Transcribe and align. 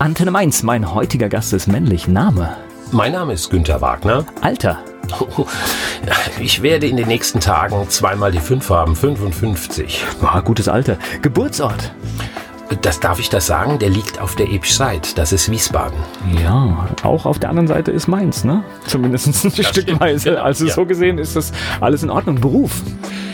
Antenne 0.00 0.30
Mainz, 0.30 0.62
mein 0.62 0.94
heutiger 0.94 1.28
Gast 1.28 1.52
ist 1.52 1.66
männlich. 1.66 2.08
Name? 2.08 2.56
Mein 2.90 3.12
Name 3.12 3.34
ist 3.34 3.50
Günther 3.50 3.82
Wagner. 3.82 4.24
Alter? 4.40 4.78
Ich 6.40 6.62
werde 6.62 6.86
in 6.86 6.96
den 6.96 7.06
nächsten 7.06 7.38
Tagen 7.38 7.86
zweimal 7.90 8.32
die 8.32 8.38
5 8.38 8.70
haben, 8.70 8.96
55. 8.96 10.02
Oh, 10.22 10.40
gutes 10.40 10.68
Alter. 10.68 10.96
Geburtsort? 11.20 11.92
Das 12.80 12.98
darf 12.98 13.20
ich 13.20 13.28
das 13.28 13.46
sagen, 13.46 13.78
der 13.78 13.90
liegt 13.90 14.22
auf 14.22 14.36
der 14.36 14.50
Ebschseite. 14.50 15.14
Das 15.16 15.32
ist 15.32 15.50
Wiesbaden. 15.50 15.98
Ja, 16.42 16.88
auch 17.02 17.26
auf 17.26 17.38
der 17.38 17.50
anderen 17.50 17.68
Seite 17.68 17.90
ist 17.90 18.08
Mainz, 18.08 18.42
ne? 18.42 18.64
Zumindest 18.86 19.44
ein 19.44 19.52
das 19.54 19.66
Stückweise. 19.66 20.42
Also 20.42 20.64
ja. 20.64 20.72
so 20.72 20.86
gesehen 20.86 21.18
ist 21.18 21.36
das 21.36 21.52
alles 21.82 22.02
in 22.02 22.08
Ordnung. 22.08 22.40
Beruf? 22.40 22.80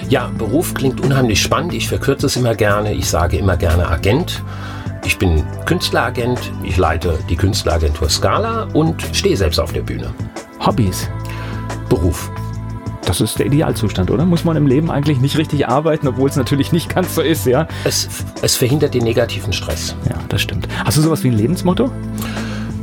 Ja, 0.08 0.32
Beruf 0.36 0.74
klingt 0.74 1.00
unheimlich 1.00 1.40
spannend. 1.40 1.74
Ich 1.74 1.88
verkürze 1.88 2.26
es 2.26 2.34
immer 2.34 2.56
gerne. 2.56 2.92
Ich 2.92 3.08
sage 3.08 3.36
immer 3.36 3.56
gerne 3.56 3.88
Agent. 3.88 4.42
Ich 5.07 5.18
bin 5.18 5.45
Künstleragent. 5.66 6.50
Ich 6.64 6.77
leite 6.77 7.16
die 7.30 7.37
Künstleragentur 7.37 8.10
Scala 8.10 8.64
und 8.73 9.01
stehe 9.12 9.37
selbst 9.37 9.60
auf 9.60 9.73
der 9.73 9.83
Bühne. 9.83 10.12
Hobbys? 10.59 11.09
Beruf. 11.88 12.28
Das 13.05 13.20
ist 13.20 13.38
der 13.38 13.47
Idealzustand, 13.47 14.11
oder? 14.11 14.27
Muss 14.27 14.45
man 14.45 14.56
im 14.56 14.66
Leben 14.66 14.91
eigentlich 14.91 15.20
nicht 15.20 15.38
richtig 15.38 15.69
arbeiten, 15.69 16.09
obwohl 16.09 16.28
es 16.28 16.34
natürlich 16.34 16.73
nicht 16.73 16.92
ganz 16.92 17.14
so 17.14 17.23
ist, 17.23 17.47
ja? 17.47 17.69
Es, 17.84 18.09
es 18.42 18.56
verhindert 18.56 18.95
den 18.95 19.05
negativen 19.05 19.52
Stress. 19.52 19.95
Ja, 20.09 20.16
das 20.28 20.42
stimmt. 20.42 20.66
Hast 20.84 20.97
du 20.97 21.02
sowas 21.02 21.23
wie 21.23 21.28
ein 21.28 21.36
Lebensmotto? 21.36 21.88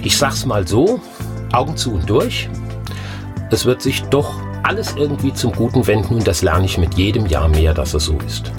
Ich 0.01 0.17
sag's 0.17 0.45
mal 0.45 0.65
so: 0.65 1.01
Augen 1.51 1.75
zu 1.75 1.93
und 1.93 2.09
durch. 2.09 2.49
Es 3.51 3.65
wird 3.65 3.81
sich 3.81 4.01
doch 4.03 4.39
alles 4.63 4.95
irgendwie 4.95 5.33
zum 5.33 5.51
Guten 5.51 5.85
wenden 5.87 6.15
und 6.15 6.25
das 6.25 6.41
lerne 6.41 6.65
ich 6.65 6.77
mit 6.77 6.93
jedem 6.93 7.25
Jahr 7.25 7.49
mehr, 7.49 7.73
dass 7.73 7.93
es 7.93 8.05
so 8.05 8.17
ist. 8.25 8.49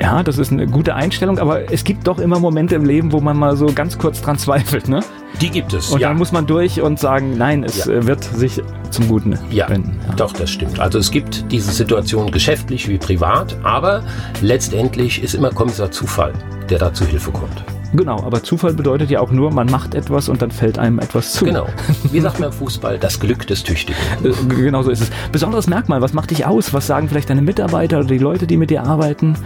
Ja, 0.00 0.22
das 0.22 0.38
ist 0.38 0.50
eine 0.50 0.66
gute 0.66 0.94
Einstellung, 0.94 1.38
aber 1.38 1.72
es 1.72 1.84
gibt 1.84 2.06
doch 2.06 2.18
immer 2.18 2.40
Momente 2.40 2.74
im 2.74 2.84
Leben, 2.84 3.12
wo 3.12 3.20
man 3.20 3.36
mal 3.36 3.56
so 3.56 3.66
ganz 3.66 3.96
kurz 3.96 4.20
dran 4.20 4.38
zweifelt, 4.38 4.88
ne? 4.88 5.00
Die 5.40 5.50
gibt 5.50 5.72
es. 5.72 5.90
Und 5.90 6.00
ja. 6.00 6.08
dann 6.08 6.16
muss 6.16 6.32
man 6.32 6.46
durch 6.46 6.80
und 6.80 6.98
sagen, 6.98 7.36
nein, 7.36 7.64
es 7.64 7.84
ja. 7.84 7.92
Äh, 7.92 8.06
wird 8.06 8.24
sich 8.24 8.60
zum 8.90 9.08
Guten 9.08 9.38
ja, 9.50 9.68
wenden. 9.68 9.98
Ja, 10.08 10.14
doch, 10.14 10.32
das 10.32 10.50
stimmt. 10.50 10.80
Also 10.80 10.98
es 10.98 11.10
gibt 11.10 11.50
diese 11.50 11.70
Situation 11.70 12.30
geschäftlich 12.30 12.88
wie 12.88 12.98
privat, 12.98 13.56
aber 13.62 14.02
letztendlich 14.40 15.22
ist 15.22 15.34
immer 15.34 15.50
Kommissar 15.50 15.90
Zufall, 15.90 16.32
der 16.68 16.78
da 16.78 16.92
zu 16.92 17.04
Hilfe 17.04 17.30
kommt. 17.30 17.64
Genau, 17.94 18.24
aber 18.24 18.42
Zufall 18.42 18.74
bedeutet 18.74 19.08
ja 19.10 19.20
auch 19.20 19.30
nur, 19.30 19.52
man 19.52 19.70
macht 19.70 19.94
etwas 19.94 20.28
und 20.28 20.42
dann 20.42 20.50
fällt 20.50 20.80
einem 20.80 20.98
etwas 20.98 21.32
zu. 21.32 21.44
Genau. 21.44 21.68
Wie 22.10 22.20
sagt 22.20 22.40
man 22.40 22.50
im 22.50 22.52
Fußball, 22.52 22.98
das 22.98 23.20
Glück 23.20 23.46
des 23.46 23.62
Tüchtigen. 23.62 24.00
Äh, 24.24 24.32
genau 24.54 24.82
so 24.82 24.90
ist 24.90 25.00
es. 25.00 25.10
Besonderes 25.30 25.68
Merkmal, 25.68 26.02
was 26.02 26.12
macht 26.12 26.30
dich 26.30 26.44
aus? 26.44 26.74
Was 26.74 26.88
sagen 26.88 27.08
vielleicht 27.08 27.30
deine 27.30 27.42
Mitarbeiter 27.42 27.98
oder 27.98 28.08
die 28.08 28.18
Leute, 28.18 28.48
die 28.48 28.56
mit 28.56 28.70
dir 28.70 28.82
arbeiten? 28.82 29.36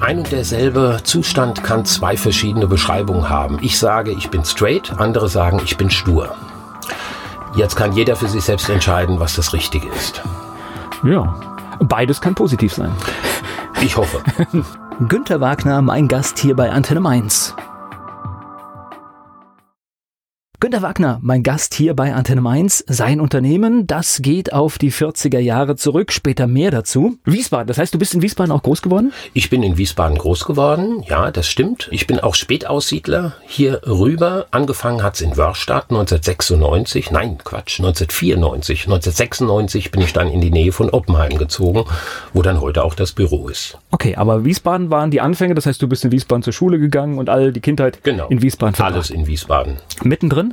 Ein 0.00 0.18
und 0.18 0.32
derselbe 0.32 1.00
Zustand 1.04 1.62
kann 1.62 1.84
zwei 1.84 2.16
verschiedene 2.16 2.66
Beschreibungen 2.66 3.28
haben. 3.28 3.58
Ich 3.60 3.78
sage, 3.78 4.12
ich 4.12 4.30
bin 4.30 4.44
straight, 4.44 4.92
andere 4.98 5.28
sagen, 5.28 5.60
ich 5.62 5.76
bin 5.76 5.90
stur. 5.90 6.34
Jetzt 7.54 7.76
kann 7.76 7.92
jeder 7.92 8.16
für 8.16 8.28
sich 8.28 8.44
selbst 8.44 8.68
entscheiden, 8.70 9.20
was 9.20 9.36
das 9.36 9.52
Richtige 9.52 9.88
ist. 9.88 10.22
Ja, 11.04 11.34
beides 11.80 12.20
kann 12.20 12.34
positiv 12.34 12.72
sein. 12.72 12.92
Ich 13.82 13.96
hoffe. 13.96 14.22
Günter 15.08 15.40
Wagner, 15.40 15.82
mein 15.82 16.08
Gast 16.08 16.38
hier 16.38 16.56
bei 16.56 16.70
Antenne 16.70 17.00
Mainz. 17.00 17.54
Günter 20.60 20.82
Wagner, 20.82 21.18
mein 21.20 21.42
Gast 21.42 21.74
hier 21.74 21.94
bei 21.94 22.14
Antenne 22.14 22.40
Mainz. 22.40 22.84
Sein 22.86 23.20
Unternehmen, 23.20 23.86
das 23.88 24.22
geht 24.22 24.52
auf 24.52 24.78
die 24.78 24.92
40er 24.92 25.40
Jahre 25.40 25.74
zurück, 25.74 26.12
später 26.12 26.46
mehr 26.46 26.70
dazu. 26.70 27.18
Wiesbaden, 27.24 27.66
das 27.66 27.76
heißt, 27.76 27.92
du 27.92 27.98
bist 27.98 28.14
in 28.14 28.22
Wiesbaden 28.22 28.52
auch 28.52 28.62
groß 28.62 28.80
geworden? 28.80 29.12
Ich 29.34 29.50
bin 29.50 29.64
in 29.64 29.76
Wiesbaden 29.76 30.16
groß 30.16 30.44
geworden, 30.44 31.02
ja, 31.06 31.32
das 31.32 31.48
stimmt. 31.48 31.88
Ich 31.90 32.06
bin 32.06 32.20
auch 32.20 32.36
Spätaussiedler 32.36 33.34
hier 33.46 33.82
rüber. 33.84 34.46
Angefangen 34.52 35.02
hat's 35.02 35.20
in 35.20 35.36
Wörstadt 35.36 35.90
1996, 35.90 37.10
nein, 37.10 37.36
Quatsch, 37.38 37.80
1994. 37.80 38.84
1996 38.84 39.90
bin 39.90 40.02
ich 40.02 40.12
dann 40.12 40.28
in 40.28 40.40
die 40.40 40.52
Nähe 40.52 40.72
von 40.72 40.88
Oppenheim 40.88 41.36
gezogen, 41.36 41.84
wo 42.32 42.42
dann 42.42 42.60
heute 42.60 42.84
auch 42.84 42.94
das 42.94 43.12
Büro 43.12 43.48
ist. 43.48 43.76
Okay, 43.90 44.14
aber 44.14 44.44
Wiesbaden 44.44 44.88
waren 44.88 45.10
die 45.10 45.20
Anfänge, 45.20 45.54
das 45.54 45.66
heißt, 45.66 45.82
du 45.82 45.88
bist 45.88 46.04
in 46.04 46.12
Wiesbaden 46.12 46.44
zur 46.44 46.52
Schule 46.52 46.78
gegangen 46.78 47.18
und 47.18 47.28
all 47.28 47.52
die 47.52 47.60
Kindheit 47.60 48.02
genau. 48.04 48.28
in 48.28 48.40
Wiesbaden 48.40 48.74
verbracht. 48.76 48.94
Alles 48.94 49.10
in 49.10 49.26
Wiesbaden. 49.26 49.78
Mittendrin? 50.04 50.43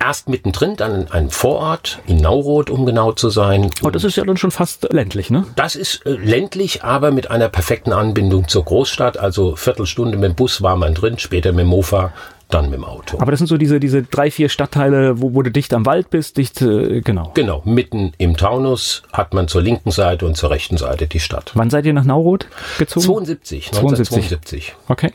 Erst 0.00 0.28
mittendrin, 0.28 0.76
dann 0.76 1.02
in 1.02 1.08
einem 1.08 1.30
Vorort, 1.30 2.00
in 2.06 2.18
Nauroth, 2.18 2.70
um 2.70 2.86
genau 2.86 3.12
zu 3.12 3.30
sein. 3.30 3.70
Oh, 3.82 3.90
das 3.90 4.04
ist 4.04 4.16
ja 4.16 4.24
dann 4.24 4.36
schon 4.36 4.50
fast 4.50 4.92
ländlich, 4.92 5.30
ne? 5.30 5.44
Das 5.56 5.76
ist 5.76 6.06
äh, 6.06 6.12
ländlich, 6.12 6.84
aber 6.84 7.10
mit 7.10 7.30
einer 7.30 7.48
perfekten 7.48 7.92
Anbindung 7.92 8.48
zur 8.48 8.64
Großstadt. 8.64 9.18
Also 9.18 9.56
Viertelstunde 9.56 10.16
mit 10.16 10.30
dem 10.30 10.34
Bus 10.34 10.62
war 10.62 10.76
man 10.76 10.94
drin, 10.94 11.18
später 11.18 11.52
mit 11.52 11.60
dem 11.60 11.68
Mofa, 11.68 12.12
dann 12.48 12.70
mit 12.70 12.78
dem 12.78 12.84
Auto. 12.84 13.18
Aber 13.20 13.30
das 13.30 13.38
sind 13.38 13.46
so 13.46 13.56
diese, 13.56 13.80
diese 13.80 14.02
drei, 14.02 14.30
vier 14.30 14.48
Stadtteile, 14.48 15.20
wo, 15.20 15.34
wo 15.34 15.42
du 15.42 15.50
dicht 15.50 15.74
am 15.74 15.86
Wald 15.86 16.10
bist, 16.10 16.36
dicht, 16.36 16.60
äh, 16.62 17.00
genau. 17.00 17.32
Genau, 17.34 17.62
mitten 17.64 18.12
im 18.18 18.36
Taunus 18.36 19.02
hat 19.12 19.34
man 19.34 19.48
zur 19.48 19.62
linken 19.62 19.90
Seite 19.90 20.26
und 20.26 20.36
zur 20.36 20.50
rechten 20.50 20.78
Seite 20.78 21.06
die 21.06 21.20
Stadt. 21.20 21.52
Wann 21.54 21.70
seid 21.70 21.84
ihr 21.86 21.92
nach 21.92 22.04
Nauroth 22.04 22.46
gezogen? 22.78 23.06
72, 23.06 23.68
1972. 23.68 24.74
Okay. 24.88 25.12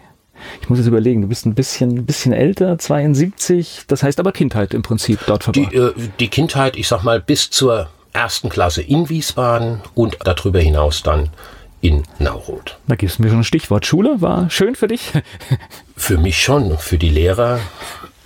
Ich 0.62 0.70
muss 0.70 0.80
jetzt 0.80 0.88
überlegen, 0.88 1.22
du 1.22 1.28
bist 1.28 1.46
ein 1.46 1.56
bisschen, 1.56 2.06
bisschen 2.06 2.34
älter, 2.34 2.78
72, 2.78 3.84
das 3.88 4.04
heißt 4.04 4.20
aber 4.20 4.32
Kindheit 4.32 4.74
im 4.74 4.82
Prinzip 4.82 5.20
dort 5.26 5.44
verbracht. 5.44 5.74
Die, 5.74 5.78
äh, 5.78 5.94
die 6.20 6.28
Kindheit, 6.28 6.76
ich 6.76 6.88
sag 6.88 7.04
mal, 7.04 7.20
bis 7.20 7.50
zur 7.50 7.90
ersten 8.14 8.50
Klasse 8.50 8.82
in 8.82 9.10
Wiesbaden 9.10 9.82
und 9.96 10.18
darüber 10.24 10.60
hinaus 10.60 11.04
dann 11.04 11.30
in 11.82 12.04
Nauroth. 12.20 12.78
Da 12.88 12.96
gibst 12.96 13.20
du 13.20 13.24
mir 13.24 13.30
schon 13.30 13.40
ein 13.40 13.44
Stichwort. 13.44 13.86
Schule 13.86 14.22
war 14.22 14.50
schön 14.50 14.76
für 14.76 14.88
dich? 14.88 15.12
für 15.98 16.18
mich 16.18 16.42
schon, 16.42 16.78
für 16.78 16.98
die 16.98 17.10
Lehrer 17.10 17.60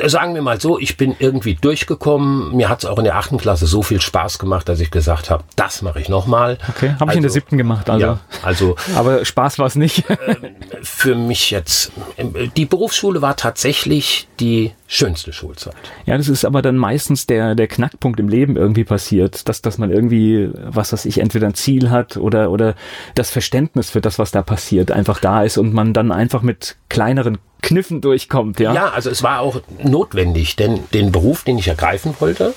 sagen 0.05 0.35
wir 0.35 0.41
mal 0.41 0.59
so, 0.59 0.79
ich 0.79 0.97
bin 0.97 1.15
irgendwie 1.19 1.55
durchgekommen. 1.55 2.55
Mir 2.55 2.69
hat 2.69 2.79
es 2.79 2.85
auch 2.85 2.97
in 2.97 3.03
der 3.03 3.15
achten 3.15 3.37
Klasse 3.37 3.65
so 3.65 3.81
viel 3.81 4.01
Spaß 4.01 4.39
gemacht, 4.39 4.69
dass 4.69 4.79
ich 4.79 4.91
gesagt 4.91 5.29
habe, 5.29 5.43
das 5.55 5.81
mache 5.81 5.99
ich 5.99 6.09
nochmal. 6.09 6.57
Okay, 6.69 6.91
habe 6.91 7.01
also, 7.01 7.11
ich 7.11 7.15
in 7.17 7.21
der 7.23 7.29
also, 7.29 7.33
siebten 7.33 7.57
gemacht. 7.57 7.89
Also. 7.89 8.05
Ja, 8.05 8.19
also. 8.43 8.75
Aber 8.95 9.25
Spaß 9.25 9.59
war 9.59 9.67
es 9.67 9.75
nicht. 9.75 10.03
Ähm, 10.09 10.55
für 10.81 11.15
mich 11.15 11.51
jetzt, 11.51 11.91
ähm, 12.17 12.33
die 12.55 12.65
Berufsschule 12.65 13.21
war 13.21 13.35
tatsächlich 13.35 14.27
die 14.39 14.73
schönste 14.87 15.33
Schulzeit. 15.33 15.75
Ja, 16.05 16.17
das 16.17 16.29
ist 16.29 16.45
aber 16.45 16.61
dann 16.61 16.77
meistens 16.77 17.27
der, 17.27 17.55
der 17.55 17.67
Knackpunkt 17.67 18.19
im 18.19 18.29
Leben 18.29 18.55
irgendwie 18.55 18.83
passiert, 18.83 19.49
dass, 19.49 19.61
dass 19.61 19.77
man 19.77 19.91
irgendwie, 19.91 20.49
was 20.53 20.93
weiß 20.93 21.05
ich, 21.05 21.19
entweder 21.19 21.47
ein 21.47 21.53
Ziel 21.55 21.89
hat 21.89 22.17
oder, 22.17 22.51
oder 22.51 22.75
das 23.15 23.29
Verständnis 23.29 23.89
für 23.89 24.01
das, 24.01 24.17
was 24.17 24.31
da 24.31 24.41
passiert, 24.41 24.91
einfach 24.91 25.19
da 25.19 25.43
ist 25.43 25.57
und 25.57 25.73
man 25.73 25.93
dann 25.93 26.11
einfach 26.11 26.41
mit 26.41 26.77
kleineren 26.89 27.37
Kniffen 27.61 28.01
durchkommt, 28.01 28.59
ja? 28.59 28.73
Ja, 28.73 28.89
also 28.89 29.09
es 29.09 29.23
war 29.23 29.41
auch 29.41 29.61
notwendig, 29.83 30.55
denn 30.55 30.83
den 30.93 31.11
Beruf, 31.11 31.43
den 31.43 31.57
ich 31.57 31.67
ergreifen 31.67 32.15
wollte, 32.19 32.53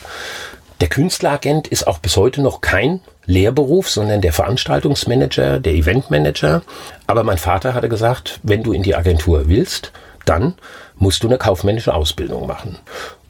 der 0.80 0.88
Künstleragent 0.88 1.68
ist 1.68 1.86
auch 1.86 1.98
bis 1.98 2.16
heute 2.16 2.40
noch 2.40 2.62
kein 2.62 3.00
Lehrberuf, 3.26 3.90
sondern 3.90 4.22
der 4.22 4.32
Veranstaltungsmanager, 4.32 5.60
der 5.60 5.74
Eventmanager. 5.74 6.62
Aber 7.06 7.22
mein 7.22 7.36
Vater 7.36 7.74
hatte 7.74 7.90
gesagt, 7.90 8.40
wenn 8.42 8.62
du 8.62 8.72
in 8.72 8.82
die 8.82 8.94
Agentur 8.94 9.48
willst, 9.48 9.92
dann 10.24 10.54
musst 10.96 11.22
du 11.22 11.28
eine 11.28 11.38
kaufmännische 11.38 11.94
Ausbildung 11.94 12.46
machen. 12.46 12.78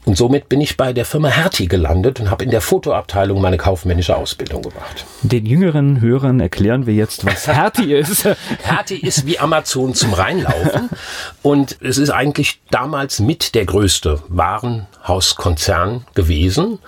Und 0.05 0.17
somit 0.17 0.49
bin 0.49 0.61
ich 0.61 0.77
bei 0.77 0.93
der 0.93 1.05
Firma 1.05 1.27
Hertie 1.27 1.67
gelandet 1.67 2.19
und 2.19 2.31
habe 2.31 2.43
in 2.43 2.49
der 2.49 2.61
Fotoabteilung 2.61 3.39
meine 3.39 3.57
kaufmännische 3.57 4.15
Ausbildung 4.17 4.63
gemacht. 4.63 5.05
Den 5.21 5.45
jüngeren 5.45 6.01
Hörern 6.01 6.39
erklären 6.39 6.87
wir 6.87 6.93
jetzt, 6.93 7.25
was 7.25 7.47
Hertie 7.53 7.93
ist. 7.93 8.27
Hertie 8.63 8.99
ist 8.99 9.27
wie 9.27 9.37
Amazon 9.37 9.93
zum 9.93 10.13
Reinlaufen 10.13 10.89
und 11.43 11.77
es 11.81 11.97
ist 11.97 12.09
eigentlich 12.09 12.61
damals 12.71 13.19
mit 13.19 13.53
der 13.53 13.65
größte 13.65 14.23
Warenhauskonzern 14.27 16.05
gewesen 16.15 16.79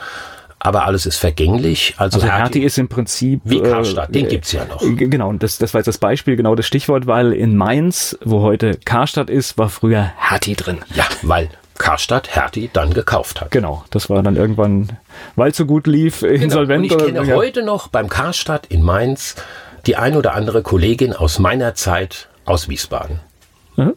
aber 0.63 0.85
alles 0.85 1.05
ist 1.05 1.17
vergänglich. 1.17 1.93
Also, 1.97 2.19
also 2.19 2.27
Hertie, 2.27 2.41
Hertie 2.41 2.63
ist 2.63 2.77
im 2.77 2.87
Prinzip 2.87 3.41
wie 3.43 3.59
Karstadt, 3.61 4.15
den 4.15 4.25
äh, 4.25 4.29
gibt's 4.29 4.53
ja 4.53 4.63
noch. 4.63 4.79
Genau, 4.81 5.27
und 5.27 5.43
das, 5.43 5.57
das 5.57 5.73
war 5.73 5.79
jetzt 5.79 5.87
das 5.87 5.97
Beispiel, 5.97 6.37
genau 6.37 6.55
das 6.55 6.65
Stichwort, 6.65 7.05
weil 7.05 7.33
in 7.33 7.57
Mainz, 7.57 8.17
wo 8.23 8.41
heute 8.41 8.79
Karstadt 8.85 9.29
ist, 9.29 9.57
war 9.57 9.67
früher 9.67 10.13
Hertie 10.15 10.55
drin. 10.55 10.77
Ja, 10.95 11.03
weil 11.21 11.49
Karstadt 11.83 12.33
Hertie 12.33 12.69
dann 12.71 12.93
gekauft 12.93 13.41
hat. 13.41 13.51
Genau, 13.51 13.83
das 13.89 14.09
war 14.09 14.23
dann 14.23 14.37
irgendwann, 14.37 14.97
weil 15.35 15.51
es 15.51 15.57
so 15.57 15.65
gut 15.65 15.85
lief, 15.85 16.21
genau. 16.21 16.43
insolvent. 16.45 16.79
Und 16.79 16.83
ich 16.85 16.97
kenne 16.97 17.21
oder, 17.23 17.35
heute 17.35 17.61
noch 17.61 17.89
beim 17.89 18.07
Karstadt 18.07 18.67
in 18.67 18.81
Mainz 18.81 19.35
die 19.85 19.97
ein 19.97 20.15
oder 20.15 20.33
andere 20.33 20.61
Kollegin 20.61 21.11
aus 21.11 21.39
meiner 21.39 21.75
Zeit 21.75 22.29
aus 22.45 22.69
Wiesbaden. 22.69 23.19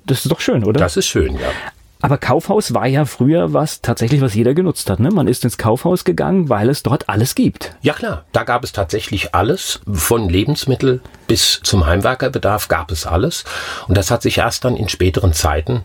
Das 0.05 0.25
ist 0.25 0.33
doch 0.33 0.41
schön, 0.41 0.65
oder? 0.65 0.81
Das 0.81 0.97
ist 0.97 1.07
schön, 1.07 1.35
ja. 1.35 1.49
Aber 2.03 2.19
Kaufhaus 2.19 2.75
war 2.75 2.87
ja 2.87 3.05
früher 3.05 3.53
was 3.53 3.81
tatsächlich, 3.81 4.21
was 4.21 4.35
jeder 4.35 4.53
genutzt 4.53 4.91
hat. 4.91 5.01
Ne? 5.01 5.11
Man 5.11 5.29
ist 5.29 5.45
ins 5.45 5.57
Kaufhaus 5.57 6.05
gegangen, 6.05 6.49
weil 6.49 6.69
es 6.69 6.83
dort 6.83 7.09
alles 7.09 7.35
gibt. 7.35 7.75
Ja 7.83 7.95
klar, 7.95 8.25
da 8.33 8.45
gab 8.45 8.65
es 8.65 8.73
tatsächlich 8.73 9.35
alles. 9.35 9.81
Von 9.91 10.29
Lebensmittel 10.29 11.01
bis 11.27 11.61
zum 11.63 11.87
Heimwerkerbedarf 11.87 12.69
gab 12.69 12.91
es 12.91 13.07
alles. 13.07 13.45
Und 13.89 13.97
das 13.97 14.11
hat 14.11 14.23
sich 14.23 14.39
erst 14.39 14.65
dann 14.65 14.77
in 14.77 14.89
späteren 14.89 15.33
Zeiten 15.33 15.83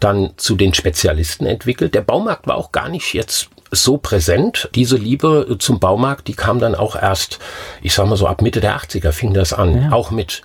dann 0.00 0.30
zu 0.36 0.56
den 0.56 0.74
Spezialisten 0.74 1.46
entwickelt. 1.46 1.94
Der 1.94 2.02
Baumarkt 2.02 2.46
war 2.46 2.56
auch 2.56 2.72
gar 2.72 2.88
nicht 2.88 3.14
jetzt 3.14 3.48
so 3.70 3.98
präsent. 3.98 4.68
Diese 4.74 4.96
Liebe 4.96 5.56
zum 5.58 5.78
Baumarkt, 5.80 6.28
die 6.28 6.34
kam 6.34 6.58
dann 6.58 6.74
auch 6.74 6.96
erst, 6.96 7.38
ich 7.82 7.94
sag 7.94 8.06
mal 8.06 8.16
so 8.16 8.26
ab 8.26 8.42
Mitte 8.42 8.60
der 8.60 8.76
80er 8.76 9.12
fing 9.12 9.34
das 9.34 9.52
an. 9.52 9.82
Ja. 9.82 9.92
Auch 9.92 10.10
mit 10.10 10.42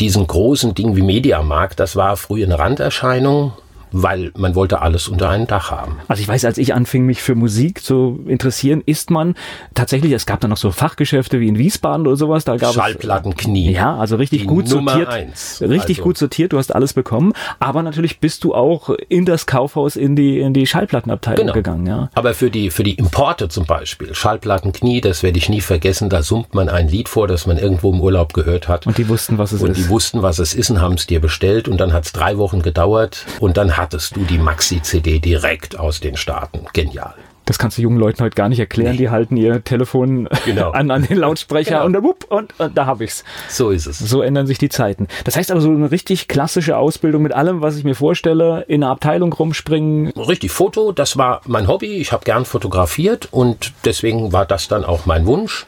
diesen 0.00 0.26
großen 0.26 0.74
Dingen 0.74 0.96
wie 0.96 1.02
Mediamarkt. 1.02 1.78
Das 1.78 1.96
war 1.96 2.16
früher 2.16 2.46
eine 2.46 2.58
Randerscheinung 2.58 3.52
weil 3.94 4.32
man 4.36 4.54
wollte 4.54 4.82
alles 4.82 5.08
unter 5.08 5.30
einem 5.30 5.46
Dach 5.46 5.70
haben. 5.70 5.98
Also 6.08 6.20
ich 6.20 6.28
weiß, 6.28 6.44
als 6.44 6.58
ich 6.58 6.74
anfing, 6.74 7.06
mich 7.06 7.22
für 7.22 7.34
Musik 7.34 7.82
zu 7.82 8.20
interessieren, 8.26 8.82
ist 8.84 9.10
man 9.10 9.34
tatsächlich, 9.74 10.12
es 10.12 10.26
gab 10.26 10.40
da 10.40 10.48
noch 10.48 10.56
so 10.56 10.72
Fachgeschäfte 10.72 11.40
wie 11.40 11.48
in 11.48 11.58
Wiesbaden 11.58 12.06
oder 12.06 12.16
sowas, 12.16 12.44
da 12.44 12.56
gab 12.56 12.74
Schallplattenknie. 12.74 13.70
es 13.70 13.76
ja, 13.76 13.96
also 13.96 14.16
richtig 14.16 14.46
gut 14.46 14.68
Nummer 14.68 14.92
sortiert, 14.92 15.08
eins. 15.08 15.62
richtig 15.62 15.98
also. 15.98 16.02
gut 16.02 16.18
sortiert, 16.18 16.52
du 16.52 16.58
hast 16.58 16.74
alles 16.74 16.92
bekommen, 16.92 17.32
aber 17.60 17.82
natürlich 17.82 18.18
bist 18.18 18.42
du 18.44 18.54
auch 18.54 18.90
in 19.08 19.24
das 19.24 19.46
Kaufhaus 19.46 19.96
in 19.96 20.16
die 20.16 20.40
in 20.40 20.52
die 20.54 20.66
Schallplattenabteilung 20.66 21.46
genau. 21.46 21.54
gegangen, 21.54 21.86
ja. 21.86 22.10
Aber 22.14 22.34
für 22.34 22.50
die 22.50 22.70
für 22.70 22.82
die 22.82 22.94
Importe 22.94 23.48
zum 23.48 23.64
Beispiel, 23.64 24.14
Schallplattenknie, 24.14 25.00
das 25.00 25.22
werde 25.22 25.38
ich 25.38 25.48
nie 25.48 25.60
vergessen, 25.60 26.10
da 26.10 26.22
summt 26.22 26.54
man 26.54 26.68
ein 26.68 26.88
Lied 26.88 27.08
vor, 27.08 27.28
das 27.28 27.46
man 27.46 27.58
irgendwo 27.58 27.92
im 27.92 28.00
Urlaub 28.00 28.32
gehört 28.32 28.66
hat. 28.66 28.86
Und 28.86 28.98
die 28.98 29.08
wussten, 29.08 29.38
was 29.38 29.52
es 29.52 29.62
und 29.62 29.70
ist. 29.70 29.78
Und 29.78 29.84
die 29.84 29.88
wussten, 29.88 30.22
was 30.22 30.40
es 30.40 30.54
ist 30.54 30.70
und 30.70 30.80
haben 30.80 30.94
es 30.94 31.06
dir 31.06 31.20
bestellt 31.20 31.68
und 31.68 31.78
dann 31.78 31.92
hat 31.92 32.06
es 32.06 32.12
drei 32.12 32.38
Wochen 32.38 32.62
gedauert 32.62 33.26
und 33.40 33.56
dann 33.56 33.76
hattest 33.84 34.16
du 34.16 34.24
die 34.24 34.38
Maxi-CD 34.38 35.18
direkt 35.18 35.78
aus 35.78 36.00
den 36.00 36.16
Staaten. 36.16 36.64
Genial. 36.72 37.12
Das 37.44 37.58
kannst 37.58 37.76
du 37.76 37.82
jungen 37.82 37.98
Leuten 37.98 38.24
heute 38.24 38.34
gar 38.34 38.48
nicht 38.48 38.58
erklären. 38.58 38.92
Nee. 38.92 38.96
Die 38.96 39.10
halten 39.10 39.36
ihr 39.36 39.62
Telefon 39.62 40.26
genau. 40.46 40.70
an, 40.72 40.90
an 40.90 41.02
den 41.02 41.18
Lautsprecher 41.18 41.82
genau. 41.82 41.98
und, 41.98 42.02
wupp, 42.02 42.24
und, 42.30 42.58
und 42.58 42.78
da 42.78 42.86
habe 42.86 43.04
ich's. 43.04 43.24
So 43.50 43.68
ist 43.68 43.84
es. 43.84 43.98
So 43.98 44.22
ändern 44.22 44.46
sich 44.46 44.56
die 44.56 44.70
Zeiten. 44.70 45.06
Das 45.24 45.36
heißt 45.36 45.50
aber 45.50 45.60
so 45.60 45.68
eine 45.68 45.90
richtig 45.90 46.28
klassische 46.28 46.78
Ausbildung 46.78 47.20
mit 47.20 47.34
allem, 47.34 47.60
was 47.60 47.76
ich 47.76 47.84
mir 47.84 47.94
vorstelle, 47.94 48.64
in 48.68 48.82
einer 48.82 48.90
Abteilung 48.90 49.34
rumspringen. 49.34 50.12
Richtig, 50.12 50.50
Foto, 50.50 50.92
das 50.92 51.18
war 51.18 51.42
mein 51.46 51.68
Hobby. 51.68 51.98
Ich 51.98 52.12
habe 52.12 52.24
gern 52.24 52.46
fotografiert 52.46 53.28
und 53.32 53.74
deswegen 53.84 54.32
war 54.32 54.46
das 54.46 54.66
dann 54.68 54.82
auch 54.82 55.04
mein 55.04 55.26
Wunsch. 55.26 55.66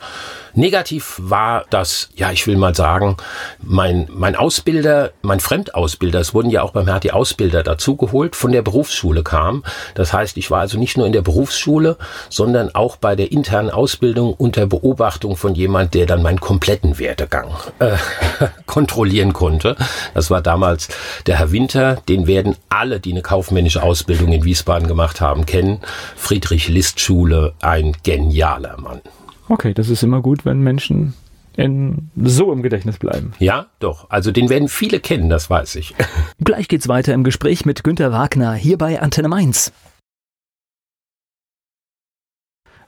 Negativ 0.56 1.20
war 1.22 1.66
das, 1.68 2.08
ja, 2.16 2.32
ich 2.32 2.46
will 2.46 2.56
mal 2.56 2.74
sagen, 2.74 3.18
mein, 3.62 4.08
mein 4.10 4.34
Ausbilder, 4.34 5.12
mein 5.20 5.38
Fremdausbilder, 5.38 6.18
es 6.18 6.32
wurden 6.32 6.48
ja 6.48 6.62
auch 6.62 6.70
beim 6.70 6.86
HT 6.86 7.12
Ausbilder 7.12 7.62
dazugeholt, 7.62 8.34
von 8.34 8.52
der 8.52 8.62
Berufsschule 8.62 9.22
kam. 9.22 9.64
Das 9.94 10.14
heißt, 10.14 10.38
ich 10.38 10.50
war 10.50 10.60
also 10.60 10.78
nicht 10.78 10.96
nur 10.96 11.06
in 11.06 11.12
der 11.12 11.20
Berufsschule, 11.20 11.98
sondern 12.30 12.74
auch 12.74 12.96
bei 12.96 13.16
der 13.16 13.32
internen 13.32 13.68
Ausbildung 13.68 14.32
unter 14.32 14.66
Beobachtung 14.66 15.36
von 15.36 15.54
jemand, 15.54 15.92
der 15.92 16.06
dann 16.06 16.22
meinen 16.22 16.40
kompletten 16.40 16.98
Werdegang 16.98 17.50
äh, 17.78 17.98
kontrollieren 18.64 19.34
konnte. 19.34 19.76
Das 20.14 20.30
war 20.30 20.40
damals 20.40 20.88
der 21.26 21.38
Herr 21.38 21.52
Winter, 21.52 21.96
den 22.08 22.26
werden 22.26 22.56
alle, 22.70 22.98
die 22.98 23.12
eine 23.12 23.20
kaufmännische 23.20 23.82
Ausbildung 23.82 24.32
in 24.32 24.44
Wiesbaden 24.44 24.88
gemacht 24.88 25.20
haben, 25.20 25.44
kennen. 25.44 25.82
Friedrich 26.16 26.68
List 26.68 26.98
Schule, 26.98 27.52
ein 27.60 27.94
genialer 28.02 28.80
Mann. 28.80 29.02
Okay, 29.48 29.74
das 29.74 29.88
ist 29.88 30.02
immer 30.02 30.22
gut, 30.22 30.44
wenn 30.44 30.60
Menschen 30.60 31.14
in, 31.56 32.10
so 32.22 32.52
im 32.52 32.62
Gedächtnis 32.62 32.98
bleiben. 32.98 33.32
Ja, 33.38 33.66
doch. 33.78 34.10
Also 34.10 34.30
den 34.30 34.48
werden 34.48 34.68
viele 34.68 35.00
kennen, 35.00 35.28
das 35.28 35.48
weiß 35.48 35.76
ich. 35.76 35.94
Gleich 36.44 36.68
geht's 36.68 36.88
weiter 36.88 37.14
im 37.14 37.24
Gespräch 37.24 37.64
mit 37.64 37.82
Günter 37.82 38.12
Wagner 38.12 38.54
hier 38.54 38.78
bei 38.78 39.00
Antenne 39.00 39.28
Mainz. 39.28 39.72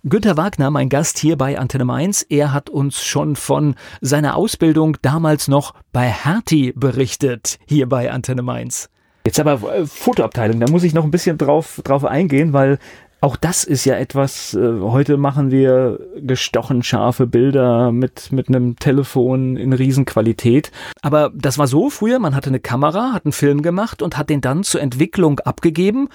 Günter 0.05 0.37
Wagner, 0.37 0.71
mein 0.71 0.89
Gast 0.89 1.19
hier 1.19 1.37
bei 1.37 1.59
Antenne 1.59 1.85
Mainz, 1.85 2.25
er 2.29 2.53
hat 2.53 2.71
uns 2.71 3.03
schon 3.03 3.35
von 3.35 3.75
seiner 4.01 4.37
Ausbildung 4.37 4.97
damals 5.03 5.49
noch 5.49 5.75
bei 5.93 6.09
Hertie 6.09 6.73
berichtet, 6.73 7.59
hier 7.67 7.89
bei 7.89 8.11
Antenne 8.11 8.43
Mainz. 8.43 8.91
Jetzt 9.27 9.41
aber 9.41 9.75
äh, 9.75 9.87
Fotoabteilung, 9.87 10.61
da 10.61 10.71
muss 10.71 10.85
ich 10.85 10.95
noch 10.95 11.05
ein 11.05 11.11
bisschen 11.11 11.37
drauf, 11.37 11.81
drauf 11.85 12.05
eingehen, 12.05 12.53
weil 12.53 12.79
auch 13.21 13.37
das 13.37 13.65
ist 13.65 13.85
ja 13.85 13.97
etwas, 13.97 14.55
äh, 14.55 14.81
heute 14.81 15.17
machen 15.17 15.51
wir 15.51 15.99
gestochen 16.17 16.83
scharfe 16.83 17.27
Bilder 17.27 17.91
mit, 17.91 18.31
mit 18.31 18.49
einem 18.49 18.77
Telefon 18.77 19.57
in 19.57 19.73
Riesenqualität. 19.73 20.71
Aber 21.03 21.31
das 21.35 21.59
war 21.59 21.67
so 21.67 21.91
früher, 21.91 22.19
man 22.19 22.35
hatte 22.35 22.51
eine 22.51 22.61
Kamera, 22.61 23.13
hat 23.13 23.25
einen 23.25 23.33
Film 23.33 23.63
gemacht 23.63 24.03
und 24.03 24.17
hat 24.17 24.31
den 24.31 24.41
dann 24.41 24.63
zur 24.63 24.81
Entwicklung 24.81 25.41
abgegeben 25.41 26.09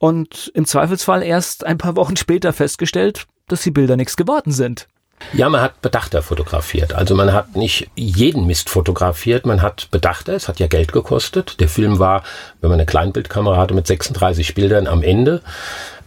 und 0.00 0.50
im 0.54 0.64
Zweifelsfall 0.64 1.22
erst 1.22 1.64
ein 1.64 1.78
paar 1.78 1.96
Wochen 1.96 2.16
später 2.16 2.52
festgestellt, 2.52 3.26
dass 3.46 3.62
die 3.62 3.70
Bilder 3.70 3.96
nichts 3.96 4.16
geworden 4.16 4.52
sind. 4.52 4.88
Ja, 5.32 5.48
man 5.48 5.60
hat 5.60 5.82
Bedachter 5.82 6.22
fotografiert. 6.22 6.94
Also 6.94 7.14
man 7.14 7.32
hat 7.32 7.56
nicht 7.56 7.90
jeden 7.96 8.46
Mist 8.46 8.70
fotografiert, 8.70 9.46
man 9.46 9.62
hat 9.62 9.88
Bedachter, 9.90 10.34
es 10.34 10.48
hat 10.48 10.60
ja 10.60 10.68
Geld 10.68 10.92
gekostet. 10.92 11.60
Der 11.60 11.68
Film 11.68 11.98
war, 11.98 12.22
wenn 12.60 12.70
man 12.70 12.78
eine 12.78 12.86
Kleinbildkamera 12.86 13.56
hatte, 13.56 13.74
mit 13.74 13.86
36 13.86 14.54
Bildern 14.54 14.86
am 14.86 15.02
Ende. 15.02 15.42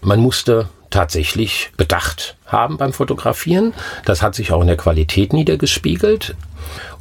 Man 0.02 0.20
musste 0.20 0.70
tatsächlich 0.90 1.72
Bedacht 1.78 2.36
haben 2.46 2.78
beim 2.78 2.94
Fotografieren. 2.94 3.74
Das 4.06 4.22
hat 4.22 4.36
sich 4.36 4.52
auch 4.52 4.62
in 4.62 4.68
der 4.68 4.78
Qualität 4.78 5.34
niedergespiegelt. 5.34 6.36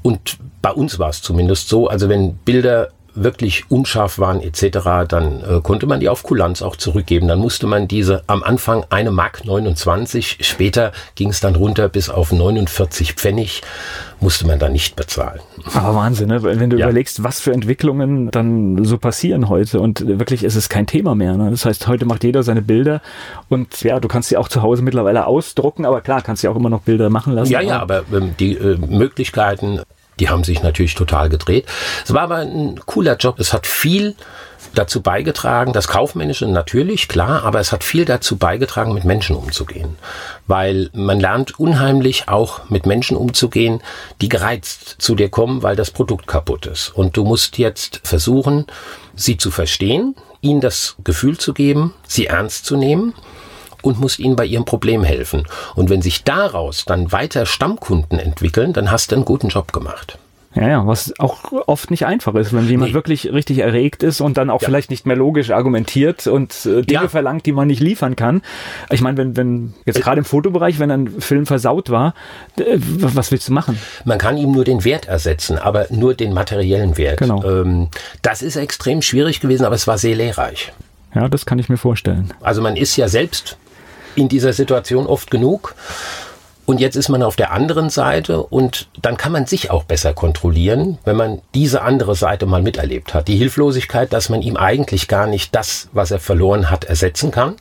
Und 0.03 0.39
bei 0.63 0.71
uns 0.71 0.99
war 0.99 1.11
es 1.11 1.23
zumindest 1.23 1.69
so, 1.69 1.89
also 1.89 2.09
wenn 2.09 2.35
Bilder 2.37 2.91
wirklich 3.15 3.71
unscharf 3.71 4.19
waren 4.19 4.41
etc., 4.41 5.07
dann 5.09 5.43
äh, 5.43 5.61
konnte 5.63 5.87
man 5.87 6.01
die 6.01 6.09
auf 6.09 6.23
Kulanz 6.23 6.63
auch 6.63 6.77
zurückgeben. 6.77 7.29
Dann 7.29 7.39
musste 7.39 7.67
man 7.67 7.89
diese 7.89 8.23
am 8.27 8.43
Anfang 8.43 8.85
eine 8.91 9.11
Mark 9.11 9.45
29, 9.45 10.39
später 10.41 10.93
ging 11.15 11.31
es 11.31 11.41
dann 11.41 11.55
runter 11.55 11.89
bis 11.89 12.11
auf 12.11 12.33
49 12.33 13.15
Pfennig, 13.15 13.63
musste 14.21 14.47
man 14.47 14.59
dann 14.59 14.73
nicht 14.73 14.97
bezahlen. 14.97 15.41
Aber 15.75 15.95
Wahnsinn, 15.95 16.29
ne? 16.29 16.43
wenn 16.43 16.71
du 16.71 16.77
ja. 16.77 16.87
überlegst, 16.87 17.23
was 17.23 17.41
für 17.41 17.53
Entwicklungen 17.53 18.31
dann 18.31 18.85
so 18.85 18.99
passieren 18.99 19.49
heute 19.49 19.81
und 19.81 20.07
wirklich 20.07 20.45
ist 20.45 20.57
es 20.57 20.69
kein 20.69 20.87
Thema 20.87 21.15
mehr. 21.15 21.37
Ne? 21.37 21.51
Das 21.51 21.65
heißt, 21.65 21.87
heute 21.87 22.07
macht 22.07 22.25
jeder 22.25 22.43
seine 22.43 22.63
Bilder 22.63 23.01
und 23.49 23.83
ja, 23.83 24.01
du 24.01 24.09
kannst 24.09 24.29
sie 24.29 24.37
auch 24.37 24.49
zu 24.49 24.63
Hause 24.63 24.83
mittlerweile 24.83 25.27
ausdrucken, 25.27 25.85
aber 25.85 26.01
klar, 26.01 26.23
kannst 26.23 26.45
du 26.45 26.51
auch 26.51 26.57
immer 26.57 26.71
noch 26.71 26.83
Bilder 26.83 27.11
machen 27.11 27.35
lassen. 27.35 27.53
Ja, 27.53 27.61
ja, 27.61 27.81
aber 27.81 28.03
ähm, 28.13 28.35
die 28.39 28.57
äh, 28.57 28.77
Möglichkeiten 28.77 29.81
die 30.21 30.29
haben 30.29 30.45
sich 30.45 30.63
natürlich 30.63 30.95
total 30.95 31.29
gedreht. 31.29 31.67
Es 32.05 32.13
war 32.13 32.23
aber 32.23 32.37
ein 32.37 32.79
cooler 32.87 33.17
Job. 33.17 33.41
Es 33.41 33.53
hat 33.53 33.67
viel 33.67 34.15
dazu 34.75 35.01
beigetragen, 35.01 35.73
das 35.73 35.89
Kaufmännische 35.89 36.47
natürlich, 36.47 37.09
klar, 37.09 37.43
aber 37.45 37.59
es 37.59 37.73
hat 37.73 37.83
viel 37.83 38.05
dazu 38.05 38.37
beigetragen, 38.37 38.95
mit 38.95 39.05
Menschen 39.05 39.35
umzugehen. 39.35 39.97
Weil 40.47 40.91
man 40.93 41.19
lernt 41.19 41.59
unheimlich 41.59 42.29
auch 42.29 42.69
mit 42.69 42.87
Menschen 42.87 43.17
umzugehen, 43.17 43.83
die 44.21 44.29
gereizt 44.29 44.97
zu 44.99 45.15
dir 45.15 45.29
kommen, 45.29 45.63
weil 45.63 45.75
das 45.75 45.91
Produkt 45.91 46.27
kaputt 46.27 46.67
ist. 46.67 46.91
Und 46.91 47.17
du 47.17 47.25
musst 47.25 47.59
jetzt 47.59 48.01
versuchen, 48.05 48.67
sie 49.17 49.39
zu 49.39 49.51
verstehen, 49.51 50.15
ihnen 50.41 50.61
das 50.61 50.97
Gefühl 51.03 51.39
zu 51.39 51.53
geben, 51.53 51.95
sie 52.07 52.27
ernst 52.27 52.65
zu 52.65 52.77
nehmen 52.77 53.15
und 53.83 54.01
musst 54.01 54.19
ihnen 54.19 54.37
bei 54.37 54.47
ihrem 54.47 54.65
Problem 54.65 55.05
helfen. 55.05 55.47
Und 55.75 55.91
wenn 55.91 56.03
sich 56.03 56.25
daraus 56.25 56.85
dann 56.85 57.13
weiter 57.13 57.47
Stammkunden 57.47 58.19
entwickeln, 58.19 58.73
dann 58.73 58.91
hast 58.91 59.11
du 59.11 59.17
einen 59.17 59.25
guten 59.25 59.49
Job 59.49 59.73
gemacht. 59.73 60.19
Ja, 60.55 60.69
ja, 60.69 60.87
was 60.87 61.15
auch 61.21 61.53
oft 61.67 61.93
nicht 61.93 62.07
einfach 62.07 62.35
ist, 62.35 62.53
wenn 62.53 62.67
jemand 62.69 62.91
nee. 62.91 62.95
wirklich 62.95 63.33
richtig 63.33 63.59
erregt 63.59 64.03
ist 64.03 64.21
und 64.21 64.37
dann 64.37 64.51
auch 64.51 64.61
ja. 64.61 64.67
vielleicht 64.67 64.91
nicht 64.91 65.07
mehr 65.07 65.15
logisch 65.15 65.51
argumentiert 65.51 66.27
und 66.27 66.67
äh, 66.67 66.83
Dinge 66.83 67.03
ja. 67.03 67.09
verlangt, 67.09 67.47
die 67.47 67.53
man 67.53 67.69
nicht 67.69 67.81
liefern 67.81 68.17
kann. 68.17 68.43
Ich 68.91 69.01
meine, 69.01 69.17
wenn, 69.17 69.37
wenn 69.37 69.75
jetzt 69.87 69.99
äh, 69.99 70.01
gerade 70.01 70.19
im 70.19 70.25
Fotobereich, 70.25 70.81
wenn 70.81 70.91
ein 70.91 71.21
Film 71.21 71.47
versaut 71.47 71.91
war, 71.91 72.15
äh, 72.59 72.79
was 72.79 73.31
willst 73.31 73.49
du 73.49 73.53
machen? 73.53 73.79
Man 74.05 74.19
kann 74.19 74.37
ihm 74.37 74.51
nur 74.51 74.65
den 74.65 74.85
Wert 74.85 75.07
ersetzen, 75.07 75.57
aber 75.57 75.87
nur 75.91 76.15
den 76.15 76.33
materiellen 76.33 76.99
Wert. 76.99 77.19
Genau. 77.19 77.45
Ähm, 77.45 77.89
das 78.23 78.43
ist 78.43 78.57
extrem 78.57 79.03
schwierig 79.03 79.39
gewesen, 79.39 79.65
aber 79.65 79.77
es 79.77 79.87
war 79.87 79.99
sehr 79.99 80.17
lehrreich. 80.17 80.73
Ja, 81.15 81.29
das 81.29 81.47
kann 81.47 81.61
ich 81.61 81.69
mir 81.69 81.77
vorstellen. 81.77 82.35
Also 82.41 82.61
man 82.61 82.75
ist 82.75 82.97
ja 82.97 83.07
selbst 83.07 83.57
in 84.15 84.29
dieser 84.29 84.53
Situation 84.53 85.07
oft 85.07 85.31
genug. 85.31 85.75
Und 86.67 86.79
jetzt 86.79 86.95
ist 86.95 87.09
man 87.09 87.25
auf 87.25 87.35
der 87.35 87.51
anderen 87.51 87.91
Seite 87.91 88.45
und 88.45 88.89
dann 89.03 89.17
kann 89.17 89.33
man 89.33 89.47
sich 89.47 89.73
auch 89.73 89.83
besser 89.83 90.15
kontrollieren, 90.15 90.99
wenn 91.05 91.17
man 91.17 91.41
diese 91.53 91.83
andere 91.83 92.15
Seite 92.15 92.47
mal 92.47 92.63
miterlebt 92.63 93.13
hat. 93.13 93.27
Die 93.27 93.37
Hilflosigkeit, 93.37 94.13
dass 94.13 94.29
man 94.29 94.41
ihm 94.41 94.57
eigentlich 94.57 95.09
gar 95.09 95.27
nicht 95.27 95.53
das, 95.55 95.89
was 95.93 96.13
er 96.13 96.21
verloren 96.21 96.71
hat, 96.71 96.85
ersetzen 96.85 97.33
kann. 97.33 97.57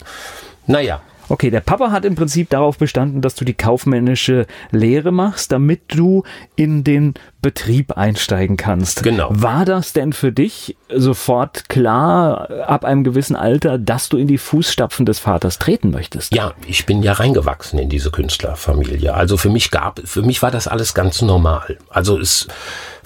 Naja, 0.67 1.01
Okay, 1.29 1.51
der 1.51 1.61
Papa 1.61 1.91
hat 1.91 2.05
im 2.05 2.15
Prinzip 2.15 2.49
darauf 2.49 2.77
bestanden, 2.77 3.21
dass 3.21 3.35
du 3.35 3.45
die 3.45 3.53
kaufmännische 3.53 4.47
Lehre 4.71 5.11
machst, 5.11 5.51
damit 5.51 5.81
du 5.87 6.23
in 6.55 6.83
den 6.83 7.13
Betrieb 7.41 7.93
einsteigen 7.93 8.57
kannst. 8.57 9.03
Genau. 9.03 9.29
War 9.31 9.63
das 9.63 9.93
denn 9.93 10.11
für 10.11 10.31
dich 10.31 10.75
sofort 10.93 11.69
klar 11.69 12.49
ab 12.67 12.83
einem 12.83 13.03
gewissen 13.03 13.35
Alter, 13.35 13.77
dass 13.77 14.09
du 14.09 14.17
in 14.17 14.27
die 14.27 14.37
Fußstapfen 14.37 15.05
des 15.05 15.19
Vaters 15.19 15.59
treten 15.59 15.91
möchtest? 15.91 16.33
Ja, 16.33 16.53
ich 16.67 16.85
bin 16.85 17.03
ja 17.03 17.13
reingewachsen 17.13 17.79
in 17.79 17.89
diese 17.89 18.11
Künstlerfamilie. 18.11 19.13
Also 19.13 19.37
für 19.37 19.49
mich 19.49 19.71
gab, 19.71 20.01
für 20.03 20.23
mich 20.23 20.41
war 20.41 20.51
das 20.51 20.67
alles 20.67 20.93
ganz 20.93 21.21
normal. 21.21 21.77
Also 21.89 22.19
es 22.19 22.47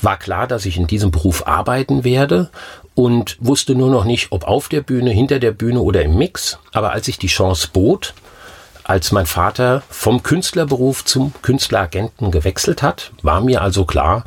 war 0.01 0.17
klar, 0.17 0.47
dass 0.47 0.65
ich 0.65 0.77
in 0.77 0.87
diesem 0.87 1.11
Beruf 1.11 1.45
arbeiten 1.45 2.03
werde 2.03 2.49
und 2.95 3.37
wusste 3.39 3.75
nur 3.75 3.89
noch 3.89 4.05
nicht, 4.05 4.31
ob 4.31 4.45
auf 4.45 4.69
der 4.69 4.81
Bühne, 4.81 5.11
hinter 5.11 5.39
der 5.39 5.51
Bühne 5.51 5.81
oder 5.81 6.03
im 6.03 6.17
Mix. 6.17 6.59
Aber 6.71 6.91
als 6.91 7.07
ich 7.07 7.17
die 7.17 7.27
Chance 7.27 7.69
bot, 7.71 8.13
als 8.83 9.11
mein 9.11 9.25
Vater 9.25 9.83
vom 9.89 10.23
Künstlerberuf 10.23 11.05
zum 11.05 11.33
Künstleragenten 11.41 12.31
gewechselt 12.31 12.83
hat, 12.83 13.11
war 13.21 13.41
mir 13.41 13.61
also 13.61 13.85
klar, 13.85 14.25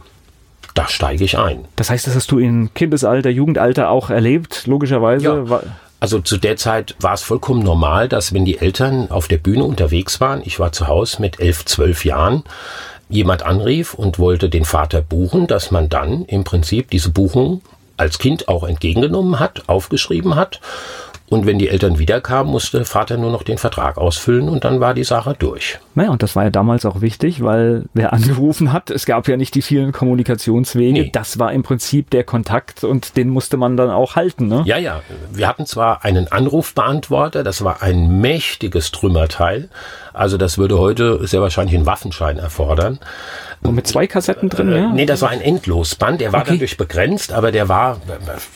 da 0.74 0.88
steige 0.88 1.24
ich 1.24 1.38
ein. 1.38 1.64
Das 1.76 1.90
heißt, 1.90 2.06
das 2.06 2.14
hast 2.14 2.30
du 2.30 2.38
in 2.38 2.72
Kindesalter, 2.74 3.30
Jugendalter 3.30 3.90
auch 3.90 4.10
erlebt, 4.10 4.66
logischerweise? 4.66 5.44
Ja. 5.48 5.60
Also 6.00 6.20
zu 6.20 6.36
der 6.36 6.56
Zeit 6.56 6.94
war 7.00 7.14
es 7.14 7.22
vollkommen 7.22 7.62
normal, 7.62 8.08
dass 8.08 8.34
wenn 8.34 8.44
die 8.44 8.58
Eltern 8.58 9.10
auf 9.10 9.28
der 9.28 9.38
Bühne 9.38 9.64
unterwegs 9.64 10.20
waren, 10.20 10.42
ich 10.44 10.60
war 10.60 10.72
zu 10.72 10.86
Hause 10.86 11.22
mit 11.22 11.40
elf, 11.40 11.64
zwölf 11.64 12.04
Jahren, 12.04 12.44
jemand 13.08 13.44
anrief 13.44 13.94
und 13.94 14.18
wollte 14.18 14.50
den 14.50 14.64
Vater 14.64 15.00
buchen, 15.00 15.46
dass 15.46 15.70
man 15.70 15.88
dann 15.88 16.24
im 16.26 16.44
Prinzip 16.44 16.90
diese 16.90 17.10
Buchung 17.10 17.62
als 17.96 18.18
Kind 18.18 18.48
auch 18.48 18.64
entgegengenommen 18.64 19.38
hat, 19.40 19.68
aufgeschrieben 19.68 20.34
hat. 20.36 20.60
Und 21.28 21.44
wenn 21.44 21.58
die 21.58 21.68
Eltern 21.68 21.98
wiederkamen, 21.98 22.52
musste 22.52 22.84
Vater 22.84 23.16
nur 23.16 23.32
noch 23.32 23.42
den 23.42 23.58
Vertrag 23.58 23.98
ausfüllen 23.98 24.48
und 24.48 24.64
dann 24.64 24.78
war 24.78 24.94
die 24.94 25.02
Sache 25.02 25.34
durch. 25.36 25.78
Naja, 25.96 26.10
und 26.10 26.22
das 26.22 26.36
war 26.36 26.44
ja 26.44 26.50
damals 26.50 26.86
auch 26.86 27.00
wichtig, 27.00 27.42
weil 27.42 27.86
wer 27.94 28.12
angerufen 28.12 28.72
hat, 28.72 28.90
es 28.90 29.06
gab 29.06 29.26
ja 29.26 29.36
nicht 29.36 29.54
die 29.56 29.62
vielen 29.62 29.90
Kommunikationswege. 29.90 30.92
Nee. 30.92 31.10
Das 31.12 31.38
war 31.40 31.52
im 31.52 31.64
Prinzip 31.64 32.10
der 32.10 32.22
Kontakt 32.22 32.84
und 32.84 33.16
den 33.16 33.28
musste 33.30 33.56
man 33.56 33.76
dann 33.76 33.90
auch 33.90 34.14
halten. 34.14 34.46
Ne? 34.46 34.62
Ja, 34.66 34.78
ja. 34.78 35.02
Wir 35.32 35.48
hatten 35.48 35.66
zwar 35.66 36.04
einen 36.04 36.30
Anrufbeantworter, 36.30 37.42
das 37.42 37.64
war 37.64 37.82
ein 37.82 38.20
mächtiges 38.20 38.92
Trümmerteil. 38.92 39.68
Also 40.12 40.38
das 40.38 40.58
würde 40.58 40.78
heute 40.78 41.26
sehr 41.26 41.42
wahrscheinlich 41.42 41.74
einen 41.74 41.86
Waffenschein 41.86 42.38
erfordern. 42.38 43.00
Und 43.66 43.74
mit 43.74 43.86
zwei 43.86 44.06
Kassetten 44.06 44.48
drin, 44.48 44.72
äh, 44.72 44.78
ja? 44.78 44.92
Nee, 44.92 45.06
das 45.06 45.22
war 45.22 45.30
ein 45.30 45.40
Endlosband. 45.40 46.20
Der 46.20 46.32
war 46.32 46.42
okay. 46.42 46.52
dadurch 46.52 46.76
begrenzt, 46.76 47.32
aber 47.32 47.52
der 47.52 47.68
war, 47.68 48.00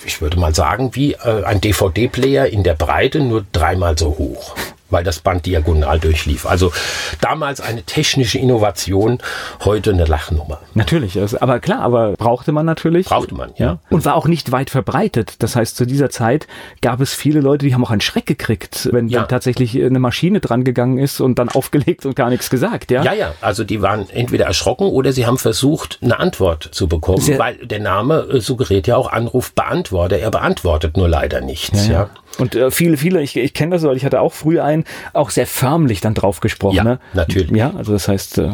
ich 0.05 0.21
würde 0.21 0.39
mal 0.39 0.55
sagen, 0.55 0.91
wie 0.95 1.13
äh, 1.15 1.45
ein 1.45 1.61
DVD-Player 1.61 2.47
in 2.47 2.63
der 2.63 2.75
Breite, 2.75 3.21
nur 3.21 3.45
dreimal 3.53 3.99
so 3.99 4.17
hoch 4.19 4.55
weil 4.91 5.05
das 5.05 5.21
Band 5.21 5.47
diagonal 5.47 5.99
durchlief. 5.99 6.47
Also 6.47 6.73
damals 7.21 7.61
eine 7.61 7.83
technische 7.83 8.39
Innovation, 8.39 9.19
heute 9.65 9.91
eine 9.91 10.05
Lachnummer. 10.05 10.61
Natürlich, 10.75 11.19
aber 11.41 11.61
klar, 11.61 11.81
aber 11.81 12.13
brauchte 12.13 12.53
man 12.53 12.67
natürlich. 12.67 13.07
Brauchte 13.07 13.35
man, 13.35 13.53
ja. 13.57 13.79
Und 13.91 14.05
war 14.05 14.15
auch 14.15 14.27
nicht 14.27 14.53
weit 14.53 14.71
verbreitet. 14.71 15.35
Das 15.39 15.57
heißt, 15.57 15.77
zu 15.77 15.87
dieser 15.87 16.11
Zeit 16.11 16.47
gab 16.83 17.01
es 17.01 17.15
viele 17.15 17.41
Leute, 17.41 17.67
die 17.67 17.75
haben 17.75 17.85
auch 17.85 17.91
einen 17.91 18.01
Schreck 18.01 18.27
gekriegt, 18.27 18.89
wenn 18.93 19.09
ja. 19.09 19.21
dann 19.21 19.29
tatsächlich 19.29 19.77
eine 19.81 19.99
Maschine 19.99 20.41
dran 20.41 20.65
gegangen 20.65 20.99
ist 20.99 21.21
und 21.21 21.39
dann 21.39 21.49
aufgelegt 21.61 22.07
und 22.07 22.17
gar 22.17 22.31
nichts 22.31 22.51
gesagt, 22.51 22.91
ja? 22.91 23.03
Ja, 23.03 23.13
ja, 23.13 23.35
also 23.41 23.65
die 23.65 23.83
waren 23.83 24.09
entweder 24.11 24.47
erschrocken 24.47 24.87
oder 24.87 25.13
sie 25.13 25.27
haben 25.27 25.39
versucht, 25.39 25.99
eine 26.03 26.19
Antwort 26.19 26.69
zu 26.73 26.89
bekommen, 26.89 27.21
Sehr 27.21 27.39
weil 27.39 27.57
der 27.67 27.81
Name 27.81 28.27
äh, 28.33 28.41
suggeriert 28.41 28.87
ja 28.87 28.97
auch 28.97 29.11
Anrufbeantworter. 29.11 30.19
Er 30.19 30.31
beantwortet 30.31 30.97
nur 30.97 31.09
leider 31.09 31.41
nichts, 31.41 31.87
ja. 31.87 31.93
ja. 31.93 32.11
Und 32.41 32.55
äh, 32.55 32.71
viele, 32.71 32.97
viele, 32.97 33.23
ich, 33.23 33.37
ich 33.37 33.55
kenne 33.55 33.75
das, 33.75 33.83
weil 33.83 33.97
ich 33.97 34.05
hatte 34.05 34.21
auch 34.21 34.33
früher 34.33 34.65
einen, 34.65 34.85
auch 35.13 35.31
sehr 35.31 35.47
förmlich 35.47 36.01
dann 36.01 36.15
drauf 36.15 36.41
gesprochen. 36.41 36.77
Ja, 36.77 36.85
ne? 36.85 36.99
natürlich. 37.15 37.51
Ja, 37.51 37.73
also 37.77 37.93
das 37.93 38.09
heißt. 38.09 38.39
Äh 38.39 38.51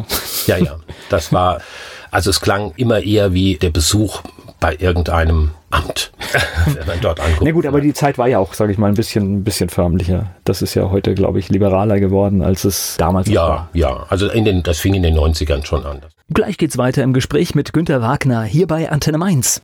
ja, 0.47 0.57
ja. 0.57 0.75
Das 1.09 1.31
war, 1.31 1.61
also 2.11 2.29
es 2.29 2.41
klang 2.41 2.73
immer 2.75 3.01
eher 3.01 3.33
wie 3.33 3.55
der 3.55 3.69
Besuch 3.69 4.21
bei 4.59 4.75
irgendeinem 4.77 5.51
Amt, 5.69 6.11
wenn 6.65 6.87
man 6.87 6.99
dort 7.01 7.19
anguckt. 7.19 7.43
Na 7.43 7.51
gut, 7.51 7.65
aber 7.65 7.81
die 7.81 7.93
Zeit 7.93 8.17
war 8.17 8.27
ja 8.27 8.39
auch, 8.39 8.53
sage 8.53 8.71
ich 8.71 8.77
mal, 8.77 8.87
ein 8.87 8.95
bisschen, 8.95 9.37
ein 9.37 9.43
bisschen 9.43 9.69
förmlicher. 9.69 10.31
Das 10.43 10.61
ist 10.61 10.73
ja 10.73 10.89
heute, 10.89 11.13
glaube 11.13 11.39
ich, 11.39 11.49
liberaler 11.49 11.99
geworden, 11.99 12.41
als 12.41 12.63
es 12.63 12.95
damals 12.97 13.27
ja, 13.27 13.41
war. 13.41 13.69
Ja, 13.73 13.89
ja. 13.89 14.05
Also 14.09 14.29
in 14.29 14.45
den, 14.45 14.63
das 14.63 14.79
fing 14.79 14.93
in 14.93 15.03
den 15.03 15.15
90ern 15.17 15.65
schon 15.65 15.85
an. 15.85 16.01
Gleich 16.33 16.57
geht's 16.57 16.77
weiter 16.77 17.03
im 17.03 17.13
Gespräch 17.13 17.55
mit 17.55 17.73
Günter 17.73 18.01
Wagner 18.01 18.43
hier 18.43 18.67
bei 18.67 18.89
Antenne 18.89 19.17
Mainz. 19.17 19.61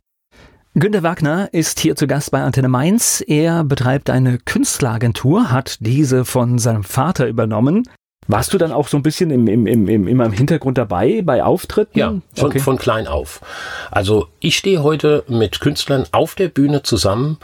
Günter 0.76 1.04
Wagner 1.04 1.50
ist 1.52 1.78
hier 1.78 1.94
zu 1.94 2.08
Gast 2.08 2.32
bei 2.32 2.42
Antenne 2.42 2.66
Mainz. 2.66 3.22
Er 3.24 3.62
betreibt 3.62 4.10
eine 4.10 4.38
Künstleragentur, 4.38 5.52
hat 5.52 5.76
diese 5.78 6.24
von 6.24 6.58
seinem 6.58 6.82
Vater 6.82 7.28
übernommen. 7.28 7.88
Warst 8.26 8.52
du 8.52 8.58
dann 8.58 8.72
auch 8.72 8.88
so 8.88 8.96
ein 8.96 9.04
bisschen 9.04 9.30
im, 9.30 9.46
im, 9.46 9.68
im, 9.68 9.88
im, 9.88 10.08
immer 10.08 10.24
im 10.24 10.32
Hintergrund 10.32 10.76
dabei 10.76 11.22
bei 11.22 11.44
Auftritten? 11.44 11.96
Ja, 11.96 12.14
von, 12.34 12.46
okay. 12.46 12.58
von 12.58 12.76
klein 12.76 13.06
auf. 13.06 13.40
Also 13.92 14.26
ich 14.40 14.56
stehe 14.56 14.82
heute 14.82 15.22
mit 15.28 15.60
Künstlern 15.60 16.06
auf 16.10 16.34
der 16.34 16.48
Bühne 16.48 16.82
zusammen, 16.82 17.38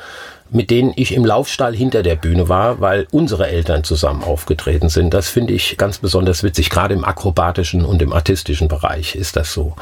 mit 0.50 0.71
denen 0.71 0.92
ich 0.97 1.14
im 1.14 1.25
Laufstall 1.25 1.75
hinter 1.75 2.02
der 2.02 2.16
Bühne 2.16 2.49
war, 2.49 2.80
weil 2.80 3.07
unsere 3.11 3.49
Eltern 3.49 3.85
zusammen 3.85 4.23
aufgetreten 4.25 4.88
sind. 4.88 5.14
Das 5.14 5.28
finde 5.28 5.54
ich 5.54 5.76
ganz 5.76 5.99
besonders 5.99 6.42
witzig. 6.42 6.71
Gerade 6.71 6.95
im 6.95 7.04
akrobatischen 7.04 7.85
und 7.85 8.02
im 8.02 8.12
artistischen 8.12 8.69
Bereich 8.69 9.14
ist 9.14 9.37
das 9.37 9.52
so. 9.52 9.75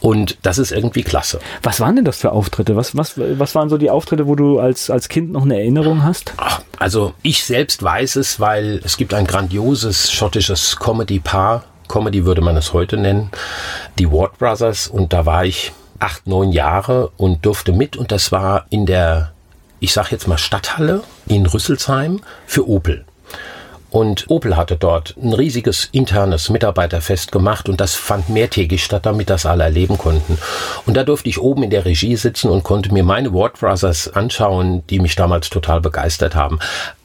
Und 0.00 0.38
das 0.42 0.58
ist 0.58 0.72
irgendwie 0.72 1.02
klasse. 1.02 1.40
Was 1.62 1.80
waren 1.80 1.96
denn 1.96 2.04
das 2.04 2.18
für 2.18 2.32
Auftritte? 2.32 2.76
Was, 2.76 2.96
was, 2.96 3.14
was 3.16 3.54
waren 3.54 3.68
so 3.68 3.78
die 3.78 3.90
Auftritte, 3.90 4.26
wo 4.26 4.34
du 4.34 4.58
als, 4.58 4.90
als 4.90 5.08
Kind 5.08 5.32
noch 5.32 5.42
eine 5.42 5.56
Erinnerung 5.56 6.04
hast? 6.04 6.34
Ach, 6.36 6.60
also 6.78 7.14
ich 7.22 7.44
selbst 7.44 7.82
weiß 7.82 8.16
es, 8.16 8.38
weil 8.38 8.80
es 8.84 8.96
gibt 8.96 9.14
ein 9.14 9.26
grandioses 9.26 10.12
schottisches 10.12 10.76
Comedy-Paar. 10.76 11.64
Comedy 11.88 12.24
würde 12.24 12.40
man 12.40 12.56
es 12.56 12.72
heute 12.72 12.96
nennen. 12.96 13.30
Die 13.98 14.10
Ward 14.10 14.38
Brothers. 14.38 14.88
Und 14.88 15.12
da 15.12 15.26
war 15.26 15.44
ich 15.44 15.72
acht, 15.98 16.26
neun 16.26 16.52
Jahre 16.52 17.10
und 17.16 17.44
durfte 17.44 17.72
mit. 17.72 17.96
Und 17.96 18.12
das 18.12 18.30
war 18.32 18.66
in 18.70 18.86
der 18.86 19.33
ich 19.80 19.92
sage 19.92 20.08
jetzt 20.12 20.28
mal 20.28 20.38
Stadthalle 20.38 21.02
in 21.26 21.46
Rüsselsheim 21.46 22.20
für 22.46 22.68
Opel. 22.68 23.04
Und 23.94 24.28
Opel 24.28 24.56
hatte 24.56 24.74
dort 24.74 25.14
ein 25.22 25.32
riesiges 25.32 25.88
internes 25.92 26.50
Mitarbeiterfest 26.50 27.30
gemacht 27.30 27.68
und 27.68 27.80
das 27.80 27.94
fand 27.94 28.28
mehrtägig 28.28 28.82
statt, 28.82 29.06
damit 29.06 29.30
das 29.30 29.46
alle 29.46 29.62
erleben 29.62 29.98
konnten. 29.98 30.36
Und 30.84 30.96
da 30.96 31.04
durfte 31.04 31.28
ich 31.28 31.40
oben 31.40 31.62
in 31.62 31.70
der 31.70 31.84
Regie 31.84 32.16
sitzen 32.16 32.50
und 32.50 32.64
konnte 32.64 32.92
mir 32.92 33.04
meine 33.04 33.32
Ward 33.32 33.60
Brothers 33.60 34.08
anschauen, 34.08 34.84
die 34.88 34.98
mich 34.98 35.14
damals 35.14 35.48
total 35.48 35.80
begeistert 35.80 36.34
haben. 36.34 36.58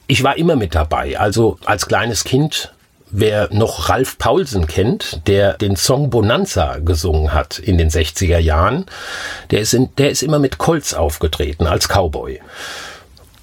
Ich 0.07 0.23
war 0.23 0.35
immer 0.39 0.55
mit 0.55 0.73
dabei. 0.73 1.19
Also 1.19 1.59
als 1.63 1.85
kleines 1.85 2.23
Kind 2.23 2.73
Wer 3.11 3.49
noch 3.51 3.89
Ralf 3.89 4.17
Paulsen 4.17 4.67
kennt, 4.67 5.21
der 5.27 5.53
den 5.53 5.75
Song 5.75 6.09
Bonanza 6.09 6.77
gesungen 6.77 7.33
hat 7.33 7.57
in 7.57 7.77
den 7.77 7.89
60er 7.89 8.37
Jahren, 8.37 8.85
der 9.49 9.61
ist, 9.61 9.73
in, 9.73 9.89
der 9.97 10.11
ist 10.11 10.21
immer 10.21 10.39
mit 10.39 10.59
Colts 10.59 10.93
aufgetreten 10.93 11.65
als 11.65 11.87
Cowboy. 11.87 12.39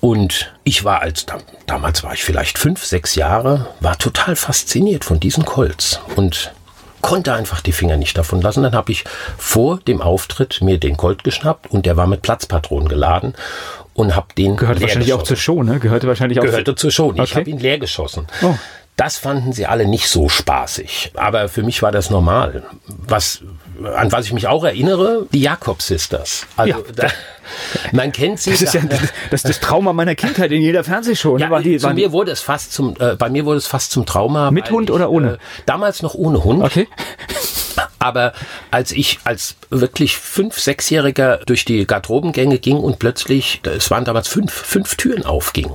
Und 0.00 0.52
ich 0.62 0.84
war 0.84 1.00
als, 1.00 1.26
damals 1.66 2.04
war 2.04 2.12
ich 2.12 2.22
vielleicht 2.22 2.58
fünf, 2.58 2.84
sechs 2.84 3.16
Jahre, 3.16 3.66
war 3.80 3.98
total 3.98 4.36
fasziniert 4.36 5.04
von 5.04 5.18
diesen 5.18 5.44
Colts 5.44 6.00
und 6.14 6.52
konnte 7.00 7.34
einfach 7.34 7.60
die 7.60 7.72
Finger 7.72 7.96
nicht 7.96 8.16
davon 8.16 8.40
lassen. 8.40 8.62
Dann 8.62 8.74
habe 8.74 8.92
ich 8.92 9.04
vor 9.36 9.78
dem 9.78 10.00
Auftritt 10.00 10.60
mir 10.62 10.78
den 10.78 10.96
Colt 10.96 11.24
geschnappt 11.24 11.70
und 11.70 11.86
der 11.86 11.96
war 11.96 12.06
mit 12.06 12.22
Platzpatronen 12.22 12.88
geladen 12.88 13.34
und 13.94 14.14
habe 14.14 14.28
den 14.36 14.56
gehörte 14.56 14.80
wahrscheinlich 14.80 15.08
geschossen. 15.08 15.22
auch 15.22 15.26
zur 15.26 15.36
Show, 15.36 15.62
ne? 15.62 15.80
Gehörte 15.80 16.06
wahrscheinlich 16.06 16.38
auch 16.38 16.44
gehörte 16.44 16.74
zur 16.74 16.90
Show. 16.90 17.06
Okay. 17.08 17.22
Ich 17.24 17.34
habe 17.34 17.50
ihn 17.50 17.58
leer 17.58 17.78
geschossen. 17.78 18.26
Oh. 18.42 18.54
Das 18.96 19.18
fanden 19.18 19.52
sie 19.52 19.66
alle 19.66 19.86
nicht 19.86 20.08
so 20.08 20.30
spaßig. 20.30 21.12
Aber 21.14 21.50
für 21.50 21.62
mich 21.62 21.82
war 21.82 21.92
das 21.92 22.08
normal. 22.08 22.62
Was, 22.86 23.42
an 23.94 24.10
was 24.10 24.24
ich 24.24 24.32
mich 24.32 24.46
auch 24.46 24.64
erinnere, 24.64 25.26
die 25.32 25.42
Jakob 25.42 25.82
Sisters. 25.82 26.46
Also, 26.56 26.78
ja. 26.78 26.84
da, 26.94 27.08
man 27.92 28.10
kennt 28.10 28.40
sie. 28.40 28.52
Das 28.52 28.62
ist 28.62 28.72
ja 28.72 28.80
das, 29.30 29.42
das, 29.42 29.60
Trauma 29.60 29.92
meiner 29.92 30.14
Kindheit 30.14 30.50
in 30.50 30.62
jeder 30.62 30.82
Fernsehshow. 30.82 31.36
Ne? 31.36 31.48
Ja, 31.50 31.58
die, 31.58 31.76
zu 31.76 31.90
mir 31.90 32.10
wurde 32.12 32.30
es 32.30 32.40
fast 32.40 32.72
zum, 32.72 32.94
äh, 32.98 33.16
bei 33.16 33.28
mir 33.28 33.44
wurde 33.44 33.58
es 33.58 33.66
fast 33.66 33.92
zum 33.92 34.06
Trauma. 34.06 34.50
Mit 34.50 34.70
Hund 34.70 34.88
ich, 34.88 34.94
oder 34.94 35.10
ohne? 35.10 35.34
Äh, 35.34 35.38
damals 35.66 36.00
noch 36.00 36.14
ohne 36.14 36.42
Hund. 36.42 36.62
Okay. 36.62 36.88
Aber 37.98 38.32
als 38.70 38.92
ich 38.92 39.18
als 39.24 39.56
wirklich 39.70 40.16
fünf, 40.16 40.58
sechsjähriger 40.58 41.40
durch 41.46 41.64
die 41.64 41.86
Garderobengänge 41.86 42.58
ging 42.58 42.76
und 42.76 42.98
plötzlich, 42.98 43.60
es 43.64 43.90
waren 43.90 44.04
damals 44.04 44.28
fünf, 44.28 44.52
fünf 44.52 44.94
Türen 44.96 45.24
aufgingen 45.24 45.72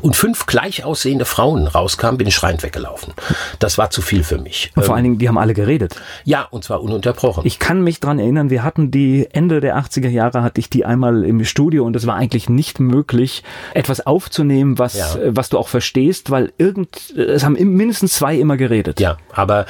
und 0.00 0.16
fünf 0.16 0.46
gleich 0.46 0.84
aussehende 0.84 1.24
Frauen 1.24 1.66
rauskamen, 1.66 2.18
bin 2.18 2.26
ich 2.26 2.34
schreiend 2.34 2.62
weggelaufen. 2.62 3.14
Das 3.58 3.78
war 3.78 3.90
zu 3.90 4.02
viel 4.02 4.24
für 4.24 4.38
mich. 4.38 4.70
Und 4.74 4.84
vor 4.84 4.94
allen 4.94 5.04
Dingen, 5.04 5.18
die 5.18 5.28
haben 5.28 5.38
alle 5.38 5.54
geredet. 5.54 5.96
Ja, 6.24 6.46
und 6.50 6.64
zwar 6.64 6.82
ununterbrochen. 6.82 7.46
Ich 7.46 7.58
kann 7.58 7.82
mich 7.82 8.00
dran 8.00 8.18
erinnern, 8.18 8.50
wir 8.50 8.62
hatten 8.62 8.90
die 8.90 9.28
Ende 9.32 9.60
der 9.60 9.76
80er 9.78 10.08
Jahre 10.08 10.42
hatte 10.42 10.60
ich 10.60 10.70
die 10.70 10.84
einmal 10.84 11.24
im 11.24 11.44
Studio 11.44 11.84
und 11.84 11.96
es 11.96 12.06
war 12.06 12.16
eigentlich 12.16 12.48
nicht 12.48 12.80
möglich, 12.80 13.42
etwas 13.74 14.06
aufzunehmen, 14.06 14.78
was, 14.78 14.94
ja. 14.94 15.16
was 15.28 15.48
du 15.48 15.58
auch 15.58 15.68
verstehst, 15.68 16.30
weil 16.30 16.52
irgend, 16.58 17.10
es 17.16 17.44
haben 17.44 17.54
mindestens 17.54 18.14
zwei 18.14 18.36
immer 18.36 18.56
geredet. 18.56 19.00
Ja, 19.00 19.16
aber 19.32 19.66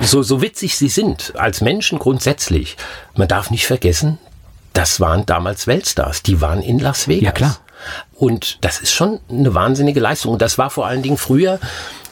so, 0.00 0.22
so 0.22 0.42
witzig 0.42 0.76
sie 0.76 0.88
sind, 0.88 1.32
als 1.36 1.60
Menschen 1.60 1.98
grundsätzlich, 1.98 2.76
man 3.14 3.28
darf 3.28 3.50
nicht 3.50 3.66
vergessen, 3.66 4.18
das 4.72 5.00
waren 5.00 5.24
damals 5.24 5.66
Weltstars, 5.66 6.22
die 6.22 6.40
waren 6.40 6.62
in 6.62 6.78
Las 6.78 7.08
Vegas. 7.08 7.24
Ja, 7.24 7.32
klar. 7.32 7.58
Und 8.14 8.64
das 8.64 8.80
ist 8.80 8.92
schon 8.92 9.20
eine 9.30 9.54
wahnsinnige 9.54 10.00
Leistung. 10.00 10.34
Und 10.34 10.42
das 10.42 10.58
war 10.58 10.70
vor 10.70 10.86
allen 10.86 11.02
Dingen 11.02 11.16
früher, 11.16 11.58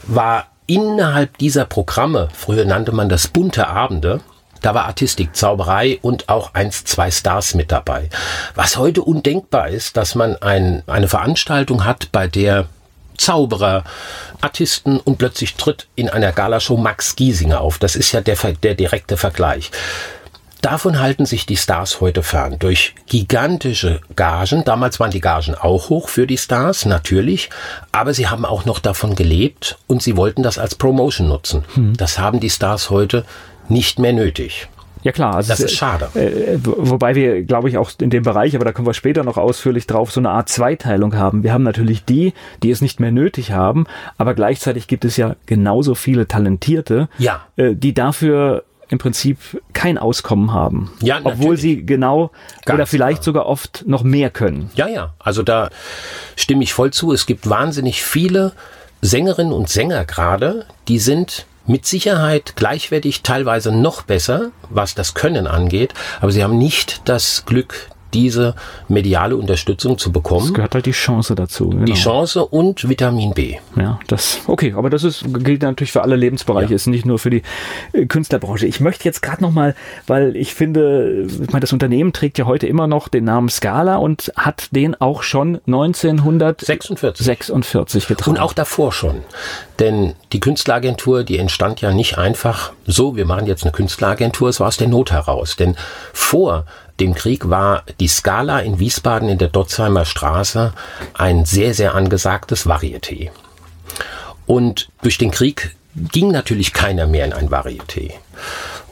war 0.05 0.47
innerhalb 0.67 1.37
dieser 1.39 1.67
Programme, 1.67 2.29
früher 2.35 2.65
nannte 2.65 2.93
man 2.93 3.09
das 3.09 3.29
bunte 3.29 3.67
Abende, 3.69 4.21
da 4.63 4.75
war 4.75 4.87
Artistik, 4.87 5.37
Zauberei 5.37 5.99
und 6.01 6.31
auch 6.31 6.55
eins, 6.55 6.85
zwei 6.85 7.11
Stars 7.11 7.55
mit 7.55 7.71
dabei. 7.71 8.09
Was 8.55 8.79
heute 8.79 9.03
undenkbar 9.03 9.69
ist, 9.69 9.99
dass 9.99 10.15
man 10.15 10.37
ein, 10.37 10.83
eine 10.87 11.07
Veranstaltung 11.07 11.85
hat, 11.85 12.11
bei 12.13 12.29
der 12.29 12.65
Zauberer, 13.17 13.85
Artisten 14.41 14.99
und 14.99 15.19
plötzlich 15.19 15.55
tritt 15.55 15.87
in 15.95 16.09
einer 16.09 16.33
Galashow 16.33 16.77
Max 16.77 17.17
Giesinger 17.17 17.61
auf. 17.61 17.79
Das 17.79 17.97
ist 17.97 18.13
ja 18.13 18.21
der, 18.21 18.37
der 18.63 18.75
direkte 18.75 19.17
Vergleich. 19.17 19.71
Davon 20.65 20.99
halten 20.99 21.27
sich 21.27 21.45
die 21.45 21.59
Stars 21.59 22.01
heute 22.01 22.23
fern. 22.23 22.59
Durch 22.59 22.95
gigantische 23.07 24.01
Gagen. 24.17 24.65
Damals 24.65 24.99
waren 24.99 25.11
die 25.11 25.21
Gagen 25.21 25.55
auch 25.55 25.91
hoch 25.91 26.09
für 26.09 26.27
die 26.27 26.39
Stars, 26.39 26.87
natürlich. 26.87 27.51
Aber 27.93 28.15
sie 28.15 28.29
haben 28.29 28.47
auch 28.47 28.65
noch 28.65 28.79
davon 28.79 29.15
gelebt 29.15 29.77
und 29.89 30.03
sie 30.03 30.17
wollten 30.17 30.43
das 30.43 30.57
als 30.57 30.75
Promotion 30.75 31.29
nutzen. 31.29 31.67
Hm. 31.75 31.95
Das 31.99 32.19
haben 32.19 32.41
die 32.41 32.49
Stars 32.49 32.89
heute 32.89 33.27
nicht 33.69 33.99
mehr 33.99 34.15
nötig. 34.15 34.69
Ja 35.05 35.13
klar, 35.13 35.35
also 35.35 35.51
das 35.51 35.61
ist 35.61 35.75
schade. 35.75 36.09
Äh, 36.15 36.59
wobei 36.63 37.15
wir, 37.15 37.43
glaube 37.43 37.69
ich, 37.69 37.77
auch 37.77 37.91
in 38.01 38.09
dem 38.09 38.23
Bereich, 38.23 38.57
aber 38.57 38.65
da 38.65 38.73
kommen 38.73 38.89
wir 38.89 38.95
später 38.95 39.23
noch 39.23 39.37
ausführlich 39.37 39.87
drauf, 39.87 40.11
so 40.11 40.19
eine 40.19 40.31
Art 40.31 40.49
Zweiteilung 40.49 41.15
haben. 41.15 41.43
Wir 41.43 41.53
haben 41.53 41.63
natürlich 41.63 42.05
die, 42.05 42.33
die 42.63 42.71
es 42.71 42.81
nicht 42.81 43.01
mehr 43.01 43.13
nötig 43.13 43.53
haben, 43.53 43.87
aber 44.17 44.35
gleichzeitig 44.35 44.89
gibt 44.89 45.05
es 45.05 45.19
ja 45.19 45.37
genauso 45.45 45.95
viele 45.95 46.27
Talentierte, 46.27 47.09
ja. 47.19 47.43
äh, 47.57 47.75
die 47.75 47.93
dafür 47.93 48.65
im 48.89 48.99
Prinzip 48.99 49.39
kein 49.75 49.99
Auskommen 49.99 50.53
haben. 50.53 50.91
Ja, 51.03 51.19
Obwohl 51.19 51.33
natürlich. 51.33 51.61
sie 51.61 51.87
genau 51.87 52.31
Ganz 52.65 52.77
oder 52.77 52.87
vielleicht 52.87 53.19
klar. 53.19 53.25
sogar 53.25 53.47
oft 53.47 53.85
noch 53.87 54.05
mehr 54.05 54.31
können. 54.31 54.71
Ja, 54.75 54.89
ja, 54.89 55.15
also 55.19 55.43
da 55.43 55.69
stimme 56.37 56.63
ich 56.63 56.73
voll 56.73 56.93
zu. 56.93 57.13
Es 57.13 57.27
gibt 57.27 57.49
wahnsinnig 57.49 58.03
viele 58.03 58.53
Sängerinnen 59.03 59.53
und 59.53 59.69
Sänger 59.69 60.07
gerade, 60.07 60.65
die 60.89 60.99
sind 60.99 61.47
mit 61.67 61.87
Sicherheit 61.87 62.55
gleichwertig, 62.57 63.23
teilweise 63.23 63.73
noch 63.73 64.03
besser, 64.03 64.51
was 64.71 64.95
das 64.95 65.15
Können 65.15 65.47
angeht, 65.47 65.95
aber 66.21 66.31
sie 66.31 66.43
haben 66.43 66.59
nicht 66.59 67.03
das 67.09 67.45
Glück, 67.47 67.91
diese 68.15 68.55
mediale 68.89 69.37
Unterstützung 69.37 69.99
zu 69.99 70.13
bekommen. 70.13 70.53
gehört 70.55 70.75
halt 70.75 70.87
die 70.87 70.93
Chance 70.93 71.35
dazu. 71.35 71.69
Genau. 71.71 71.85
Die 71.85 71.93
Chance 71.95 72.47
und 72.47 72.89
Vitamin 72.89 73.35
B. 73.35 73.57
Ja, 73.77 73.99
das, 74.07 74.41
okay, 74.47 74.73
aber 74.77 74.89
das 74.89 75.05
ist, 75.05 75.25
gilt 75.45 75.63
natürlich 75.63 75.93
für 75.93 76.03
alle 76.03 76.17
Lebensbereiche, 76.17 76.71
Ja. 76.71 76.77
ist 76.77 76.87
nicht 76.87 77.05
nur 77.05 77.19
für 77.19 77.31
die 77.31 77.43
äh, 77.93 78.07
Künstlerbranche. 78.07 78.67
Ich 78.67 78.81
möchte 78.81 79.05
jetzt 79.05 79.21
gerade 79.21 79.43
nochmal, 79.43 79.75
weil 80.07 80.37
ich 80.37 80.55
finde, 80.55 81.27
ich 81.29 81.49
meine, 81.49 81.61
das 81.61 81.73
Unternehmen 81.73 82.13
trägt 82.13 82.39
ja 82.39 82.47
heute 82.47 82.67
immer 82.67 82.87
noch 82.87 83.09
den 83.09 83.25
Namen 83.25 83.49
Scala 83.49 83.97
und 83.97 84.33
hat 84.37 84.69
den 84.71 84.95
auch 85.01 85.23
schon 85.23 85.61
1946 85.67 87.25
46. 87.27 88.07
getragen. 88.07 88.31
Und 88.37 88.39
auch 88.43 88.53
davor 88.53 88.93
schon. 88.93 89.23
Denn 89.81 90.15
die 90.33 90.41
Künstleragentur, 90.41 91.25
die 91.25 91.39
entstand 91.39 91.81
ja 91.81 91.93
nicht 91.93 92.17
einfach 92.19 92.73
so, 92.87 93.17
wir 93.17 93.27
machen 93.27 93.47
jetzt 93.47 93.65
eine 93.65 93.73
Künstleragentur, 93.73 94.49
es 94.49 94.61
war 94.61 94.69
aus 94.69 94.77
der 94.77 94.89
Not 94.89 95.11
heraus. 95.11 95.57
Denn 95.57 95.77
vor 96.13 96.65
dem 97.01 97.15
Krieg 97.15 97.49
war 97.49 97.83
die 97.99 98.09
Scala 98.09 98.61
in 98.61 98.79
Wiesbaden 98.79 99.29
in 99.29 99.39
der 99.39 99.49
Dotzheimer 99.49 100.05
Straße 100.05 100.73
ein 101.15 101.45
sehr, 101.45 101.75
sehr 101.75 101.95
angesagtes 101.95 102.67
Varieté. 102.67 103.31
Und 104.47 104.89
durch 105.03 105.19
den 105.19 105.31
Krieg 105.31 105.75
ging 105.95 106.31
natürlich 106.31 106.73
keiner 106.73 107.07
mehr 107.07 107.25
in 107.25 107.33
ein 107.33 107.51
Varieté. 107.51 108.13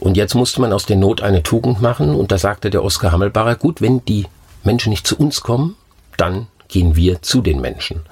Und 0.01 0.17
jetzt 0.17 0.35
musste 0.35 0.61
man 0.61 0.73
aus 0.73 0.87
der 0.87 0.97
Not 0.97 1.21
eine 1.23 1.43
Tugend 1.43 1.81
machen. 1.81 2.15
Und 2.15 2.33
da 2.33 2.39
sagte 2.39 2.71
der 2.71 2.83
Oskar 2.83 3.13
Hammelbacher, 3.13 3.55
gut, 3.55 3.81
wenn 3.81 4.05
die 4.05 4.27
Menschen 4.65 4.91
nicht 4.91 5.07
zu 5.07 5.17
uns 5.17 5.43
kommen, 5.43 5.77
dann 6.17 6.49
gehen 6.69 6.97
wir 6.97 7.23
zu 7.23 7.41
den 7.41 7.61
Menschen. 7.61 8.03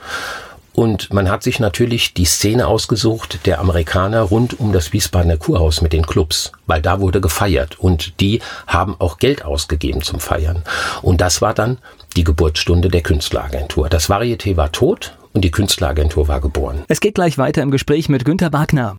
Und 0.73 1.12
man 1.12 1.29
hat 1.29 1.43
sich 1.43 1.61
natürlich 1.61 2.15
die 2.15 2.25
Szene 2.25 2.67
ausgesucht 2.67 3.41
der 3.47 3.61
Amerikaner 3.61 4.23
rund 4.23 4.59
um 4.61 4.73
das 4.73 4.93
Wiesbadener 4.93 5.37
Kurhaus 5.37 5.83
mit 5.83 5.93
den 5.93 6.07
Clubs, 6.07 6.53
weil 6.67 6.81
da 6.81 7.00
wurde 7.00 7.21
gefeiert 7.21 7.79
und 7.79 8.21
die 8.21 8.41
haben 8.67 8.97
auch 8.99 9.19
Geld 9.19 9.45
ausgegeben 9.45 10.03
zum 10.03 10.21
Feiern. 10.21 10.62
Und 11.03 11.21
das 11.21 11.43
war 11.43 11.55
dann 11.55 11.79
die 12.17 12.25
Geburtsstunde 12.25 12.89
der 12.89 13.03
Künstleragentur. 13.03 13.89
Das 13.89 14.09
Varieté 14.09 14.57
war 14.57 14.73
tot 14.73 15.17
und 15.33 15.43
die 15.43 15.50
Künstleragentur 15.50 16.29
war 16.29 16.41
geboren. 16.41 16.85
Es 16.89 17.00
geht 17.00 17.15
gleich 17.15 17.39
weiter 17.39 17.62
im 17.62 17.71
Gespräch 17.71 18.09
mit 18.09 18.25
Günter 18.25 18.53
Wagner. 18.53 18.97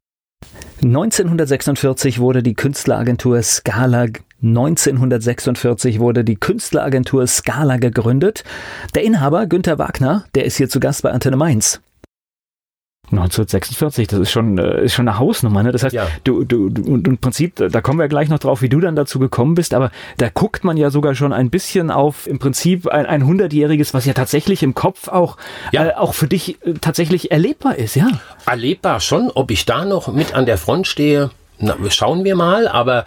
1946 0.84 2.20
wurde 2.20 2.42
die 2.42 2.56
Künstleragentur 2.56 3.42
Scala 3.44 4.08
1946 4.44 6.00
wurde 6.00 6.24
die 6.24 6.36
Künstleragentur 6.36 7.28
Scala 7.28 7.78
gegründet. 7.78 8.44
Der 8.96 9.04
Inhaber 9.04 9.46
Günter 9.46 9.78
Wagner, 9.78 10.26
der 10.36 10.46
ist 10.46 10.58
hier 10.58 10.70
zu 10.70 10.80
Gast 10.80 11.04
bei 11.04 11.12
Antenne 11.12 11.38
Mainz. 11.38 11.82
1946, 13.12 14.08
das 14.08 14.20
ist 14.22 14.32
schon, 14.32 14.58
äh, 14.58 14.86
ist 14.86 14.94
schon 14.94 15.08
eine 15.08 15.20
Hausnummer. 15.20 15.64
Ne? 15.64 15.74
Das 15.74 15.84
heißt, 15.84 15.94
Ja. 15.94 16.08
du, 16.24 16.46
du, 16.46 16.70
du, 16.70 16.82
und 16.94 17.06
im 17.10 17.18
Prinzip, 17.18 17.56
da 17.58 17.82
kommen 17.82 18.00
wir 18.00 18.08
gleich 18.08 18.30
noch 18.30 18.40
drauf, 18.40 18.62
wie 18.62 18.70
du 18.70 18.80
dann 18.80 18.96
dazu 18.96 19.20
gekommen 19.20 19.54
bist, 19.54 19.74
aber 19.74 19.92
da 20.18 20.30
guckt 20.30 20.64
man 20.64 20.78
ja 20.78 20.90
sogar 20.92 21.14
schon 21.14 21.34
ein 21.34 21.50
bisschen 21.50 21.92
auf 21.92 22.26
im 22.26 22.40
Prinzip 22.40 22.88
ein, 22.88 23.06
ein 23.06 23.26
hundertjähriges, 23.26 23.94
was 23.94 24.06
ja 24.06 24.14
tatsächlich 24.14 24.64
im 24.64 24.76
Kopf 24.76 25.10
auch, 25.10 25.36
Ja. 25.74 25.88
äh, 25.88 25.94
auch 25.96 26.14
für 26.14 26.28
dich 26.28 26.66
äh, 26.66 26.74
tatsächlich 26.80 27.32
erlebbar 27.32 27.76
ist, 27.76 27.96
ja. 27.96 28.08
erlebbar 28.46 29.02
schon. 29.02 29.30
Ob 29.30 29.52
ich 29.52 29.66
da 29.66 29.84
noch 29.84 30.14
mit 30.14 30.34
an 30.34 30.46
der 30.46 30.58
Front 30.58 30.88
stehe, 30.88 31.32
na, 31.62 31.78
schauen 31.90 32.24
wir 32.24 32.36
mal. 32.36 32.68
Aber 32.68 33.06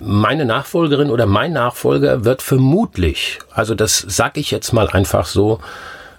meine 0.00 0.44
Nachfolgerin 0.44 1.10
oder 1.10 1.26
mein 1.26 1.52
Nachfolger 1.52 2.24
wird 2.24 2.42
vermutlich, 2.42 3.38
also 3.52 3.74
das 3.74 4.04
sag 4.06 4.36
ich 4.36 4.50
jetzt 4.50 4.72
mal 4.72 4.88
einfach 4.88 5.26
so, 5.26 5.60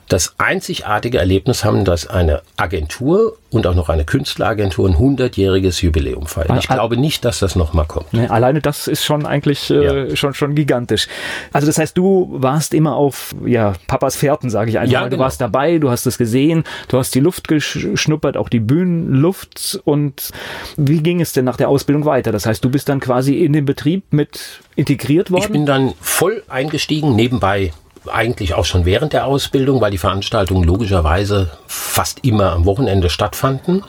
das 0.08 0.36
einzigartige 0.38 1.18
Erlebnis 1.18 1.64
haben, 1.64 1.84
dass 1.84 2.06
eine 2.08 2.42
Agentur 2.58 3.38
und 3.50 3.66
auch 3.66 3.74
noch 3.74 3.90
eine 3.90 4.06
Künstleragentur 4.06 4.88
ein 4.88 5.00
hundertjähriges 5.00 5.82
Jubiläum 5.82 6.28
feiern. 6.28 6.58
Ich 6.60 6.68
glaube 6.68 6.98
nicht, 6.98 7.26
dass 7.26 7.40
das 7.40 7.56
nochmal 7.56 7.86
kommt. 7.86 8.14
Ne, 8.14 8.30
alleine 8.30 8.62
das 8.62 8.88
ist 8.88 9.04
schon 9.04 9.26
eigentlich 9.26 9.72
äh, 9.72 10.10
Ja. 10.10 10.16
schon 10.16 10.34
schon 10.34 10.54
gigantisch. 10.54 11.08
Also 11.54 11.66
das 11.68 11.78
heißt, 11.78 11.98
du 11.98 12.30
warst 12.32 12.74
immer 12.74 12.96
auf 12.96 13.34
ja 13.46 13.74
Papas 13.88 14.16
Fährten, 14.16 14.50
sage 14.50 14.70
ich 14.70 14.78
einfach. 14.78 14.92
Ja, 14.92 15.00
mal. 15.02 15.06
Du 15.06 15.12
genau. 15.12 15.24
warst 15.24 15.42
dabei, 15.42 15.80
du 15.80 15.90
hast 15.90 16.06
es 16.06 16.18
gesehen, 16.18 16.66
du 16.88 16.98
hast 16.98 17.16
die 17.16 17.20
Luft 17.20 17.48
geschnuppert, 17.48 18.38
auch 18.38 18.50
die 18.50 18.60
Bühnenluft. 18.60 19.80
Und 19.86 20.32
wie 20.78 21.02
ging 21.02 21.22
es 21.22 21.34
denn 21.34 21.46
nach 21.46 21.58
der 21.58 21.70
Ausbildung 21.70 22.06
weiter? 22.06 22.32
Das 22.32 22.46
heißt, 22.46 22.64
du 22.64 22.70
bist 22.70 22.90
dann 22.90 23.00
quasi 23.00 23.44
in 23.44 23.54
den 23.54 23.66
Betrieb 23.66 24.04
mit 24.12 24.60
integriert 24.76 25.32
worden. 25.32 25.44
Ich 25.44 25.52
bin 25.52 25.66
dann 25.66 25.94
voll 26.00 26.44
eingestiegen, 26.48 27.16
nebenbei 27.16 27.72
eigentlich 28.12 28.54
auch 28.54 28.66
schon 28.66 28.86
während 28.86 29.14
der 29.14 29.26
Ausbildung, 29.26 29.82
weil 29.82 29.92
die 29.92 29.98
Veranstaltungen 29.98 30.64
logischerweise 30.64 31.52
fast 31.68 32.20
immer 32.24 32.52
am 32.54 32.66
Wochenende 32.66 33.10
stattfanden. 33.10 33.84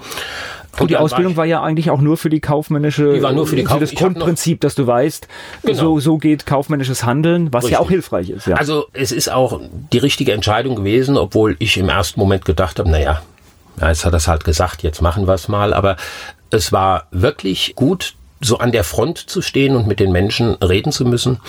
und 0.78 0.90
die 0.90 0.92
dann 0.94 1.00
war 1.00 1.04
Ausbildung 1.06 1.32
ich- 1.32 1.36
war 1.38 1.46
ja 1.46 1.62
eigentlich 1.62 1.88
auch 1.90 2.00
nur 2.02 2.18
für 2.18 2.28
die 2.28 2.40
kaufmännische, 2.40 3.14
Die 3.14 3.22
war 3.22 3.32
nur 3.32 3.46
für 3.46 3.56
die 3.56 3.64
Kauf- 3.64 3.80
das 3.80 3.94
Grundprinzip, 3.94 4.60
dass 4.60 4.74
du 4.74 4.86
weißt, 4.86 5.26
Genau. 5.62 5.74
so, 5.78 6.00
so 6.00 6.18
geht 6.18 6.44
kaufmännisches 6.44 7.02
Handeln, 7.04 7.50
was 7.50 7.64
ja 7.64 7.68
Richtig. 7.68 7.78
auch 7.78 7.88
hilfreich 7.90 8.28
ist. 8.28 8.46
Ja. 8.46 8.56
Also 8.56 8.84
es 8.92 9.10
ist 9.10 9.32
auch 9.32 9.58
die 9.92 9.96
richtige 9.98 10.32
Entscheidung 10.32 10.76
gewesen, 10.76 11.16
obwohl 11.16 11.56
ich 11.60 11.78
im 11.78 11.88
ersten 11.88 12.20
Moment 12.20 12.44
gedacht 12.44 12.78
habe, 12.78 12.90
naja, 12.90 13.22
ja, 13.80 13.88
jetzt 13.88 14.04
hat 14.04 14.12
er 14.12 14.18
es 14.18 14.28
halt 14.28 14.44
gesagt, 14.44 14.82
jetzt 14.82 15.00
machen 15.00 15.26
wir 15.26 15.32
es 15.34 15.48
mal. 15.48 15.72
Aber 15.72 15.96
es 16.50 16.72
war 16.72 17.06
wirklich 17.10 17.72
gut, 17.74 18.14
so 18.42 18.58
an 18.58 18.70
der 18.70 18.84
Front 18.84 19.16
zu 19.30 19.40
stehen 19.40 19.76
und 19.76 19.86
mit 19.86 19.98
den 19.98 20.12
Menschen 20.12 20.56
reden 20.56 20.92
zu 20.92 21.06
müssen. 21.06 21.40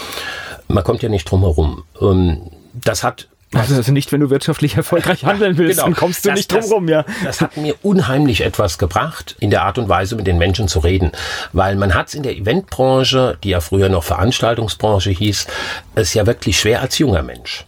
Man 0.69 0.85
kommt 0.85 1.01
ja 1.03 1.09
nicht 1.09 1.29
drum 1.29 1.41
herum. 1.41 1.83
Das 2.87 3.03
hat 3.03 3.27
also, 3.53 3.91
nicht, 3.93 4.11
wenn 4.11 4.19
du 4.19 4.29
wirtschaftlich 4.29 4.75
erfolgreich 4.75 5.23
handeln 5.23 5.57
willst, 5.57 5.79
dann 5.79 5.95
kommst 5.95 6.25
du 6.25 6.29
Genau. 6.29 6.33
Das- 6.33 6.37
nicht 6.39 6.51
drum 6.51 6.61
das- 6.61 6.71
rum, 6.71 6.89
ja. 6.89 7.05
Das 7.23 7.39
hat 7.41 7.55
mir 7.55 7.75
unheimlich 7.81 8.41
etwas 8.41 8.77
gebracht, 8.77 9.35
in 9.39 9.51
der 9.51 9.61
Art 9.63 9.77
und 9.77 9.87
Weise 9.87 10.17
mit 10.17 10.27
den 10.27 10.37
Menschen 10.37 10.67
zu 10.67 10.79
reden. 10.79 11.11
Weil 11.53 11.77
man 11.77 11.93
hat 11.93 12.09
es 12.09 12.13
in 12.13 12.23
der 12.23 12.35
Eventbranche, 12.35 13.37
die 13.43 13.49
ja 13.49 13.61
früher 13.61 13.87
noch 13.87 14.03
Veranstaltungsbranche 14.03 15.11
hieß, 15.11 15.47
es 15.95 16.13
ja 16.13 16.25
wirklich 16.25 16.59
schwer 16.59 16.81
als 16.81 16.97
junger 16.97 17.23
Mensch. 17.23 17.65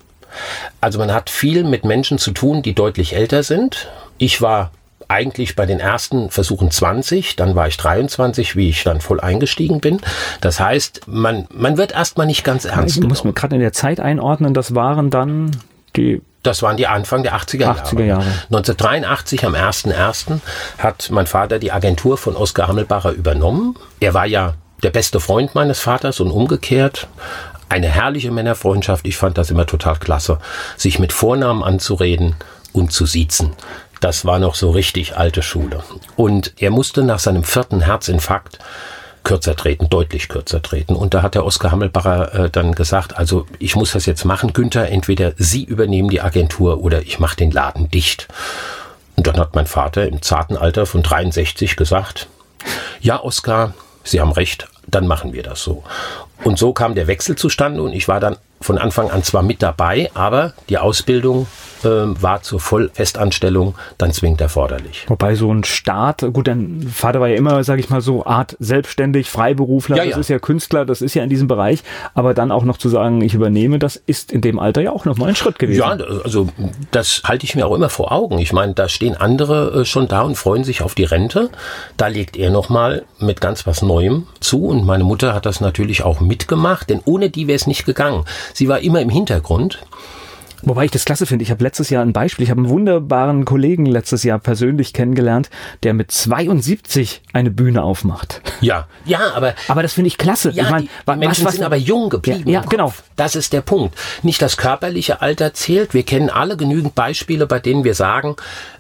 Also 0.82 0.99
man 0.99 1.13
hat 1.13 1.29
viel 1.29 1.63
mit 1.63 1.86
Menschen 1.86 2.17
zu 2.17 2.32
tun, 2.32 2.62
die 2.62 2.75
deutlich 2.75 3.15
älter 3.15 3.43
sind. 3.43 3.88
Ich 4.17 4.41
war 4.41 4.71
eigentlich 5.10 5.56
bei 5.56 5.65
den 5.65 5.80
ersten 5.80 6.30
Versuchen 6.30 6.72
20, 6.72 7.36
dann 7.36 7.56
war 7.56 7.67
ich 7.67 7.78
23, 7.78 8.56
wie 8.56 8.69
ich 8.69 8.84
dann 8.84 9.02
voll 9.02 9.19
eingestiegen 9.19 9.82
bin. 9.82 10.00
Das 10.39 10.60
heißt, 10.60 11.02
man, 11.08 11.48
man 11.52 11.78
wird 11.78 11.91
erstmal 11.91 12.28
nicht 12.28 12.43
ganz 12.43 12.63
ernst 12.63 12.98
Ich 12.98 13.04
muss 13.04 13.24
mir 13.24 13.34
gerade 13.34 13.56
in 13.56 13.62
der 13.62 13.74
Zeit 13.74 14.00
einordnen, 14.00 14.54
das 14.54 14.76
waren 14.76 15.10
dann 15.10 15.52
die 15.95 16.22
Das 16.43 16.62
waren 16.62 16.78
die 16.78 16.86
Anfang 16.86 17.24
der 17.24 17.36
80er 17.36 17.60
Jahre. 17.60 17.82
80er 17.82 18.04
Jahre. 18.04 18.26
1983 18.52 19.45
am 19.45 19.56
1.1. 19.56 20.39
hat 20.78 21.10
mein 21.12 21.26
Vater 21.26 21.58
die 21.58 21.72
Agentur 21.72 22.17
von 22.17 22.36
Oskar 22.36 22.67
Hammelbacher 22.67 23.12
übernommen. 23.12 23.76
Er 24.00 24.13
war 24.13 24.28
ja 24.28 24.54
der 24.84 24.91
beste 24.91 25.19
Freund 25.19 25.56
meines 25.56 25.80
Vaters 25.80 26.19
und 26.19 26.30
umgekehrt. 26.30 27.08
Eine 27.67 27.88
herrliche 27.88 28.32
Männerfreundschaft. 28.32 29.08
Ich 29.08 29.17
fand 29.17 29.39
das 29.39 29.50
immer 29.50 29.65
total 29.65 29.98
klasse, 29.98 30.38
sich 30.78 31.00
mit 31.00 31.13
Vornamen 31.13 31.63
anzureden 31.63 32.36
und 32.74 32.91
zu 32.91 33.06
siezen. 33.06 33.54
Das 33.99 34.25
war 34.25 34.39
noch 34.39 34.55
so 34.55 34.71
richtig 34.71 35.17
alte 35.17 35.41
Schule. 35.41 35.83
Und 36.15 36.53
er 36.57 36.71
musste 36.71 37.03
nach 37.03 37.19
seinem 37.19 37.43
vierten 37.43 37.81
Herzinfarkt 37.81 38.59
kürzer 39.23 39.55
treten, 39.55 39.89
deutlich 39.89 40.29
kürzer 40.29 40.62
treten. 40.62 40.95
Und 40.95 41.13
da 41.13 41.21
hat 41.21 41.35
der 41.35 41.45
Oskar 41.45 41.71
Hammelbacher 41.71 42.33
äh, 42.33 42.49
dann 42.49 42.73
gesagt, 42.73 43.17
also 43.17 43.45
ich 43.59 43.75
muss 43.75 43.91
das 43.91 44.05
jetzt 44.05 44.25
machen, 44.25 44.53
Günther, 44.53 44.89
entweder 44.89 45.33
Sie 45.38 45.63
übernehmen 45.63 46.09
die 46.09 46.21
Agentur 46.21 46.81
oder 46.81 47.01
ich 47.01 47.19
mache 47.19 47.35
den 47.35 47.51
Laden 47.51 47.89
dicht. 47.91 48.27
Und 49.17 49.27
dann 49.27 49.38
hat 49.38 49.53
mein 49.53 49.67
Vater 49.67 50.07
im 50.07 50.21
zarten 50.21 50.55
Alter 50.57 50.85
von 50.85 51.03
63 51.03 51.75
gesagt, 51.75 52.27
ja, 53.01 53.21
Oskar, 53.21 53.73
Sie 54.03 54.21
haben 54.21 54.31
recht, 54.31 54.67
dann 54.88 55.07
machen 55.07 55.33
wir 55.33 55.43
das 55.43 55.62
so. 55.62 55.83
Und 56.43 56.58
so 56.58 56.73
kam 56.73 56.95
der 56.95 57.08
Wechsel 57.08 57.36
zustande 57.36 57.82
und 57.82 57.93
ich 57.93 58.08
war 58.08 58.19
dann 58.19 58.38
von 58.62 58.78
Anfang 58.78 59.10
an 59.10 59.23
zwar 59.23 59.43
mit 59.43 59.62
dabei, 59.62 60.12
aber 60.13 60.54
die 60.67 60.78
Ausbildung 60.78 61.47
ähm, 61.86 62.21
war 62.21 62.41
zur 62.41 62.60
Vollfestanstellung 62.60 63.75
dann 63.97 64.12
zwingend 64.12 64.41
erforderlich. 64.41 65.06
Wobei 65.08 65.36
so 65.36 65.54
ein 65.54 65.63
Start, 65.63 66.21
gut, 66.34 66.47
dein 66.47 66.82
Vater 66.93 67.21
war 67.21 67.30
ja 67.30 67.38
immer, 67.38 67.63
sage 67.63 67.80
ich 67.80 67.89
mal 67.89 68.02
so, 68.02 68.25
Art 68.25 68.58
selbstständig, 68.60 69.30
Freiberufler, 69.30 69.95
Ja, 69.95 70.04
das 70.04 70.13
ja. 70.13 70.19
ist 70.19 70.30
ja 70.30 70.39
Künstler, 70.39 70.86
das 70.86 71.02
ist 71.02 71.13
ja 71.13 71.23
in 71.23 71.30
diesem 71.30 71.47
Bereich, 71.47 71.84
aber 72.13 72.34
dann 72.34 72.52
auch 72.52 72.63
noch 72.63 72.78
zu 72.78 72.89
sagen, 72.89 73.21
ich 73.21 73.34
übernehme, 73.34 73.80
das 73.80 73.95
ist 73.95 74.32
in 74.32 74.41
dem 74.41 74.60
Alter 74.60 74.82
ja 74.82 74.91
auch 74.91 75.06
nochmal 75.06 75.30
ein 75.30 75.36
Schritt 75.36 75.58
gewesen. 75.58 75.80
Ja, 75.80 75.97
also 76.23 76.49
das 76.91 77.21
halte 77.23 77.45
ich 77.45 77.56
mir 77.56 77.65
auch 77.65 77.75
immer 77.75 77.89
vor 77.89 78.12
Augen. 78.12 78.39
Ich 78.39 78.52
meine, 78.52 78.73
da 78.73 78.89
stehen 78.89 79.15
andere 79.15 79.82
äh, 79.82 79.86
schon 79.86 80.08
da 80.08 80.23
und 80.23 80.36
freuen 80.36 80.65
sich 80.65 80.82
auf 80.82 80.95
die 80.95 81.06
Rente. 81.06 81.49
Da 81.95 82.08
legt 82.08 82.36
er 82.36 82.49
nochmal 82.49 83.06
mit 83.19 83.39
ganz 83.39 83.65
was 83.65 83.82
Neuem 83.82 84.28
zu 84.41 84.65
und 84.65 84.86
meine 84.86 85.06
Mutter 85.06 85.34
hat 85.34 85.45
das 85.45 85.62
natürlich 85.62 86.04
auch 86.04 86.19
mitgemacht, 86.29 86.89
denn 86.89 87.01
ohne 87.03 87.29
die 87.29 87.47
wäre 87.47 87.57
es 87.57 87.67
nicht 87.67 87.85
gegangen. 87.85 88.23
Sie 88.53 88.69
war 88.69 88.79
immer 88.79 89.01
im 89.01 89.09
Hintergrund. 89.09 89.79
Wobei 90.61 90.85
ich 90.85 90.91
das 90.91 91.05
klasse 91.05 91.25
finde. 91.25 91.43
Ich 91.43 91.51
habe 91.51 91.63
letztes 91.63 91.89
Jahr 91.89 92.03
ein 92.03 92.13
Beispiel. 92.13 92.43
Ich 92.43 92.49
habe 92.49 92.59
einen 92.59 92.69
wunderbaren 92.69 93.45
Kollegen 93.45 93.85
letztes 93.85 94.23
Jahr 94.23 94.39
persönlich 94.39 94.93
kennengelernt, 94.93 95.49
der 95.83 95.93
mit 95.93 96.11
72 96.11 97.21
eine 97.33 97.49
Bühne 97.49 97.83
aufmacht. 97.83 98.41
Ja, 98.61 98.87
ja, 99.05 99.33
aber. 99.35 99.55
Aber 99.67 99.83
das 99.83 99.93
finde 99.93 100.09
ich 100.09 100.17
klasse. 100.17 100.51
Ja, 100.51 100.65
ich 100.65 100.69
mein, 100.69 100.81
die, 100.81 101.11
die 101.11 101.17
Menschen 101.17 101.45
was, 101.45 101.53
sind 101.53 101.63
aber 101.63 101.77
jung 101.77 102.09
geblieben. 102.09 102.49
Ja, 102.49 102.61
ja 102.61 102.67
genau. 102.67 102.93
Das 103.15 103.35
ist 103.35 103.53
der 103.53 103.61
Punkt. 103.61 103.95
Nicht 104.21 104.41
das 104.41 104.57
körperliche 104.57 105.21
Alter 105.21 105.53
zählt. 105.53 105.93
Wir 105.93 106.03
kennen 106.03 106.29
alle 106.29 106.57
genügend 106.57 106.93
Beispiele, 106.93 107.47
bei 107.47 107.59
denen 107.59 107.83
wir 107.83 107.93
sagen, 107.93 108.35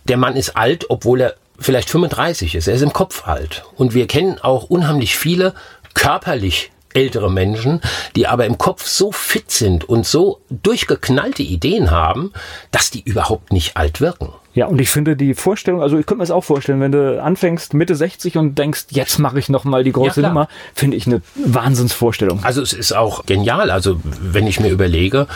der 0.05 0.17
Mann 0.17 0.35
ist 0.35 0.57
alt, 0.57 0.89
obwohl 0.89 1.21
er 1.21 1.35
vielleicht 1.59 1.89
35 1.89 2.55
ist. 2.55 2.67
Er 2.67 2.75
ist 2.75 2.81
im 2.81 2.93
Kopf 2.93 3.27
alt. 3.27 3.63
Und 3.75 3.93
wir 3.93 4.07
kennen 4.07 4.39
auch 4.41 4.65
unheimlich 4.65 5.17
viele 5.17 5.53
körperlich 5.93 6.71
ältere 6.93 7.31
Menschen, 7.31 7.81
die 8.15 8.27
aber 8.27 8.45
im 8.45 8.57
Kopf 8.57 8.87
so 8.87 9.11
fit 9.11 9.51
sind 9.51 9.87
und 9.87 10.05
so 10.05 10.39
durchgeknallte 10.49 11.43
Ideen 11.43 11.91
haben, 11.91 12.31
dass 12.71 12.91
die 12.91 13.01
überhaupt 13.01 13.53
nicht 13.53 13.77
alt 13.77 14.01
wirken. 14.01 14.29
Ja, 14.55 14.65
und 14.65 14.81
ich 14.81 14.89
finde 14.89 15.15
die 15.15 15.35
Vorstellung, 15.35 15.81
also 15.81 15.97
ich 15.97 16.05
könnte 16.05 16.17
mir 16.17 16.23
das 16.23 16.31
auch 16.31 16.43
vorstellen, 16.43 16.81
wenn 16.81 16.91
du 16.91 17.21
anfängst 17.21 17.73
Mitte 17.73 17.95
60 17.95 18.37
und 18.37 18.57
denkst, 18.57 18.87
jetzt 18.89 19.19
mache 19.19 19.37
ich 19.39 19.47
noch 19.47 19.63
mal 19.63 19.83
die 19.83 19.91
große 19.91 20.21
ja, 20.21 20.27
Nummer, 20.27 20.47
finde 20.73 20.97
ich 20.97 21.05
eine 21.05 21.21
Wahnsinnsvorstellung. 21.35 22.43
Also 22.43 22.61
es 22.61 22.73
ist 22.73 22.91
auch 22.91 23.25
genial, 23.25 23.69
also 23.69 23.99
wenn 24.03 24.47
ich 24.47 24.59
mir 24.59 24.69
überlege, 24.69 25.27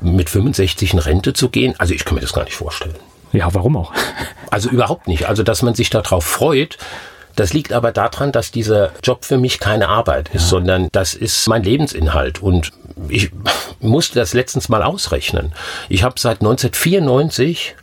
mit 0.00 0.30
65 0.30 0.94
in 0.94 0.98
Rente 1.00 1.32
zu 1.32 1.48
gehen, 1.48 1.74
also 1.78 1.92
ich 1.92 2.04
kann 2.04 2.14
mir 2.14 2.20
das 2.20 2.32
gar 2.32 2.44
nicht 2.44 2.56
vorstellen. 2.56 2.94
Ja, 3.32 3.52
warum 3.52 3.76
auch? 3.76 3.92
Also 4.50 4.70
überhaupt 4.70 5.08
nicht. 5.08 5.28
Also 5.28 5.42
dass 5.42 5.62
man 5.62 5.74
sich 5.74 5.90
darauf 5.90 6.24
freut, 6.24 6.78
das 7.40 7.54
liegt 7.54 7.72
aber 7.72 7.90
daran, 7.90 8.32
dass 8.32 8.50
dieser 8.50 8.92
Job 9.02 9.24
für 9.24 9.38
mich 9.38 9.60
keine 9.60 9.88
Arbeit 9.88 10.28
ist, 10.34 10.42
ja. 10.42 10.48
sondern 10.48 10.88
das 10.92 11.14
ist 11.14 11.48
mein 11.48 11.62
Lebensinhalt. 11.62 12.42
Und 12.42 12.70
ich 13.08 13.30
musste 13.80 14.18
das 14.18 14.34
letztens 14.34 14.68
mal 14.68 14.82
ausrechnen. 14.82 15.54
Ich 15.88 16.02
habe 16.02 16.20
seit 16.20 16.42
1994 16.42 17.76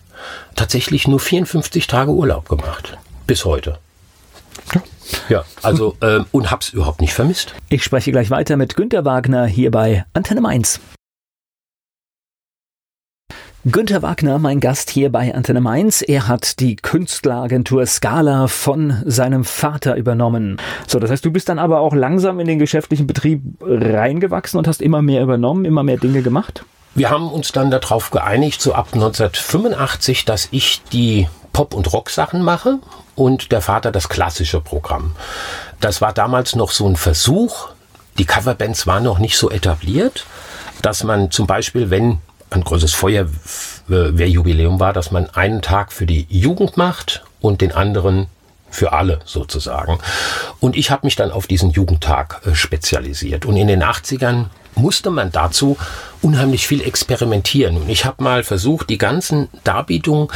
tatsächlich 0.56 1.08
nur 1.08 1.20
54 1.20 1.88
Tage 1.88 2.12
Urlaub 2.12 2.48
gemacht. 2.50 3.00
Bis 3.26 3.46
heute. 3.46 3.80
Ja. 4.76 4.84
Ja, 5.30 5.46
also 5.63 5.96
äh, 6.02 6.20
und 6.32 6.52
hab's 6.52 6.70
überhaupt 6.70 7.02
nicht 7.02 7.13
vermisst. 7.13 7.56
Ich 7.70 7.84
spreche 7.84 8.12
gleich 8.12 8.30
weiter 8.30 8.58
mit 8.58 8.76
Günter 8.76 9.06
Wagner 9.06 9.48
hier 9.48 9.72
bei 9.72 10.06
Antenne 10.13 10.41
Mainz. 10.41 10.82
Günter 13.70 14.02
Wagner, 14.02 14.40
mein 14.40 14.62
Gast 14.62 14.90
hier 14.90 15.12
bei 15.12 15.36
Antenne 15.36 15.60
Mainz. 15.60 16.02
Er 16.02 16.30
hat 16.30 16.62
die 16.62 16.78
Künstleragentur 16.78 17.86
Scala 17.86 18.48
von 18.48 19.04
seinem 19.06 19.44
Vater 19.44 19.98
übernommen. 19.98 20.56
So, 20.88 21.00
das 21.00 21.12
heißt, 21.12 21.26
du 21.26 21.32
bist 21.32 21.50
dann 21.50 21.60
aber 21.60 21.82
auch 21.82 21.94
langsam 21.94 22.40
in 22.40 22.48
den 22.48 22.60
geschäftlichen 22.60 23.08
Betrieb 23.08 23.42
reingewachsen 23.60 24.58
und 24.58 24.70
hast 24.70 24.82
immer 24.82 25.02
mehr 25.02 25.22
übernommen, 25.22 25.66
immer 25.66 25.84
mehr 25.84 25.98
Dinge 25.98 26.22
gemacht? 26.22 26.64
Wir 26.96 27.10
haben 27.10 27.30
uns 27.30 27.52
dann 27.52 27.70
darauf 27.70 28.10
geeinigt, 28.10 28.62
so 28.62 28.74
ab 28.74 28.88
1985, 28.94 30.24
dass 30.24 30.48
ich 30.52 30.82
die 30.94 31.28
Pop- 31.52 31.74
und 31.74 31.92
Rock-Sachen 31.92 32.44
mache 32.44 32.80
und 33.16 33.52
der 33.52 33.60
Vater 33.60 33.92
das 33.92 34.08
klassische 34.08 34.62
Programm. 34.62 35.12
Das 35.82 36.00
war 36.00 36.14
damals 36.14 36.56
noch 36.56 36.72
so 36.72 36.88
ein 36.88 36.96
Versuch. 36.96 37.68
Die 38.18 38.26
Coverbands 38.26 38.88
waren 38.88 39.04
noch 39.04 39.20
nicht 39.20 39.38
so 39.38 39.52
etabliert, 39.52 40.26
dass 40.82 41.04
man 41.04 41.32
zum 41.32 41.48
Beispiel, 41.48 41.90
wenn 41.90 42.20
ein 42.50 42.64
großes 42.64 42.94
Feuerwehrjubiläum 42.94 44.80
war, 44.80 44.94
dass 44.94 45.12
man 45.12 45.30
einen 45.32 45.62
Tag 45.62 45.92
für 45.92 46.06
die 46.06 46.26
Jugend 46.30 46.78
macht 46.78 47.24
und 47.42 47.62
den 47.62 47.72
anderen 47.72 48.28
für 48.70 48.94
alle 48.94 49.20
sozusagen. 49.26 50.00
Und 50.60 50.76
ich 50.76 50.92
habe 50.92 51.06
mich 51.08 51.16
dann 51.16 51.32
auf 51.32 51.48
diesen 51.48 51.72
Jugendtag 51.72 52.42
äh, 52.46 52.54
spezialisiert. 52.56 53.46
Und 53.46 53.56
in 53.56 53.68
den 53.68 53.84
80ern 53.84 54.46
musste 54.76 55.10
man 55.10 55.32
dazu 55.32 55.78
unheimlich 56.22 56.68
viel 56.68 56.82
experimentieren. 56.82 57.78
Und 57.78 57.90
ich 57.90 58.06
habe 58.06 58.24
mal 58.24 58.44
versucht, 58.44 58.90
die 58.90 58.98
ganzen 58.98 59.50
Darbietungen, 59.64 60.28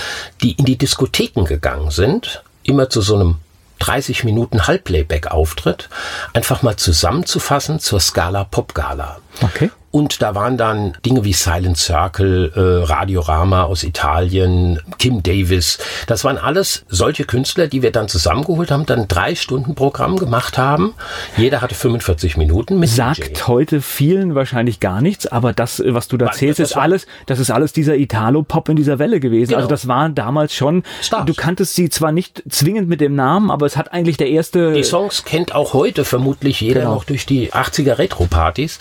die 0.42 0.54
in 0.54 0.66
die 0.66 0.78
Diskotheken 0.78 1.46
gegangen 1.46 1.92
sind, 1.92 2.44
immer 2.64 2.90
zu 2.90 3.02
so 3.02 3.16
einem 3.16 3.36
30 3.80 4.24
Minuten 4.24 4.68
Halbplayback-Auftritt, 4.68 5.90
einfach 6.34 6.62
mal 6.62 6.78
zusammenzufassen 6.78 7.80
zur 7.80 8.00
Scala 8.00 8.44
Pop 8.44 8.76
Gala. 8.76 9.18
Okay. 9.42 9.70
Und 9.92 10.22
da 10.22 10.36
waren 10.36 10.58
dann 10.58 10.94
Dinge 11.06 11.26
wie 11.26 11.34
Silent 11.34 11.78
Circle, 11.78 12.54
äh, 12.56 12.86
Radiorama 12.86 13.64
aus 13.64 13.84
Italien, 13.84 14.80
Kim 14.98 15.22
Davis. 15.22 15.80
Das 16.08 16.24
waren 16.24 16.38
alles 16.38 16.86
solche 16.88 17.26
Künstler, 17.26 17.68
die 17.68 17.82
wir 17.82 17.92
dann 17.92 18.08
zusammengeholt 18.08 18.72
haben, 18.72 18.86
dann 18.86 19.10
drei 19.10 19.36
Stunden 19.36 19.76
Programm 19.76 20.16
gemacht 20.16 20.58
haben. 20.58 20.94
Jeder 21.36 21.62
hatte 21.62 21.76
45 21.76 22.38
Minuten 22.38 22.80
mit 22.80 22.90
Sagt 22.90 23.38
DJ. 23.38 23.42
heute 23.48 23.82
vielen 23.82 24.34
wahrscheinlich 24.34 24.80
gar 24.80 25.02
nichts, 25.02 25.28
aber 25.28 25.52
das, 25.52 25.84
was 25.86 26.08
du 26.08 26.16
da 26.16 26.28
erzählst, 26.28 26.62
ist 26.62 26.78
alles, 26.78 27.06
das 27.26 27.40
ist 27.40 27.52
alles 27.52 27.74
dieser 27.74 27.98
Italo-Pop 27.98 28.70
in 28.70 28.78
dieser 28.78 28.98
Welle 28.98 29.20
gewesen. 29.20 29.50
Genau. 29.50 29.58
Also 29.58 29.70
das 29.70 29.90
waren 29.90 30.16
damals 30.16 30.56
schon, 30.56 30.84
Stars. 31.02 31.26
du 31.26 31.34
kanntest 31.34 31.76
sie 31.76 31.90
zwar 31.90 32.14
nicht 32.14 32.44
zwingend 32.50 32.88
mit 32.88 33.02
dem 33.02 33.16
Namen, 33.16 33.52
aber 33.52 33.66
es 33.66 33.76
hat 33.76 33.92
eigentlich 33.92 34.16
der 34.16 34.30
erste... 34.30 34.72
Die 34.72 34.84
Songs 34.84 35.26
kennt 35.26 35.54
auch 35.54 35.74
heute 35.74 36.06
vermutlich 36.06 36.62
jeder 36.62 36.82
genau. 36.82 36.96
noch 36.96 37.04
durch 37.04 37.26
die 37.26 37.52
80er 37.52 37.98
Retro-Partys. 37.98 38.80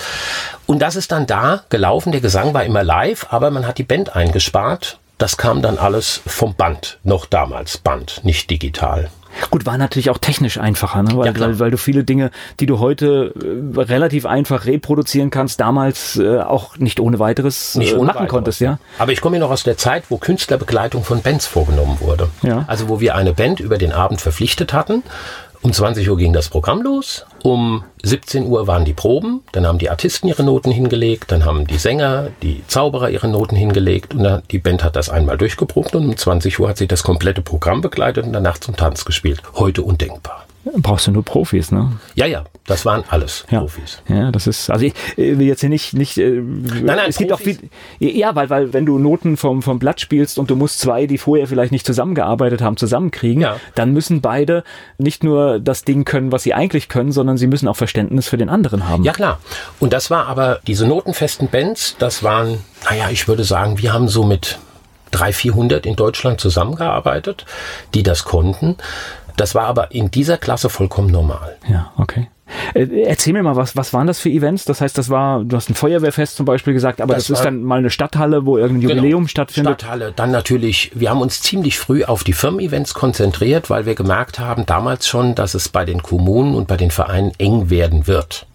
Und 0.66 0.80
das 0.80 0.96
ist 0.96 1.12
dann 1.12 1.26
da 1.26 1.62
gelaufen. 1.68 2.12
Der 2.12 2.20
Gesang 2.20 2.54
war 2.54 2.64
immer 2.64 2.84
live, 2.84 3.26
aber 3.30 3.50
man 3.50 3.66
hat 3.66 3.78
die 3.78 3.84
Band 3.84 4.14
eingespart. 4.14 4.98
Das 5.18 5.36
kam 5.36 5.60
dann 5.60 5.76
alles 5.78 6.22
vom 6.26 6.54
Band, 6.54 6.98
noch 7.04 7.26
damals 7.26 7.76
Band, 7.76 8.20
nicht 8.24 8.48
digital. 8.50 9.10
Gut, 9.50 9.64
war 9.64 9.78
natürlich 9.78 10.10
auch 10.10 10.18
technisch 10.18 10.58
einfacher, 10.58 11.02
ne? 11.02 11.16
weil, 11.16 11.26
ja, 11.26 11.40
weil, 11.40 11.58
weil, 11.58 11.70
du 11.70 11.76
viele 11.76 12.04
Dinge, 12.04 12.30
die 12.58 12.66
du 12.66 12.78
heute 12.78 13.32
äh, 13.36 13.80
relativ 13.80 14.26
einfach 14.26 14.66
reproduzieren 14.66 15.30
kannst, 15.30 15.60
damals 15.60 16.16
äh, 16.16 16.40
auch 16.40 16.76
nicht 16.78 17.00
ohne 17.00 17.18
weiteres 17.18 17.74
nicht 17.76 17.92
äh, 17.92 17.96
ohne 17.96 18.06
machen 18.06 18.16
weiteres. 18.16 18.30
konntest, 18.30 18.60
ja. 18.60 18.78
Aber 18.98 19.12
ich 19.12 19.20
komme 19.20 19.36
ja 19.36 19.40
noch 19.40 19.50
aus 19.50 19.62
der 19.62 19.76
Zeit, 19.76 20.04
wo 20.08 20.18
Künstlerbegleitung 20.18 21.04
von 21.04 21.22
Bands 21.22 21.46
vorgenommen 21.46 21.98
wurde. 22.00 22.28
Ja. 22.42 22.64
Also 22.66 22.88
wo 22.88 23.00
wir 23.00 23.14
eine 23.14 23.32
Band 23.32 23.60
über 23.60 23.78
den 23.78 23.92
Abend 23.92 24.20
verpflichtet 24.20 24.72
hatten 24.72 25.02
um 25.62 25.72
20 25.72 26.08
Uhr 26.08 26.16
ging 26.16 26.32
das 26.32 26.48
Programm 26.48 26.80
los. 26.80 27.26
Um 27.42 27.84
17 28.02 28.46
Uhr 28.46 28.66
waren 28.66 28.86
die 28.86 28.94
Proben. 28.94 29.42
Dann 29.52 29.66
haben 29.66 29.78
die 29.78 29.90
Artisten 29.90 30.28
ihre 30.28 30.42
Noten 30.42 30.70
hingelegt. 30.70 31.30
Dann 31.30 31.44
haben 31.44 31.66
die 31.66 31.76
Sänger, 31.76 32.28
die 32.42 32.62
Zauberer 32.66 33.10
ihre 33.10 33.28
Noten 33.28 33.56
hingelegt. 33.56 34.14
Und 34.14 34.22
dann, 34.22 34.42
die 34.50 34.58
Band 34.58 34.82
hat 34.82 34.96
das 34.96 35.10
einmal 35.10 35.36
durchgeprobt. 35.36 35.94
Und 35.94 36.06
um 36.06 36.16
20 36.16 36.58
Uhr 36.60 36.68
hat 36.68 36.78
sie 36.78 36.88
das 36.88 37.02
komplette 37.02 37.42
Programm 37.42 37.82
begleitet 37.82 38.24
und 38.24 38.32
danach 38.32 38.58
zum 38.58 38.74
Tanz 38.74 39.04
gespielt. 39.04 39.42
Heute 39.54 39.82
undenkbar. 39.82 40.46
Brauchst 40.64 41.06
du 41.06 41.10
nur 41.10 41.24
Profis, 41.24 41.72
ne? 41.72 41.92
Ja, 42.14 42.26
ja, 42.26 42.44
das 42.66 42.84
waren 42.84 43.02
alles 43.08 43.46
ja. 43.50 43.60
Profis. 43.60 44.02
Ja, 44.08 44.30
das 44.30 44.46
ist, 44.46 44.68
also 44.68 44.84
ich 44.84 44.94
will 45.16 45.40
jetzt 45.42 45.60
hier 45.60 45.70
nicht, 45.70 45.94
nicht 45.94 46.18
äh, 46.18 46.30
nein, 46.30 46.84
nein, 46.84 47.08
es 47.08 47.16
gibt 47.16 47.32
auch 47.32 47.40
viel, 47.40 47.58
ja, 47.98 48.34
weil, 48.34 48.50
weil 48.50 48.72
wenn 48.74 48.84
du 48.84 48.98
Noten 48.98 49.38
vom, 49.38 49.62
vom 49.62 49.78
Blatt 49.78 50.02
spielst 50.02 50.38
und 50.38 50.50
du 50.50 50.56
musst 50.56 50.78
zwei, 50.78 51.06
die 51.06 51.16
vorher 51.16 51.46
vielleicht 51.46 51.72
nicht 51.72 51.86
zusammengearbeitet 51.86 52.60
haben, 52.60 52.76
zusammenkriegen, 52.76 53.42
ja. 53.42 53.56
dann 53.74 53.92
müssen 53.92 54.20
beide 54.20 54.62
nicht 54.98 55.24
nur 55.24 55.60
das 55.60 55.84
Ding 55.84 56.04
können, 56.04 56.30
was 56.30 56.42
sie 56.42 56.52
eigentlich 56.52 56.88
können, 56.88 57.10
sondern 57.10 57.38
sie 57.38 57.46
müssen 57.46 57.66
auch 57.66 57.76
Verständnis 57.76 58.28
für 58.28 58.36
den 58.36 58.50
anderen 58.50 58.86
haben. 58.86 59.02
Ja, 59.02 59.12
klar. 59.12 59.40
Und 59.78 59.94
das 59.94 60.10
war 60.10 60.26
aber, 60.26 60.60
diese 60.66 60.86
notenfesten 60.86 61.48
Bands, 61.48 61.96
das 61.98 62.22
waren, 62.22 62.58
naja, 62.88 63.08
ich 63.10 63.28
würde 63.28 63.44
sagen, 63.44 63.78
wir 63.78 63.94
haben 63.94 64.08
so 64.08 64.24
mit 64.24 64.58
300, 65.12 65.34
400 65.34 65.86
in 65.86 65.96
Deutschland 65.96 66.40
zusammengearbeitet, 66.40 67.44
die 67.94 68.02
das 68.02 68.24
konnten. 68.24 68.76
Das 69.40 69.54
war 69.54 69.64
aber 69.64 69.90
in 69.92 70.10
dieser 70.10 70.36
Klasse 70.36 70.68
vollkommen 70.68 71.10
normal. 71.10 71.56
Ja, 71.66 71.92
okay. 71.96 72.28
Äh, 72.74 73.04
erzähl 73.04 73.32
mir 73.32 73.42
mal, 73.42 73.56
was, 73.56 73.74
was 73.74 73.94
waren 73.94 74.06
das 74.06 74.20
für 74.20 74.28
Events? 74.28 74.66
Das 74.66 74.82
heißt, 74.82 74.98
das 74.98 75.08
war, 75.08 75.44
du 75.44 75.56
hast 75.56 75.70
ein 75.70 75.74
Feuerwehrfest 75.74 76.36
zum 76.36 76.44
Beispiel 76.44 76.74
gesagt, 76.74 77.00
aber 77.00 77.14
das, 77.14 77.28
das 77.28 77.38
ist 77.38 77.44
dann 77.46 77.62
mal 77.62 77.78
eine 77.78 77.88
Stadthalle, 77.88 78.44
wo 78.44 78.58
irgendein 78.58 78.82
genau. 78.82 78.94
Jubiläum 78.96 79.20
genau, 79.22 79.28
stattfindet. 79.28 79.80
Stadthalle, 79.80 80.12
dann 80.14 80.30
natürlich, 80.30 80.90
wir 80.94 81.08
haben 81.08 81.22
uns 81.22 81.40
ziemlich 81.40 81.78
früh 81.78 82.04
auf 82.04 82.22
die 82.22 82.34
Firmen-Events 82.34 82.92
konzentriert, 82.92 83.70
weil 83.70 83.86
wir 83.86 83.94
gemerkt 83.94 84.38
haben, 84.38 84.66
damals 84.66 85.08
schon, 85.08 85.34
dass 85.34 85.54
es 85.54 85.70
bei 85.70 85.86
den 85.86 86.02
Kommunen 86.02 86.54
und 86.54 86.68
bei 86.68 86.76
den 86.76 86.90
Vereinen 86.90 87.32
eng 87.38 87.70
werden 87.70 88.06
wird. 88.06 88.46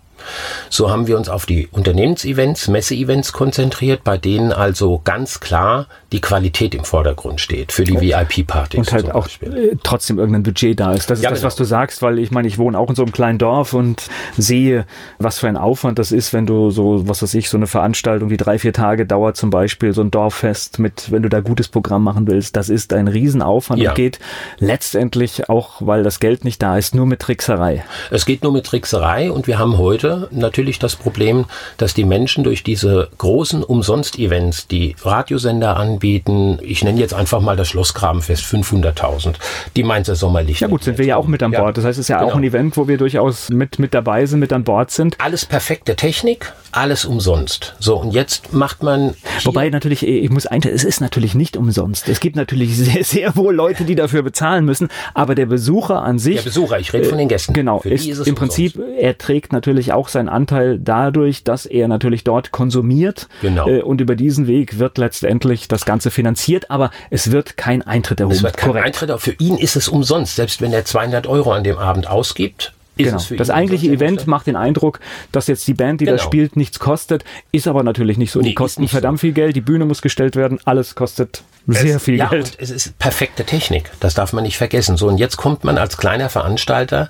So 0.69 0.89
haben 0.89 1.07
wir 1.07 1.17
uns 1.17 1.29
auf 1.29 1.45
die 1.45 1.67
Unternehmensevents, 1.71 2.67
Messeevents 2.67 3.33
konzentriert, 3.33 4.03
bei 4.03 4.17
denen 4.17 4.51
also 4.51 5.01
ganz 5.03 5.39
klar 5.39 5.87
die 6.11 6.21
Qualität 6.21 6.75
im 6.75 6.83
Vordergrund 6.85 7.41
steht 7.41 7.71
für 7.71 7.83
die 7.83 7.99
VIP-Partys. 7.99 8.79
Und 8.79 8.93
halt 8.93 9.11
auch 9.11 9.27
äh, 9.41 9.75
trotzdem 9.83 10.19
irgendein 10.19 10.43
Budget 10.43 10.79
da 10.79 10.93
ist. 10.93 11.09
Das 11.09 11.19
ist 11.19 11.23
ja, 11.23 11.29
das, 11.29 11.39
genau. 11.39 11.47
was 11.47 11.55
du 11.55 11.63
sagst, 11.63 12.01
weil 12.01 12.19
ich 12.19 12.31
meine, 12.31 12.47
ich 12.47 12.57
wohne 12.57 12.77
auch 12.77 12.89
in 12.89 12.95
so 12.95 13.01
einem 13.03 13.11
kleinen 13.11 13.37
Dorf 13.37 13.73
und 13.73 14.03
sehe, 14.37 14.85
was 15.17 15.39
für 15.39 15.47
ein 15.47 15.57
Aufwand 15.57 15.99
das 15.99 16.11
ist, 16.11 16.31
wenn 16.31 16.45
du 16.45 16.69
so, 16.69 17.07
was 17.07 17.21
weiß 17.21 17.33
ich, 17.33 17.49
so 17.49 17.57
eine 17.57 17.67
Veranstaltung, 17.67 18.29
die 18.29 18.37
drei, 18.37 18.59
vier 18.59 18.71
Tage 18.71 19.05
dauert 19.05 19.35
zum 19.35 19.49
Beispiel, 19.49 19.93
so 19.93 20.01
ein 20.01 20.11
Dorffest 20.11 20.79
mit, 20.79 21.11
wenn 21.11 21.23
du 21.23 21.29
da 21.29 21.41
gutes 21.41 21.67
Programm 21.67 22.03
machen 22.03 22.27
willst, 22.27 22.55
das 22.55 22.69
ist 22.69 22.93
ein 22.93 23.07
Riesenaufwand 23.07 23.81
ja. 23.81 23.89
und 23.89 23.95
geht 23.95 24.19
letztendlich 24.59 25.49
auch, 25.49 25.81
weil 25.81 26.03
das 26.03 26.19
Geld 26.19 26.45
nicht 26.45 26.61
da 26.61 26.77
ist, 26.77 26.95
nur 26.95 27.07
mit 27.07 27.19
Trickserei. 27.19 27.83
Es 28.11 28.25
geht 28.25 28.43
nur 28.43 28.53
mit 28.53 28.65
Trickserei 28.65 29.31
und 29.31 29.47
wir 29.47 29.59
haben 29.59 29.77
heute 29.77 30.29
natürlich 30.31 30.79
das 30.79 30.95
Problem, 30.95 31.45
dass 31.77 31.93
die 31.93 32.05
Menschen 32.05 32.43
durch 32.43 32.63
diese 32.63 33.09
großen 33.17 33.63
Umsonst-Events, 33.63 34.67
die 34.67 34.95
Radiosender 35.01 35.75
anbieten, 35.75 36.04
anbieten. 36.05 36.59
Ich 36.61 36.83
nenne 36.83 36.99
jetzt 36.99 37.13
einfach 37.13 37.41
mal 37.41 37.55
das 37.55 37.69
Schlossgrabenfest 37.69 38.43
500.000. 38.43 39.35
Die 39.75 39.83
Mainzer 39.83 40.15
Sommerlicht. 40.15 40.61
Ja 40.61 40.67
gut, 40.67 40.83
sind 40.83 40.97
wir 40.97 41.05
ja 41.05 41.17
auch 41.17 41.27
mit 41.27 41.41
an 41.41 41.51
Bord. 41.51 41.77
Das 41.77 41.83
heißt, 41.83 41.97
es 41.97 42.05
ist 42.05 42.09
ja 42.09 42.19
genau. 42.19 42.31
auch 42.31 42.35
ein 42.35 42.43
Event, 42.43 42.77
wo 42.77 42.87
wir 42.87 42.97
durchaus 42.97 43.49
mit, 43.49 43.79
mit 43.79 43.93
dabei 43.93 44.25
sind, 44.25 44.39
mit 44.39 44.53
an 44.53 44.63
Bord 44.63 44.91
sind. 44.91 45.19
Alles 45.19 45.45
perfekte 45.45 45.95
Technik, 45.95 46.53
alles 46.71 47.05
umsonst. 47.05 47.75
So, 47.79 47.97
und 47.97 48.11
jetzt 48.11 48.53
macht 48.53 48.83
man. 48.83 49.15
Wobei 49.43 49.69
natürlich, 49.69 50.05
ich 50.05 50.29
muss 50.29 50.45
einstellen, 50.45 50.75
es 50.75 50.83
ist 50.83 51.01
natürlich 51.01 51.33
nicht 51.33 51.57
umsonst. 51.57 52.07
Es 52.07 52.19
gibt 52.19 52.35
natürlich 52.35 52.77
sehr, 52.77 53.03
sehr 53.03 53.35
wohl 53.35 53.55
Leute, 53.55 53.85
die 53.85 53.95
dafür 53.95 54.21
bezahlen 54.21 54.65
müssen, 54.65 54.89
aber 55.13 55.35
der 55.35 55.47
Besucher 55.47 56.03
an 56.03 56.19
sich. 56.19 56.35
Der 56.35 56.43
Besucher, 56.43 56.79
ich 56.79 56.93
rede 56.93 57.05
von 57.05 57.17
den 57.17 57.27
Gästen. 57.27 57.53
Genau, 57.53 57.81
ist, 57.81 58.05
ist 58.05 58.27
im 58.27 58.35
Prinzip, 58.35 58.79
er 58.97 59.17
trägt 59.17 59.53
natürlich 59.53 59.93
auch 59.93 60.09
seinen 60.09 60.29
Anteil 60.29 60.77
dadurch, 60.79 61.43
dass 61.43 61.65
er 61.65 61.87
natürlich 61.87 62.23
dort 62.23 62.51
konsumiert. 62.51 63.27
Genau. 63.41 63.67
Äh, 63.67 63.81
und 63.81 64.01
über 64.01 64.15
diesen 64.15 64.47
Weg 64.47 64.79
wird 64.79 64.97
letztendlich 64.97 65.67
das 65.67 65.84
Ganze 65.85 66.11
finanziert, 66.11 66.69
aber 66.69 66.91
es 67.09 67.31
wird 67.31 67.57
kein 67.57 67.81
Eintritt 67.81 68.19
erhoben. 68.19 68.35
Es 68.35 68.43
wird 68.43 68.57
kein 68.57 68.69
Korrekt. 68.69 68.85
Eintritt, 68.85 69.21
für 69.21 69.33
ihn 69.33 69.57
ist 69.57 69.75
es 69.75 69.87
umsonst, 69.87 70.35
selbst 70.35 70.61
wenn 70.61 70.73
er 70.73 70.85
200 70.85 71.27
Euro 71.27 71.51
an 71.51 71.63
dem 71.63 71.77
Abend 71.77 72.07
ausgibt 72.07 72.73
genau. 72.97 73.21
das 73.37 73.49
eigentliche 73.49 73.87
Event 73.87 74.27
macht 74.27 74.47
den 74.47 74.55
Eindruck, 74.55 74.99
dass 75.31 75.47
jetzt 75.47 75.67
die 75.67 75.73
Band, 75.73 76.01
die 76.01 76.05
genau. 76.05 76.17
da 76.17 76.23
spielt, 76.23 76.55
nichts 76.55 76.79
kostet, 76.79 77.23
ist 77.51 77.67
aber 77.67 77.83
natürlich 77.83 78.17
nicht 78.17 78.31
so. 78.31 78.39
Nee, 78.39 78.49
die 78.49 78.55
kosten 78.55 78.87
verdammt 78.87 79.19
so. 79.19 79.21
viel 79.21 79.33
Geld, 79.33 79.55
die 79.55 79.61
Bühne 79.61 79.85
muss 79.85 80.01
gestellt 80.01 80.35
werden, 80.35 80.59
alles 80.65 80.95
kostet 80.95 81.43
sehr 81.67 81.97
es, 81.97 82.03
viel 82.03 82.17
ja, 82.17 82.27
Geld. 82.27 82.45
Und 82.45 82.59
es 82.59 82.71
ist 82.71 82.97
perfekte 82.99 83.43
Technik, 83.43 83.91
das 83.99 84.13
darf 84.13 84.33
man 84.33 84.43
nicht 84.43 84.57
vergessen. 84.57 84.97
So, 84.97 85.07
und 85.07 85.17
jetzt 85.17 85.37
kommt 85.37 85.63
man 85.63 85.77
als 85.77 85.97
kleiner 85.97 86.29
Veranstalter 86.29 87.09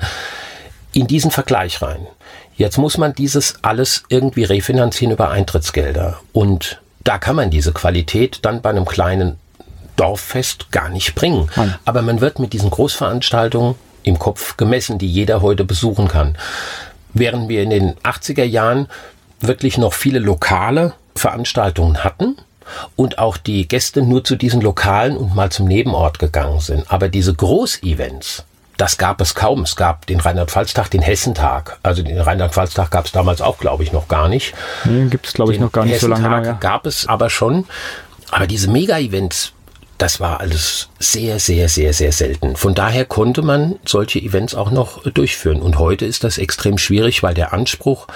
in 0.94 1.08
diesen 1.08 1.32
Vergleich 1.32 1.82
rein. 1.82 2.08
Jetzt 2.56 2.78
muss 2.78 2.98
man 2.98 3.14
dieses 3.14 3.56
alles 3.64 4.04
irgendwie 4.08 4.46
refinanzieren 4.46 5.14
über 5.14 5.30
Eintrittsgelder. 5.30 6.22
Und 6.32 6.82
da 7.06 7.18
kann 7.18 7.38
man 7.38 7.50
diese 7.50 7.72
Qualität 7.72 8.40
dann 8.42 8.62
bei 8.62 8.70
einem 8.70 8.86
kleinen 8.86 9.38
Dorffest 9.96 10.72
gar 10.72 10.90
nicht 10.90 11.16
bringen. 11.16 11.50
Mann. 11.56 11.76
Aber 11.86 12.02
man 12.02 12.20
wird 12.20 12.40
mit 12.40 12.52
diesen 12.52 12.70
Großveranstaltungen 12.70 13.76
im 14.04 14.20
Kopf 14.20 14.58
gemessen, 14.58 14.98
die 14.98 15.08
jeder 15.08 15.42
heute 15.42 15.64
besuchen 15.64 16.10
kann. 16.10 16.38
Während 17.14 17.48
wir 17.48 17.64
in 17.64 17.70
den 17.70 17.94
80er 18.04 18.44
Jahren 18.44 18.88
wirklich 19.40 19.78
noch 19.78 19.94
viele 19.94 20.20
lokale 20.20 20.94
Veranstaltungen 21.16 22.04
hatten, 22.04 22.36
und 22.96 23.20
auch 23.20 23.38
die 23.38 23.68
Gäste 23.68 24.02
nur 24.02 24.24
zu 24.24 24.36
diesen 24.36 24.62
Lokalen 24.62 25.18
und 25.18 25.36
mal 25.36 25.52
zum 25.52 25.68
Nebenort 25.68 26.20
gegangen 26.20 26.60
sind. 26.60 26.92
Aber 26.92 27.10
diese 27.10 27.34
Großevents, 27.34 28.44
das 28.78 28.98
gab 28.98 29.22
es 29.22 29.36
kaum. 29.36 29.62
Es 29.62 29.76
gab 29.76 30.06
den 30.06 30.20
Rheinland-Pfalz-Tag, 30.20 30.90
den 30.92 31.02
Hessentag. 31.02 31.78
Also 31.84 32.04
den 32.04 32.20
Rheinland-Pfalz-Tag 32.20 32.92
gab 32.92 33.06
es 33.06 33.12
damals 33.12 33.42
auch, 33.42 33.58
glaube 33.58 33.84
ich, 33.84 33.92
noch 33.92 34.08
gar 34.08 34.28
nicht. 34.28 34.54
Nee, 34.86 35.08
gibt 35.08 35.28
es, 35.28 35.34
glaube 35.34 35.54
ich, 35.54 35.60
noch 35.60 35.72
gar 35.72 35.86
nicht 35.86 36.00
so 36.00 36.08
lange. 36.08 36.46
Ja. 36.46 36.54
gab 36.54 36.86
es 36.86 37.08
aber 37.08 37.30
schon. 37.30 37.66
Aber 38.32 38.48
diese 38.48 38.70
Mega-Events, 38.70 39.54
das 39.98 40.20
war 40.20 40.42
alles 40.42 40.90
sehr, 41.00 41.40
sehr, 41.40 41.70
sehr, 41.70 41.94
sehr 41.94 42.12
selten. 42.12 42.56
Von 42.56 42.76
daher 42.76 43.06
konnte 43.06 43.42
man 43.42 43.76
solche 43.86 44.20
Events 44.20 44.56
auch 44.56 44.72
noch 44.72 45.04
durchführen. 45.04 45.62
Und 45.62 45.80
heute 45.80 46.06
ist 46.06 46.24
das 46.24 46.38
extrem 46.38 46.78
schwierig, 46.78 47.24
weil 47.24 47.34
der 47.34 47.54
Anspruch 47.54 48.08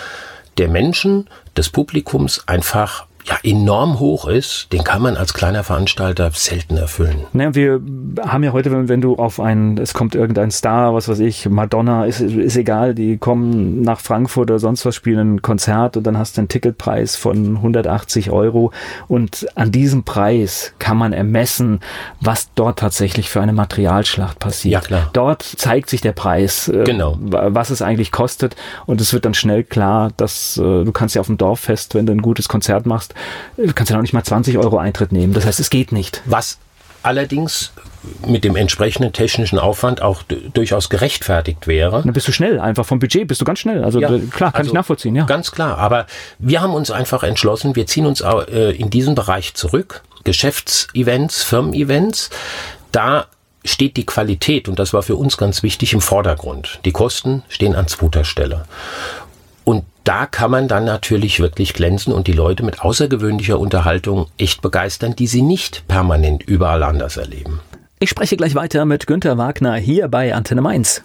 der 0.58 0.68
Menschen, 0.68 1.30
des 1.56 1.70
Publikums 1.70 2.44
einfach 2.48 3.06
ja 3.26 3.38
enorm 3.44 4.00
hoch 4.00 4.28
ist, 4.28 4.72
den 4.72 4.84
kann 4.84 5.02
man 5.02 5.18
als 5.18 5.34
kleiner 5.34 5.64
Veranstalter 5.64 6.32
selten 6.34 6.78
erfüllen. 6.78 7.26
Naja, 7.34 7.56
wir 7.56 7.82
haben 8.26 8.44
ja 8.44 8.52
heute, 8.54 8.72
wenn, 8.72 8.90
wenn 8.90 9.02
du 9.02 9.16
auf 9.16 9.40
einen, 9.40 9.78
es 9.78 9.94
kommt 9.94 10.16
irgendein 10.16 10.52
Star, 10.52 10.94
was 10.94 11.08
weiß 11.08 11.20
ich, 11.20 11.48
Madonna, 11.50 12.06
ist, 12.06 12.22
ist 12.22 12.56
egal, 12.56 12.96
die 12.96 13.18
kommen 13.18 13.82
nach 13.82 14.00
Frankfurt 14.00 14.50
oder 14.50 14.60
sonst 14.60 14.86
was, 14.86 14.96
spielen 14.96 15.36
ein 15.36 15.42
Konzert 15.42 15.98
und 15.98 16.04
dann 16.04 16.18
hast 16.18 16.38
du 16.38 16.42
einen 16.42 16.48
Ticketpreis 16.48 17.16
von 17.16 17.58
180 17.58 18.32
Euro 18.32 18.72
und 19.08 19.48
an 19.56 19.72
diesem 19.72 20.04
Preis 20.04 20.74
kann 20.80 20.98
man 20.98 21.14
ermessen, 21.14 21.82
was 22.22 22.50
dort 22.56 22.80
tatsächlich 22.80 23.30
für 23.30 23.42
eine 23.42 23.54
Materialschlacht 23.54 24.40
passiert. 24.40 24.74
Ja, 24.74 24.80
klar. 24.82 25.10
Dort 25.14 25.44
zeigt 25.44 25.90
sich 25.90 26.02
der 26.02 26.14
Preis, 26.14 26.68
äh, 26.68 26.84
genau. 26.84 27.18
was 27.20 27.70
es 27.70 27.82
eigentlich 27.82 28.12
kostet 28.12 28.56
und 28.86 29.02
es 29.02 29.14
wird 29.14 29.26
dann 29.26 29.34
schnell 29.34 29.64
klar, 29.64 30.12
dass 30.18 30.58
äh, 30.58 30.62
du 30.62 30.92
kannst 30.92 31.16
ja 31.16 31.22
auf 31.22 31.28
dem 31.28 31.38
Dorffest, 31.38 31.96
wenn 31.96 32.06
du 32.06 32.14
ein 32.14 32.22
gutes 32.22 32.48
Konzert 32.48 32.86
machst, 32.86 33.09
Du 33.58 33.74
kannst 33.74 33.90
ja 33.90 33.96
noch 33.96 34.02
nicht 34.04 34.14
mal 34.14 34.24
20 34.24 34.58
Euro 34.58 34.78
Eintritt 34.78 35.12
nehmen. 35.12 35.34
Das 35.34 35.46
heißt, 35.46 35.60
es 35.60 35.70
geht 35.70 35.92
nicht. 35.92 36.22
Was 36.26 36.60
allerdings 37.04 37.72
mit 38.26 38.44
dem 38.44 38.56
entsprechenden 38.56 39.12
technischen 39.14 39.60
Aufwand 39.60 40.02
auch 40.02 40.24
durchaus 40.24 40.90
gerechtfertigt 40.90 41.68
wäre. 41.68 42.02
Dann 42.04 42.14
bist 42.14 42.28
du 42.28 42.32
schnell, 42.32 42.60
einfach 42.60 42.86
vom 42.86 43.00
Budget 43.00 43.28
bist 43.28 43.42
du 43.42 43.46
ganz 43.46 43.60
schnell. 43.60 43.84
Also 43.84 44.00
ja, 44.00 44.08
klar, 44.08 44.52
kann 44.52 44.62
also 44.62 44.70
ich 44.70 44.74
nachvollziehen, 44.74 45.16
ja. 45.16 45.26
Ganz 45.26 45.52
klar, 45.52 45.78
aber 45.78 46.08
wir 46.40 46.62
haben 46.62 46.74
uns 46.74 46.92
einfach 46.92 47.24
entschlossen, 47.24 47.76
wir 47.76 47.88
ziehen 47.88 48.06
uns 48.06 48.22
äh, 48.22 48.72
in 48.72 48.90
diesen 48.90 49.16
Bereich 49.16 49.54
zurück. 49.54 50.04
Geschäftsevents, 50.24 51.44
Firmen-Events, 51.44 52.30
da 52.92 53.28
steht 53.66 53.98
die 53.98 54.06
Qualität, 54.06 54.70
und 54.70 54.80
das 54.80 54.94
war 54.94 55.04
für 55.04 55.16
uns 55.16 55.38
ganz 55.38 55.64
wichtig, 55.64 55.94
im 55.94 56.02
Vordergrund. 56.02 56.80
Die 56.86 56.92
Kosten 56.92 57.44
stehen 57.50 57.76
an 57.76 57.88
zweiter 57.88 58.24
Stelle. 58.24 58.66
Und 59.64 59.86
da 60.10 60.26
kann 60.26 60.50
man 60.50 60.68
dann 60.68 60.86
natürlich 60.86 61.40
wirklich 61.40 61.76
glänzen 61.76 62.12
und 62.14 62.26
die 62.26 62.34
Leute 62.34 62.64
mit 62.64 62.82
außergewöhnlicher 62.82 63.60
Unterhaltung 63.60 64.26
echt 64.40 64.64
begeistern, 64.64 65.16
die 65.16 65.28
sie 65.28 65.44
nicht 65.44 65.88
permanent 65.88 66.42
überall 66.42 66.82
anders 66.82 67.18
erleben. 67.18 67.60
Ich 68.00 68.10
spreche 68.10 68.36
gleich 68.36 68.56
weiter 68.56 68.86
mit 68.86 69.06
Günter 69.06 69.38
Wagner 69.38 69.76
hier 69.76 70.08
bei 70.08 70.34
Antenne 70.34 70.62
Mainz. 70.62 71.04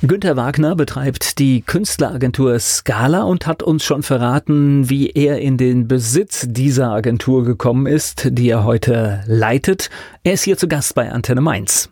Günter 0.00 0.38
Wagner 0.38 0.74
betreibt 0.74 1.38
die 1.38 1.60
Künstleragentur 1.60 2.58
Scala 2.58 3.24
und 3.24 3.46
hat 3.46 3.62
uns 3.62 3.84
schon 3.84 4.02
verraten, 4.02 4.88
wie 4.88 5.10
er 5.10 5.40
in 5.40 5.58
den 5.58 5.86
Besitz 5.86 6.46
dieser 6.48 6.92
Agentur 6.92 7.44
gekommen 7.44 7.86
ist, 7.86 8.26
die 8.30 8.48
er 8.48 8.64
heute 8.64 9.22
leitet. 9.26 9.90
Er 10.24 10.32
ist 10.32 10.44
hier 10.44 10.56
zu 10.56 10.66
Gast 10.66 10.94
bei 10.94 11.12
Antenne 11.12 11.42
Mainz. 11.42 11.90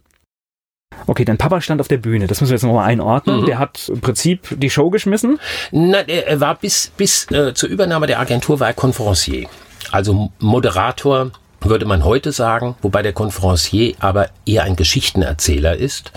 Okay, 1.06 1.24
dein 1.24 1.38
Papa 1.38 1.60
stand 1.60 1.80
auf 1.80 1.88
der 1.88 1.98
Bühne, 1.98 2.26
das 2.26 2.40
müssen 2.40 2.50
wir 2.50 2.56
jetzt 2.56 2.64
nochmal 2.64 2.86
einordnen. 2.86 3.42
Mhm. 3.42 3.46
Der 3.46 3.58
hat 3.58 3.88
im 3.88 4.00
Prinzip 4.00 4.48
die 4.58 4.70
Show 4.70 4.90
geschmissen? 4.90 5.38
Nein, 5.70 6.08
er 6.08 6.40
war 6.40 6.56
bis, 6.56 6.90
bis 6.96 7.30
äh, 7.30 7.54
zur 7.54 7.68
Übernahme 7.68 8.06
der 8.06 8.18
Agentur 8.18 8.60
war 8.60 8.68
er 8.68 8.74
Konferencier. 8.74 9.48
Also 9.92 10.30
Moderator 10.40 11.30
würde 11.60 11.86
man 11.86 12.04
heute 12.04 12.32
sagen, 12.32 12.76
wobei 12.82 13.02
der 13.02 13.12
Konferencier 13.12 13.94
aber 14.00 14.30
eher 14.44 14.64
ein 14.64 14.76
Geschichtenerzähler 14.76 15.76
ist, 15.76 16.12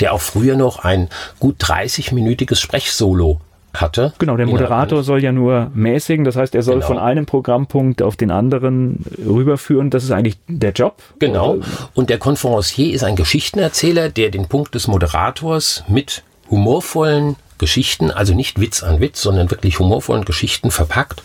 der 0.00 0.12
auch 0.12 0.20
früher 0.20 0.56
noch 0.56 0.80
ein 0.80 1.08
gut 1.38 1.62
30-minütiges 1.62 2.60
Sprechsolo 2.60 3.40
hatte. 3.74 4.12
Genau, 4.18 4.36
der 4.36 4.46
Moderator 4.46 5.02
soll 5.02 5.22
ja 5.22 5.32
nur 5.32 5.70
mäßigen, 5.74 6.24
das 6.24 6.36
heißt, 6.36 6.54
er 6.54 6.62
soll 6.62 6.76
genau. 6.76 6.86
von 6.86 6.98
einem 6.98 7.26
Programmpunkt 7.26 8.02
auf 8.02 8.16
den 8.16 8.30
anderen 8.30 9.04
rüberführen. 9.24 9.90
Das 9.90 10.04
ist 10.04 10.10
eigentlich 10.10 10.38
der 10.48 10.72
Job. 10.72 10.96
Genau. 11.18 11.58
Und 11.94 12.10
der 12.10 12.18
Konferencier 12.18 12.92
ist 12.94 13.04
ein 13.04 13.16
Geschichtenerzähler, 13.16 14.08
der 14.08 14.30
den 14.30 14.46
Punkt 14.46 14.74
des 14.74 14.88
Moderators 14.88 15.84
mit 15.88 16.22
humorvollen 16.50 17.36
Geschichten, 17.58 18.10
also 18.10 18.34
nicht 18.34 18.60
Witz 18.60 18.82
an 18.82 19.00
Witz, 19.00 19.20
sondern 19.20 19.50
wirklich 19.50 19.78
humorvollen 19.78 20.24
Geschichten 20.24 20.70
verpackt 20.70 21.22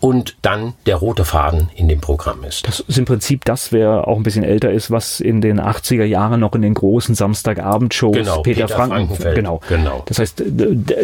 und 0.00 0.36
dann 0.42 0.72
der 0.86 0.96
rote 0.96 1.26
Faden 1.26 1.68
in 1.76 1.86
dem 1.86 2.00
Programm 2.00 2.42
ist. 2.44 2.66
Das 2.66 2.80
ist 2.80 2.98
im 2.98 3.04
Prinzip 3.04 3.44
das, 3.44 3.70
wer 3.70 4.08
auch 4.08 4.16
ein 4.16 4.22
bisschen 4.22 4.44
älter 4.44 4.70
ist, 4.72 4.90
was 4.90 5.20
in 5.20 5.42
den 5.42 5.60
80er 5.60 6.04
Jahren 6.04 6.40
noch 6.40 6.54
in 6.54 6.62
den 6.62 6.72
großen 6.72 7.14
Samstagabendshows 7.14 8.16
genau, 8.16 8.42
Peter, 8.42 8.62
Peter 8.62 8.68
Franken, 8.68 8.96
Frankenfeld. 8.96 9.34
Genau. 9.36 9.60
genau. 9.68 10.02
Das 10.06 10.18
heißt, 10.18 10.42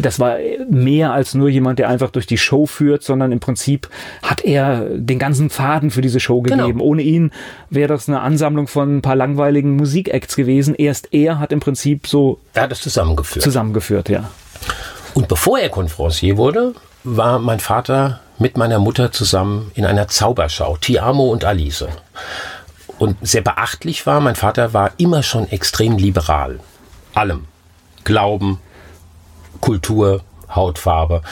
das 0.00 0.18
war 0.18 0.38
mehr 0.70 1.12
als 1.12 1.34
nur 1.34 1.50
jemand, 1.50 1.78
der 1.78 1.90
einfach 1.90 2.10
durch 2.10 2.26
die 2.26 2.38
Show 2.38 2.64
führt, 2.64 3.02
sondern 3.02 3.32
im 3.32 3.40
Prinzip 3.40 3.90
hat 4.22 4.42
er 4.44 4.88
den 4.96 5.18
ganzen 5.18 5.50
Faden 5.50 5.90
für 5.90 6.00
diese 6.00 6.18
Show 6.18 6.40
genau. 6.40 6.56
gegeben. 6.56 6.78
Genau. 6.78 6.90
Ohne 6.90 7.02
ihn 7.02 7.32
wäre 7.68 7.88
das 7.88 8.08
eine 8.08 8.20
Ansammlung 8.20 8.66
von 8.66 8.98
ein 8.98 9.02
paar 9.02 9.16
langweiligen 9.16 9.76
Musikacts 9.76 10.36
gewesen. 10.36 10.74
Erst 10.74 11.12
er 11.12 11.38
hat 11.38 11.52
im 11.52 11.60
Prinzip 11.60 12.06
so 12.06 12.40
er 12.54 12.62
hat 12.62 12.72
es 12.72 12.80
zusammengeführt. 12.80 13.42
Zusammengeführt, 13.42 14.08
ja. 14.08 14.30
Und 15.12 15.28
bevor 15.28 15.58
er 15.58 15.68
Konferencier 15.68 16.36
wurde, 16.36 16.74
war 17.06 17.38
mein 17.38 17.60
Vater 17.60 18.20
mit 18.38 18.56
meiner 18.56 18.80
Mutter 18.80 19.12
zusammen 19.12 19.70
in 19.74 19.86
einer 19.86 20.08
Zauberschau, 20.08 20.76
Tiamo 20.76 21.30
und 21.30 21.44
Alice. 21.44 21.86
Und 22.98 23.16
sehr 23.22 23.42
beachtlich 23.42 24.06
war, 24.06 24.20
mein 24.20 24.34
Vater 24.34 24.72
war 24.72 24.90
immer 24.98 25.22
schon 25.22 25.48
extrem 25.48 25.96
liberal. 25.96 26.58
Allem. 27.14 27.46
Glauben, 28.04 28.60
Kultur, 29.60 30.22
Hautfarbe. 30.52 31.22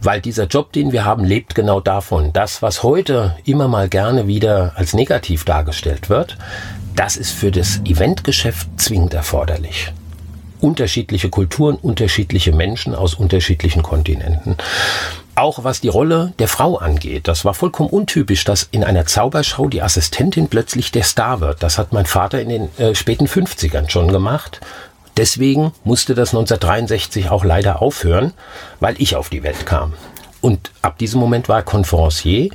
Weil 0.00 0.20
dieser 0.20 0.46
Job, 0.46 0.72
den 0.72 0.92
wir 0.92 1.04
haben, 1.04 1.24
lebt 1.24 1.54
genau 1.54 1.80
davon. 1.80 2.32
Das, 2.32 2.62
was 2.62 2.82
heute 2.82 3.36
immer 3.44 3.68
mal 3.68 3.88
gerne 3.88 4.26
wieder 4.26 4.72
als 4.76 4.94
negativ 4.94 5.44
dargestellt 5.44 6.08
wird, 6.08 6.38
das 6.94 7.16
ist 7.16 7.32
für 7.32 7.50
das 7.50 7.80
Eventgeschäft 7.84 8.68
zwingend 8.80 9.14
erforderlich 9.14 9.92
unterschiedliche 10.62 11.28
Kulturen, 11.28 11.76
unterschiedliche 11.76 12.52
Menschen 12.52 12.94
aus 12.94 13.14
unterschiedlichen 13.14 13.82
Kontinenten. 13.82 14.56
Auch 15.34 15.64
was 15.64 15.80
die 15.80 15.88
Rolle 15.88 16.34
der 16.38 16.48
Frau 16.48 16.76
angeht, 16.76 17.26
das 17.26 17.44
war 17.44 17.54
vollkommen 17.54 17.88
untypisch, 17.88 18.44
dass 18.44 18.68
in 18.70 18.84
einer 18.84 19.06
Zauberschau 19.06 19.68
die 19.68 19.82
Assistentin 19.82 20.48
plötzlich 20.48 20.92
der 20.92 21.04
Star 21.04 21.40
wird. 21.40 21.62
Das 21.62 21.78
hat 21.78 21.92
mein 21.92 22.06
Vater 22.06 22.40
in 22.40 22.48
den 22.48 22.78
äh, 22.78 22.94
späten 22.94 23.26
50ern 23.26 23.88
schon 23.88 24.12
gemacht. 24.12 24.60
Deswegen 25.16 25.72
musste 25.84 26.14
das 26.14 26.30
1963 26.30 27.30
auch 27.30 27.44
leider 27.44 27.82
aufhören, 27.82 28.32
weil 28.80 28.94
ich 28.98 29.16
auf 29.16 29.28
die 29.28 29.42
Welt 29.42 29.66
kam. 29.66 29.94
Und 30.42 30.72
ab 30.82 30.98
diesem 30.98 31.20
Moment 31.20 31.48
war 31.48 31.58
er 31.58 31.62
Konferencier 31.62 32.50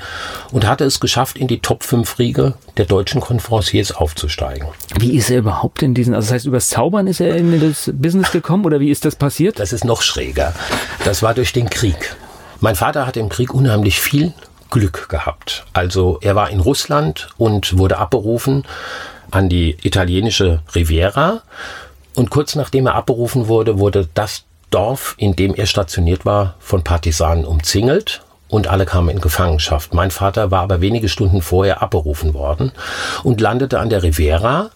und 0.52 0.67
hatte 0.67 0.84
es 0.84 1.00
geschafft, 1.00 1.38
in 1.38 1.47
die 1.47 1.60
Top 1.60 1.84
5 1.84 2.19
Riege 2.19 2.54
der 2.76 2.86
deutschen 2.86 3.21
Konferenciers 3.21 3.93
aufzusteigen. 3.93 4.67
Wie 5.00 5.15
ist 5.15 5.30
er 5.30 5.39
überhaupt 5.39 5.82
in 5.82 5.93
diesen, 5.93 6.13
also 6.13 6.28
das 6.28 6.34
heißt, 6.34 6.45
übers 6.45 6.67
Zaubern 6.67 7.08
ist 7.08 7.21
er 7.21 7.36
in 7.38 7.60
das 7.60 7.89
Business 7.95 8.32
gekommen 8.32 8.65
oder 8.65 8.82
wie 8.82 8.91
ist 8.91 9.06
das 9.06 9.15
passiert? 9.15 9.60
Das 9.60 9.71
ist 9.71 9.86
noch 9.86 10.02
schräger. 10.02 10.54
Das 11.06 11.23
war 11.23 11.34
durch 11.34 11.54
den 11.54 11.69
Krieg. 11.69 12.15
Mein 12.60 12.76
Vater 12.76 13.08
hatte 13.08 13.21
im 13.21 13.30
Krieg 13.30 13.54
unheimlich 13.54 14.02
viel 14.02 14.34
Glück 14.69 15.08
gehabt. 15.08 15.65
Also 15.71 16.17
er 16.21 16.36
war 16.36 16.50
in 16.50 16.60
Russland 16.60 17.30
und 17.38 17.78
wurde 17.78 17.97
abberufen 18.00 18.65
an 19.32 19.47
die 19.47 19.78
italienische 19.82 20.62
Riviera. 20.76 21.41
Und 22.15 22.32
kurz 22.32 22.56
nachdem 22.56 22.88
er 22.88 22.95
abberufen 22.95 23.47
wurde, 23.47 23.80
wurde 23.80 24.10
das 24.13 24.43
Dorf, 24.69 25.15
in 25.17 25.36
dem 25.36 25.56
er 25.56 25.65
stationiert 25.65 26.25
war, 26.25 26.56
von 26.60 26.84
Partisanen 26.84 27.45
umzingelt 27.45 28.21
und 28.49 28.67
alle 28.67 28.86
kamen 28.86 29.10
in 29.10 29.21
Gefangenschaft. 29.21 29.93
Mein 29.93 30.12
Vater 30.12 30.51
war 30.51 30.62
aber 30.62 30.82
wenige 30.82 31.10
Stunden 31.10 31.41
vorher 31.41 31.82
abberufen 31.82 32.34
worden 32.34 32.71
und 33.23 33.41
landete 33.41 33.80
an 33.80 33.89
der 33.89 34.03
Riviera. 34.03 34.71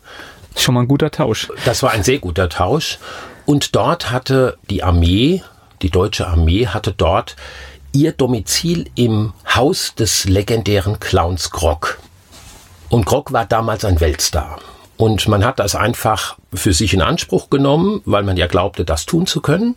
Schon 0.55 0.75
mal 0.75 0.81
ein 0.81 0.87
guter 0.87 1.11
Tausch. 1.11 1.49
Das 1.65 1.83
war 1.83 1.91
ein 1.91 2.03
sehr 2.03 2.19
guter 2.19 2.49
Tausch. 2.49 2.99
Und 3.45 3.75
dort 3.75 4.11
hatte 4.11 4.57
die 4.69 4.83
Armee, 4.83 5.43
die 5.81 5.89
deutsche 5.89 6.27
Armee 6.27 6.67
hatte 6.67 6.91
dort 6.91 7.35
ihr 7.93 8.11
Domizil 8.13 8.89
im 8.95 9.33
Haus 9.53 9.95
des 9.95 10.25
legendären 10.25 10.99
Clowns 10.99 11.49
Grog. 11.49 11.99
Und 12.89 13.05
Grog 13.05 13.31
war 13.33 13.45
damals 13.45 13.85
ein 13.85 13.99
Weltstar. 13.99 14.59
Und 15.01 15.27
man 15.27 15.43
hat 15.43 15.57
das 15.57 15.73
einfach 15.73 16.37
für 16.53 16.73
sich 16.73 16.93
in 16.93 17.01
Anspruch 17.01 17.49
genommen, 17.49 18.03
weil 18.05 18.21
man 18.21 18.37
ja 18.37 18.45
glaubte, 18.45 18.85
das 18.85 19.07
tun 19.07 19.25
zu 19.25 19.41
können. 19.41 19.75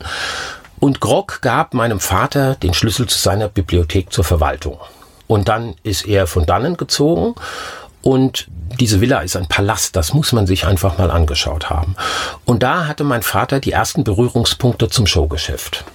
Und 0.80 1.00
Grog 1.00 1.38
gab 1.40 1.72
meinem 1.72 1.98
Vater 1.98 2.56
den 2.56 2.74
Schlüssel 2.74 3.06
zu 3.06 3.18
seiner 3.18 3.48
Bibliothek 3.48 4.12
zur 4.12 4.24
Verwaltung. 4.24 4.78
Und 5.26 5.48
dann 5.48 5.76
ist 5.82 6.06
er 6.06 6.26
von 6.26 6.44
dannen 6.44 6.76
gezogen 6.76 7.36
und 8.02 8.48
diese 8.78 9.00
Villa 9.00 9.20
ist 9.20 9.34
ein 9.36 9.48
Palast, 9.48 9.96
das 9.96 10.12
muss 10.12 10.32
man 10.32 10.46
sich 10.46 10.66
einfach 10.66 10.98
mal 10.98 11.10
angeschaut 11.10 11.70
haben. 11.70 11.96
Und 12.44 12.62
da 12.62 12.86
hatte 12.86 13.02
mein 13.02 13.22
Vater 13.22 13.60
die 13.60 13.72
ersten 13.72 14.04
Berührungspunkte 14.04 14.90
zum 14.90 15.06
Showgeschäft. 15.06 15.86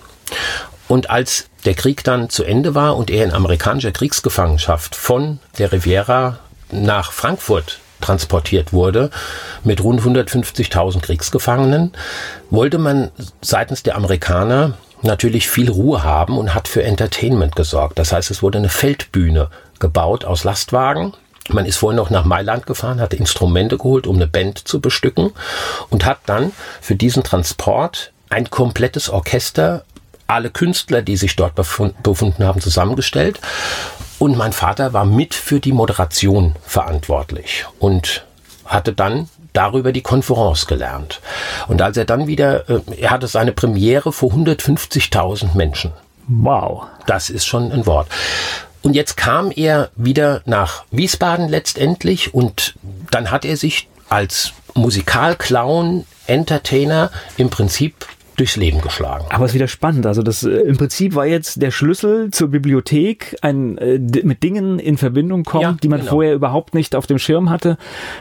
Und 0.88 1.12
als 1.12 1.50
der 1.66 1.76
Krieg 1.76 2.04
dann 2.04 2.32
zu 2.32 2.44
Ende 2.44 2.74
war 2.74 2.98
und 2.98 3.12
er 3.12 3.26
in 3.26 3.34
amerikanischer 3.34 3.92
Kriegsgefangenschaft 3.92 4.96
von 4.96 5.38
der 5.60 5.72
Riviera 5.72 6.40
nach 6.72 7.12
Frankfurt 7.12 7.80
transportiert 8.02 8.74
wurde 8.74 9.10
mit 9.64 9.84
rund 9.84 10.02
150.000 10.02 11.02
Kriegsgefangenen, 11.02 11.92
wollte 12.50 12.78
man 12.78 13.12
seitens 13.42 13.84
der 13.84 13.96
Amerikaner 13.96 14.74
natürlich 15.02 15.50
viel 15.50 15.70
Ruhe 15.70 16.04
haben 16.04 16.38
und 16.38 16.54
hat 16.54 16.68
für 16.68 16.84
Entertainment 16.84 17.56
gesorgt. 17.56 18.00
Das 18.00 18.12
heißt, 18.12 18.32
es 18.32 18.44
wurde 18.44 18.58
eine 18.58 18.70
Feldbühne 18.70 19.50
gebaut 19.80 20.26
aus 20.26 20.44
Lastwagen. 20.44 21.14
Man 21.50 21.66
ist 21.66 21.78
vorhin 21.78 21.98
noch 21.98 22.10
nach 22.10 22.26
Mailand 22.26 22.66
gefahren, 22.66 23.02
hat 23.02 23.14
Instrumente 23.14 23.78
geholt, 23.78 24.08
um 24.08 24.18
eine 24.18 24.28
Band 24.28 24.68
zu 24.68 24.82
bestücken 24.82 25.32
und 25.90 26.06
hat 26.06 26.20
dann 26.26 26.52
für 26.82 26.96
diesen 26.96 27.24
Transport 27.24 28.12
ein 28.30 28.50
komplettes 28.50 29.10
Orchester, 29.10 29.84
alle 30.28 30.52
Künstler, 30.52 31.02
die 31.02 31.18
sich 31.18 31.36
dort 31.36 31.56
befunden 31.56 32.44
haben, 32.46 32.62
zusammengestellt 32.62 33.40
und 34.20 34.38
mein 34.38 34.54
Vater 34.54 34.94
war 34.94 35.06
mit 35.06 35.34
für 35.34 35.60
die 35.60 35.72
Moderation 35.72 36.56
verantwortlich 36.66 37.66
und 37.80 38.26
hatte 38.66 38.94
dann 38.94 39.30
darüber 39.54 39.92
die 39.92 40.02
Konferenz 40.02 40.68
gelernt. 40.68 41.22
Und 41.68 41.82
als 41.82 41.98
er 41.98 42.06
dann 42.06 42.28
wieder, 42.28 42.70
äh, 42.70 42.82
er 42.98 43.10
hatte 43.10 43.28
seine 43.28 43.52
Premiere 43.52 44.12
vor 44.12 44.32
150.000 44.32 45.56
Menschen. 45.56 45.92
Wow. 46.28 46.86
Das 47.08 47.30
ist 47.30 47.46
schon 47.46 47.72
ein 47.72 47.86
Wort. 47.88 48.08
Und 48.82 48.94
jetzt 48.94 49.18
kam 49.18 49.52
er 49.52 49.90
wieder 49.96 50.42
nach 50.46 50.84
Wiesbaden 50.92 51.50
letztendlich 51.50 52.34
und 52.34 52.76
dann 53.12 53.32
hat 53.32 53.44
er 53.44 53.58
sich 53.58 53.88
als 54.08 54.54
Musikalclown, 54.76 56.06
Entertainer 56.28 57.12
im 57.38 57.50
Prinzip 57.50 58.06
durchs 58.40 58.56
Leben 58.56 58.82
geschlagen. 58.82 59.26
Aber 59.30 59.46
es 59.46 59.52
ist 59.52 59.56
wieder 59.56 59.68
spannend. 59.68 60.06
Also 60.06 60.24
das 60.24 60.44
äh, 60.44 60.50
im 60.50 60.78
Prinzip 60.78 61.16
war 61.16 61.26
jetzt 61.26 61.62
der 61.62 61.72
Schlüssel 61.72 62.32
zur 62.32 62.50
Bibliothek, 62.50 63.38
ein 63.42 63.78
äh, 63.78 64.00
mit 64.24 64.44
Dingen 64.44 64.80
in 64.80 64.98
Verbindung 64.98 65.44
kommen, 65.44 65.62
ja, 65.62 65.78
die 65.82 65.90
man 65.90 66.00
genau. 66.00 66.12
vorher 66.12 66.34
überhaupt 66.34 66.74
nicht 66.74 66.96
auf 66.96 67.08
dem 67.08 67.20
Schirm 67.20 67.50
hatte. 67.50 67.78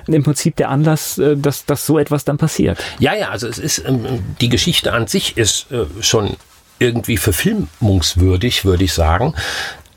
Im 0.07 0.23
Prinzip 0.23 0.57
der 0.57 0.71
Anlass, 0.71 1.19
äh, 1.19 1.37
dass, 1.37 1.65
dass 1.67 1.87
so 1.87 1.99
etwas 1.99 2.25
dann 2.25 2.39
passiert. 2.39 2.79
Ja, 2.99 3.15
ja, 3.15 3.31
also 3.31 3.47
es 3.47 3.59
ist 3.59 3.85
ähm, 3.87 4.07
die 4.41 4.49
Geschichte 4.49 4.93
an 4.93 5.07
sich 5.07 5.37
ist 5.37 5.71
äh, 5.71 5.85
schon 6.01 6.37
irgendwie 6.79 7.17
verfilmungswürdig, 7.17 8.65
würde 8.65 8.85
ich 8.85 8.93
sagen. 8.93 9.35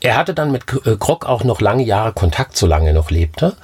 Er 0.00 0.16
hatte 0.16 0.34
dann 0.34 0.50
mit 0.50 0.64
äh, 0.84 0.96
Krog 0.96 1.26
auch 1.26 1.44
noch 1.44 1.60
lange 1.60 1.84
Jahre 1.84 2.12
Kontakt, 2.12 2.56
solange 2.56 2.88
er 2.88 2.94
noch 2.94 3.10
lebte. 3.10 3.56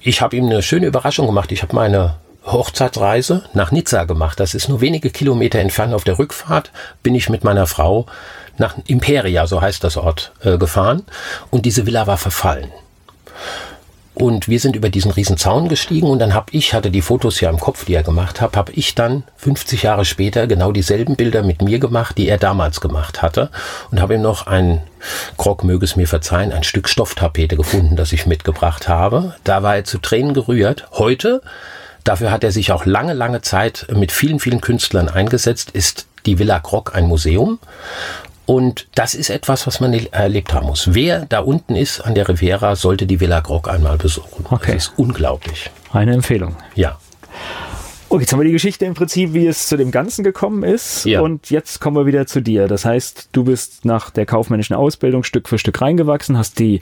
Ich 0.00 0.20
habe 0.20 0.36
ihm 0.36 0.46
eine 0.46 0.62
schöne 0.62 0.86
Überraschung 0.86 1.26
gemacht. 1.26 1.50
Ich 1.52 1.62
habe 1.62 1.74
meine 1.74 2.16
Hochzeitsreise 2.52 3.44
nach 3.54 3.72
Nizza 3.72 4.04
gemacht. 4.04 4.40
Das 4.40 4.54
ist 4.54 4.68
nur 4.68 4.80
wenige 4.80 5.10
Kilometer 5.10 5.58
entfernt. 5.58 5.94
Auf 5.94 6.04
der 6.04 6.18
Rückfahrt 6.18 6.70
bin 7.02 7.14
ich 7.14 7.28
mit 7.28 7.44
meiner 7.44 7.66
Frau 7.66 8.06
nach 8.58 8.76
Imperia, 8.86 9.46
so 9.46 9.60
heißt 9.60 9.84
das 9.84 9.96
Ort, 9.96 10.32
äh, 10.42 10.58
gefahren. 10.58 11.04
Und 11.50 11.64
diese 11.66 11.86
Villa 11.86 12.06
war 12.06 12.18
verfallen. 12.18 12.70
Und 14.18 14.48
wir 14.48 14.58
sind 14.58 14.74
über 14.74 14.88
diesen 14.88 15.12
riesen 15.12 15.36
Zaun 15.36 15.68
gestiegen 15.68 16.08
und 16.08 16.18
dann 16.18 16.34
habe 16.34 16.46
ich, 16.50 16.74
hatte 16.74 16.90
die 16.90 17.02
Fotos 17.02 17.40
ja 17.40 17.50
im 17.50 17.60
Kopf, 17.60 17.84
die 17.84 17.94
er 17.94 18.02
gemacht 18.02 18.40
hat, 18.40 18.56
habe 18.56 18.72
ich 18.72 18.96
dann 18.96 19.22
50 19.36 19.84
Jahre 19.84 20.04
später 20.04 20.48
genau 20.48 20.72
dieselben 20.72 21.14
Bilder 21.14 21.44
mit 21.44 21.62
mir 21.62 21.78
gemacht, 21.78 22.18
die 22.18 22.28
er 22.28 22.36
damals 22.36 22.80
gemacht 22.80 23.22
hatte 23.22 23.48
und 23.92 24.00
habe 24.00 24.14
ihm 24.14 24.22
noch 24.22 24.48
ein, 24.48 24.82
Krog 25.36 25.62
möge 25.62 25.84
es 25.84 25.94
mir 25.94 26.08
verzeihen, 26.08 26.50
ein 26.50 26.64
Stück 26.64 26.88
Stofftapete 26.88 27.56
gefunden, 27.56 27.94
das 27.94 28.12
ich 28.12 28.26
mitgebracht 28.26 28.88
habe. 28.88 29.36
Da 29.44 29.62
war 29.62 29.76
er 29.76 29.84
zu 29.84 29.98
Tränen 29.98 30.34
gerührt. 30.34 30.88
Heute 30.94 31.40
Dafür 32.04 32.30
hat 32.30 32.44
er 32.44 32.52
sich 32.52 32.72
auch 32.72 32.86
lange, 32.86 33.12
lange 33.12 33.42
Zeit 33.42 33.86
mit 33.94 34.12
vielen, 34.12 34.40
vielen 34.40 34.60
Künstlern 34.60 35.08
eingesetzt, 35.08 35.70
ist 35.70 36.06
die 36.26 36.38
Villa 36.38 36.58
Grog 36.58 36.94
ein 36.94 37.06
Museum. 37.06 37.58
Und 38.46 38.86
das 38.94 39.14
ist 39.14 39.28
etwas, 39.28 39.66
was 39.66 39.80
man 39.80 39.92
erlebt 39.92 40.54
haben 40.54 40.68
muss. 40.68 40.94
Wer 40.94 41.26
da 41.26 41.40
unten 41.40 41.76
ist 41.76 42.00
an 42.00 42.14
der 42.14 42.28
Riviera, 42.28 42.76
sollte 42.76 43.06
die 43.06 43.20
Villa 43.20 43.40
Grog 43.40 43.68
einmal 43.68 43.98
besuchen. 43.98 44.46
Okay. 44.48 44.72
Das 44.72 44.84
ist 44.84 44.92
unglaublich. 44.96 45.70
Eine 45.92 46.14
Empfehlung. 46.14 46.56
Ja. 46.74 46.98
Okay, 48.10 48.22
jetzt 48.22 48.32
haben 48.32 48.40
wir 48.40 48.46
die 48.46 48.52
Geschichte 48.52 48.86
im 48.86 48.94
Prinzip, 48.94 49.34
wie 49.34 49.46
es 49.46 49.68
zu 49.68 49.76
dem 49.76 49.90
Ganzen 49.90 50.24
gekommen 50.24 50.62
ist. 50.62 51.04
Ja. 51.04 51.20
Und 51.20 51.50
jetzt 51.50 51.78
kommen 51.80 51.96
wir 51.96 52.06
wieder 52.06 52.26
zu 52.26 52.40
dir. 52.40 52.66
Das 52.66 52.86
heißt, 52.86 53.28
du 53.32 53.44
bist 53.44 53.84
nach 53.84 54.10
der 54.10 54.24
kaufmännischen 54.24 54.74
Ausbildung 54.74 55.24
Stück 55.24 55.46
für 55.48 55.58
Stück 55.58 55.80
reingewachsen, 55.82 56.38
hast 56.38 56.58
die 56.58 56.80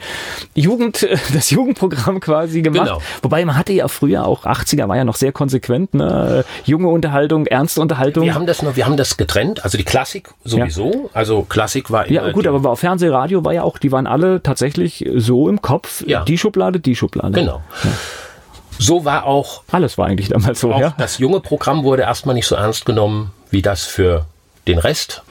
Jugend, 0.54 1.06
das 1.34 1.50
Jugendprogramm 1.50 2.20
quasi 2.20 2.62
gemacht. 2.62 2.86
Genau. 2.86 3.02
Wobei 3.22 3.44
man 3.44 3.56
hatte 3.56 3.72
ja 3.72 3.88
früher 3.88 4.24
auch 4.24 4.44
80er 4.44 4.88
war 4.88 4.96
ja 4.96 5.04
noch 5.04 5.16
sehr 5.16 5.32
konsequent, 5.32 5.94
ne? 5.94 6.44
Junge 6.64 6.88
Unterhaltung, 6.88 7.46
ernste 7.46 7.80
Unterhaltung. 7.80 8.24
Wir 8.24 8.34
haben 8.34 8.46
das 8.46 8.62
noch, 8.62 8.76
wir 8.76 8.86
haben 8.86 8.96
das 8.96 9.16
getrennt. 9.16 9.64
Also 9.64 9.76
die 9.76 9.84
Klassik 9.84 10.30
sowieso. 10.44 10.92
Ja. 10.92 11.10
Also 11.12 11.42
Klassik 11.42 11.90
war 11.90 12.06
immer. 12.06 12.26
Ja, 12.26 12.30
gut, 12.30 12.46
aber 12.46 12.70
auf 12.70 12.78
Fernseh, 12.78 13.08
Radio 13.08 13.44
war 13.44 13.52
ja 13.52 13.64
auch, 13.64 13.78
die 13.78 13.90
waren 13.90 14.06
alle 14.06 14.42
tatsächlich 14.42 15.04
so 15.16 15.48
im 15.48 15.60
Kopf. 15.60 16.04
Ja. 16.06 16.24
Die 16.24 16.38
Schublade, 16.38 16.78
die 16.78 16.94
Schublade. 16.94 17.32
Genau. 17.32 17.62
Ja. 17.82 17.90
So 18.78 19.04
war 19.04 19.24
auch. 19.24 19.62
Alles 19.70 19.98
war 19.98 20.06
eigentlich 20.06 20.28
damals 20.28 20.60
so, 20.60 20.70
ja. 20.72 20.94
Das 20.98 21.18
junge 21.18 21.40
Programm 21.40 21.84
wurde 21.84 22.02
erstmal 22.02 22.34
nicht 22.34 22.46
so 22.46 22.54
ernst 22.54 22.86
genommen 22.86 23.32
wie 23.50 23.62
das 23.62 23.84
für 23.84 24.26
den 24.66 24.78
Rest. 24.78 25.22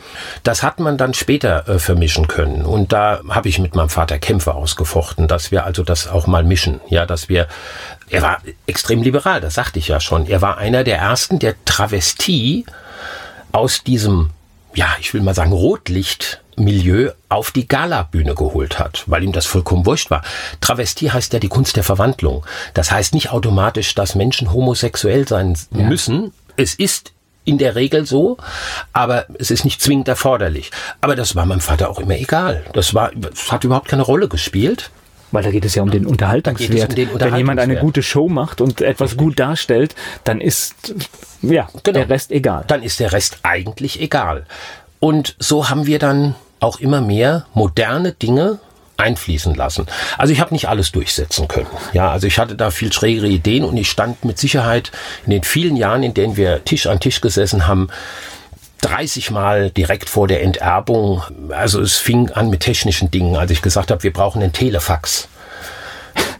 Das 0.44 0.64
hat 0.64 0.80
man 0.80 0.98
dann 0.98 1.14
später 1.14 1.68
äh, 1.68 1.80
vermischen 1.80 2.28
können. 2.28 2.66
Und 2.66 2.94
da 2.94 3.22
habe 3.30 3.50
ich 3.50 3.60
mit 3.60 3.76
meinem 3.76 3.90
Vater 3.90 4.18
Kämpfe 4.18 4.54
ausgefochten, 4.54 5.28
dass 5.28 5.52
wir 5.52 5.66
also 5.66 5.84
das 5.84 6.08
auch 6.08 6.28
mal 6.28 6.44
mischen. 6.44 6.80
Ja, 6.88 7.06
dass 7.06 7.28
wir, 7.28 7.48
er 8.10 8.22
war 8.22 8.38
extrem 8.66 9.02
liberal, 9.02 9.42
das 9.42 9.56
sagte 9.56 9.80
ich 9.80 9.88
ja 9.88 10.00
schon. 10.00 10.28
Er 10.28 10.42
war 10.42 10.58
einer 10.58 10.84
der 10.84 10.98
ersten, 10.98 11.40
der 11.40 11.56
Travestie 11.66 12.66
aus 13.52 13.84
diesem, 13.84 14.30
ja, 14.76 14.88
ich 15.00 15.14
will 15.14 15.22
mal 15.22 15.34
sagen, 15.34 15.52
Rotlicht 15.52 16.42
Milieu 16.58 17.12
auf 17.28 17.52
die 17.52 17.68
Galabühne 17.68 18.36
geholt 18.36 18.80
hat, 18.80 19.04
weil 19.08 19.24
ihm 19.24 19.32
das 19.32 19.46
vollkommen 19.46 19.86
wurscht 19.86 20.10
war. 20.10 20.22
Travestie 20.62 21.12
heißt 21.12 21.34
ja 21.34 21.40
die 21.40 21.50
Kunst 21.50 21.76
der 21.76 21.84
Verwandlung. 21.84 22.46
Das 22.74 22.92
heißt 22.92 23.14
nicht 23.14 23.32
automatisch, 23.32 23.96
dass 23.96 24.16
Menschen 24.16 24.54
homosexuell 24.54 25.28
sein 25.28 25.58
ja. 25.72 25.84
müssen. 25.84 26.32
Es 26.56 26.76
ist 26.76 27.12
in 27.44 27.58
der 27.58 27.76
Regel 27.76 28.06
so, 28.06 28.38
aber 28.94 29.26
es 29.38 29.52
ist 29.52 29.66
nicht 29.66 29.82
zwingend 29.82 30.08
erforderlich. 30.08 30.72
Aber 31.02 31.16
das 31.16 31.36
war 31.36 31.46
meinem 31.46 31.62
Vater 31.62 31.90
auch 31.90 32.00
immer 32.00 32.16
egal. 32.16 32.64
Das 32.74 32.94
war, 32.94 33.12
das 33.16 33.52
hat 33.52 33.64
überhaupt 33.64 33.88
keine 33.88 34.02
Rolle 34.02 34.28
gespielt. 34.28 34.90
Weil 35.32 35.44
da 35.44 35.52
geht 35.52 35.66
es 35.66 35.76
ja 35.76 35.84
um 35.84 35.92
den 35.92 36.06
Unterhaltungswert. 36.06 36.90
Um 36.90 36.96
den 36.96 37.10
Unterhaltungswert. 37.10 37.32
Wenn 37.32 37.38
jemand 37.38 37.60
eine 37.60 37.78
gute 37.78 38.04
Show 38.04 38.30
macht 38.30 38.62
und 38.62 38.82
etwas 38.82 39.18
gut 39.18 39.40
darstellt, 39.40 39.96
dann 40.24 40.40
ist 40.40 40.94
ja 41.42 41.68
genau. 41.84 42.00
der 42.00 42.10
Rest 42.10 42.32
egal. 42.32 42.64
Dann 42.68 42.84
ist 42.84 43.00
der 43.00 43.12
Rest 43.12 43.40
eigentlich 43.44 44.00
egal. 44.02 44.46
Und 45.00 45.36
so 45.40 45.70
haben 45.70 45.86
wir 45.86 46.00
dann 46.00 46.36
auch 46.60 46.80
immer 46.80 47.02
mehr 47.02 47.46
moderne 47.54 48.14
Dinge 48.14 48.60
einfließen 48.98 49.54
lassen. 49.56 49.88
Also 50.18 50.32
ich 50.32 50.40
habe 50.40 50.54
nicht 50.54 50.70
alles 50.70 50.92
durchsetzen 50.92 51.48
können. 51.48 51.68
Ja, 51.94 52.12
also 52.12 52.28
ich 52.28 52.40
hatte 52.40 52.56
da 52.56 52.72
viel 52.72 52.94
schrägere 52.94 53.28
Ideen 53.28 53.64
und 53.64 53.76
ich 53.78 53.90
stand 53.90 54.24
mit 54.24 54.40
Sicherheit 54.40 54.92
in 55.26 55.32
den 55.32 55.44
vielen 55.44 55.76
Jahren, 55.76 56.04
in 56.04 56.14
denen 56.14 56.38
wir 56.38 56.64
Tisch 56.64 56.88
an 56.88 57.00
Tisch 57.00 57.22
gesessen 57.22 57.68
haben, 57.68 57.90
30 58.86 59.32
Mal 59.32 59.72
direkt 59.72 60.10
vor 60.10 60.28
der 60.28 60.44
Enterbung. 60.44 61.24
Also 61.50 61.82
es 61.82 61.98
fing 61.98 62.32
an 62.32 62.50
mit 62.50 62.62
technischen 62.62 63.10
Dingen, 63.10 63.36
als 63.36 63.52
ich 63.52 63.62
gesagt 63.62 63.90
habe, 63.90 64.04
wir 64.04 64.14
brauchen 64.14 64.44
einen 64.44 64.54
Telefax 64.54 65.28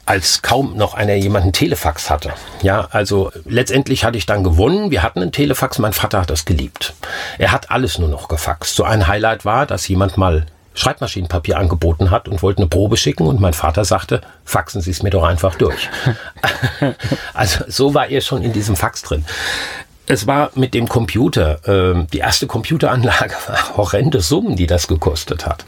als 0.06 0.44
kaum 0.44 0.78
noch 0.78 0.94
einer 0.94 1.16
jemanden 1.16 1.52
Telefax 1.52 2.12
hatte. 2.12 2.32
Ja, 2.62 2.88
also 2.92 3.32
letztendlich 3.46 4.06
hatte 4.06 4.20
ich 4.20 4.28
dann 4.28 4.44
gewonnen. 4.44 4.92
Wir 4.92 5.02
hatten 5.02 5.22
einen 5.22 5.32
Telefax. 5.32 5.80
Mein 5.80 5.94
Vater 5.94 6.22
hat 6.22 6.30
das 6.30 6.46
geliebt. 6.46 6.94
Er 7.40 7.52
hat 7.52 7.72
alles 7.72 7.98
nur 7.98 8.08
noch 8.08 8.28
gefaxt. 8.28 8.76
So 8.76 8.84
ein 8.84 9.08
Highlight 9.08 9.46
war, 9.46 9.66
dass 9.66 9.88
jemand 9.88 10.16
mal 10.18 10.46
Schreibmaschinenpapier 10.76 11.58
angeboten 11.58 12.12
hat 12.12 12.28
und 12.28 12.44
wollte 12.44 12.60
eine 12.60 12.68
Probe 12.68 12.98
schicken 12.98 13.26
und 13.26 13.40
mein 13.40 13.54
Vater 13.54 13.84
sagte, 13.86 14.22
faxen 14.44 14.82
Sie 14.82 14.92
es 14.92 15.02
mir 15.02 15.10
doch 15.10 15.24
einfach 15.24 15.56
durch. 15.56 15.90
also 17.34 17.64
so 17.68 17.94
war 17.94 18.08
er 18.08 18.22
schon 18.22 18.44
in 18.44 18.54
diesem 18.54 18.76
Fax 18.76 19.02
drin. 19.02 19.26
Es 20.08 20.28
war 20.28 20.52
mit 20.56 20.74
dem 20.74 20.88
Computer, 20.88 21.68
äh, 21.68 22.06
die 22.14 22.20
erste 22.20 22.46
Computeranlage 22.48 23.34
war 23.48 23.78
horrende 23.78 24.22
Summen, 24.22 24.56
die 24.56 24.68
das 24.68 24.88
gekostet 24.88 25.46
hat. 25.46 25.66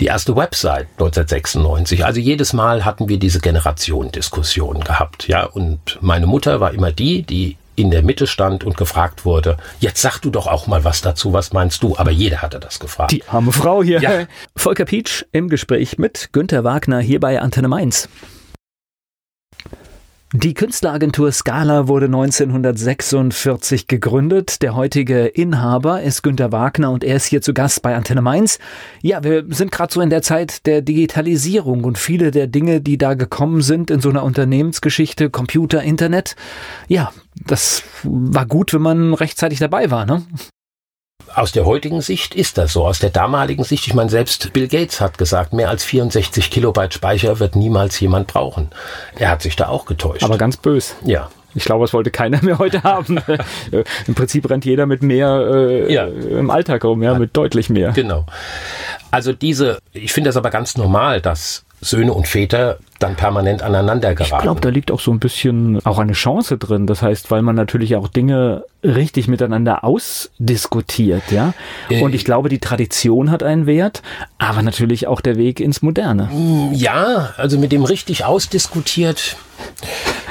Die 0.00 0.06
erste 0.06 0.36
Website 0.36 0.88
1996. 0.98 2.04
Also 2.04 2.20
jedes 2.20 2.52
Mal 2.52 2.84
hatten 2.84 3.08
wir 3.08 3.18
diese 3.18 3.40
Generation-Diskussion 3.40 4.80
gehabt, 4.80 5.28
ja. 5.28 5.44
Und 5.44 5.98
meine 6.00 6.26
Mutter 6.26 6.60
war 6.60 6.74
immer 6.74 6.92
die, 6.92 7.22
die 7.22 7.56
in 7.76 7.90
der 7.90 8.02
Mitte 8.02 8.26
stand 8.26 8.64
und 8.64 8.76
gefragt 8.76 9.24
wurde, 9.24 9.58
jetzt 9.80 10.00
sag 10.00 10.18
du 10.20 10.30
doch 10.30 10.46
auch 10.46 10.66
mal 10.66 10.82
was 10.84 11.02
dazu, 11.02 11.32
was 11.32 11.52
meinst 11.52 11.82
du? 11.82 11.96
Aber 11.96 12.10
jeder 12.10 12.42
hatte 12.42 12.58
das 12.58 12.80
gefragt. 12.80 13.12
Die 13.12 13.24
arme 13.28 13.52
Frau 13.52 13.82
hier. 13.82 14.00
Ja. 14.00 14.26
Volker 14.56 14.86
Pietsch 14.86 15.24
im 15.32 15.48
Gespräch 15.48 15.98
mit 15.98 16.30
Günter 16.32 16.64
Wagner 16.64 17.00
hier 17.00 17.20
bei 17.20 17.40
Antenne 17.40 17.68
Mainz. 17.68 18.08
Die 20.32 20.54
Künstleragentur 20.54 21.30
Scala 21.30 21.86
wurde 21.86 22.06
1946 22.06 23.86
gegründet. 23.86 24.60
Der 24.60 24.74
heutige 24.74 25.26
Inhaber 25.26 26.02
ist 26.02 26.22
Günter 26.22 26.50
Wagner 26.50 26.90
und 26.90 27.04
er 27.04 27.14
ist 27.14 27.26
hier 27.26 27.42
zu 27.42 27.54
Gast 27.54 27.80
bei 27.82 27.94
Antenne 27.94 28.22
Mainz. 28.22 28.58
Ja, 29.02 29.22
wir 29.22 29.44
sind 29.50 29.70
gerade 29.70 29.94
so 29.94 30.00
in 30.00 30.10
der 30.10 30.22
Zeit 30.22 30.66
der 30.66 30.82
Digitalisierung 30.82 31.84
und 31.84 31.96
viele 31.96 32.32
der 32.32 32.48
Dinge, 32.48 32.80
die 32.80 32.98
da 32.98 33.14
gekommen 33.14 33.62
sind 33.62 33.88
in 33.88 34.00
so 34.00 34.10
einer 34.10 34.24
Unternehmensgeschichte, 34.24 35.30
Computer, 35.30 35.84
Internet. 35.84 36.34
Ja, 36.88 37.12
das 37.46 37.84
war 38.02 38.46
gut, 38.46 38.74
wenn 38.74 38.82
man 38.82 39.14
rechtzeitig 39.14 39.60
dabei 39.60 39.92
war, 39.92 40.06
ne? 40.06 40.24
Aus 41.36 41.52
der 41.52 41.66
heutigen 41.66 42.00
Sicht 42.00 42.34
ist 42.34 42.56
das 42.56 42.72
so. 42.72 42.86
Aus 42.86 42.98
der 42.98 43.10
damaligen 43.10 43.62
Sicht, 43.62 43.86
ich 43.86 43.92
meine, 43.92 44.08
selbst 44.08 44.54
Bill 44.54 44.68
Gates 44.68 45.02
hat 45.02 45.18
gesagt, 45.18 45.52
mehr 45.52 45.68
als 45.68 45.84
64 45.84 46.50
Kilobyte 46.50 46.94
Speicher 46.94 47.38
wird 47.40 47.56
niemals 47.56 48.00
jemand 48.00 48.26
brauchen. 48.26 48.70
Er 49.18 49.28
hat 49.28 49.42
sich 49.42 49.54
da 49.54 49.68
auch 49.68 49.84
getäuscht. 49.84 50.24
Aber 50.24 50.38
ganz 50.38 50.56
bös. 50.56 50.96
Ja. 51.04 51.28
Ich 51.54 51.66
glaube, 51.66 51.84
es 51.84 51.92
wollte 51.92 52.10
keiner 52.10 52.42
mehr 52.42 52.58
heute 52.58 52.82
haben. 52.84 53.18
Im 54.06 54.14
Prinzip 54.14 54.48
rennt 54.48 54.64
jeder 54.64 54.86
mit 54.86 55.02
mehr 55.02 55.28
äh, 55.52 55.92
ja. 55.92 56.06
im 56.06 56.48
Alltag 56.48 56.84
rum, 56.84 57.02
ja, 57.02 57.18
mit 57.18 57.36
deutlich 57.36 57.68
mehr. 57.68 57.92
Genau. 57.92 58.24
Also 59.10 59.34
diese, 59.34 59.78
ich 59.92 60.14
finde 60.14 60.28
das 60.28 60.38
aber 60.38 60.48
ganz 60.48 60.78
normal, 60.78 61.20
dass 61.20 61.65
Söhne 61.80 62.12
und 62.14 62.26
Väter 62.26 62.78
dann 62.98 63.16
permanent 63.16 63.62
aneinander 63.62 64.14
geraten. 64.14 64.36
Ich 64.36 64.42
glaube, 64.42 64.60
da 64.60 64.70
liegt 64.70 64.90
auch 64.90 65.00
so 65.00 65.10
ein 65.10 65.20
bisschen 65.20 65.84
auch 65.84 65.98
eine 65.98 66.14
Chance 66.14 66.56
drin. 66.56 66.86
Das 66.86 67.02
heißt, 67.02 67.30
weil 67.30 67.42
man 67.42 67.54
natürlich 67.54 67.96
auch 67.96 68.08
Dinge 68.08 68.64
richtig 68.82 69.28
miteinander 69.28 69.84
ausdiskutiert, 69.84 71.30
ja. 71.30 71.52
Äh, 71.90 72.02
und 72.02 72.14
ich 72.14 72.24
glaube, 72.24 72.48
die 72.48 72.58
Tradition 72.58 73.30
hat 73.30 73.42
einen 73.42 73.66
Wert, 73.66 74.02
aber 74.38 74.62
natürlich 74.62 75.06
auch 75.06 75.20
der 75.20 75.36
Weg 75.36 75.60
ins 75.60 75.82
Moderne. 75.82 76.30
Ja, 76.72 77.34
also 77.36 77.58
mit 77.58 77.72
dem 77.72 77.84
richtig 77.84 78.24
ausdiskutiert. 78.24 79.36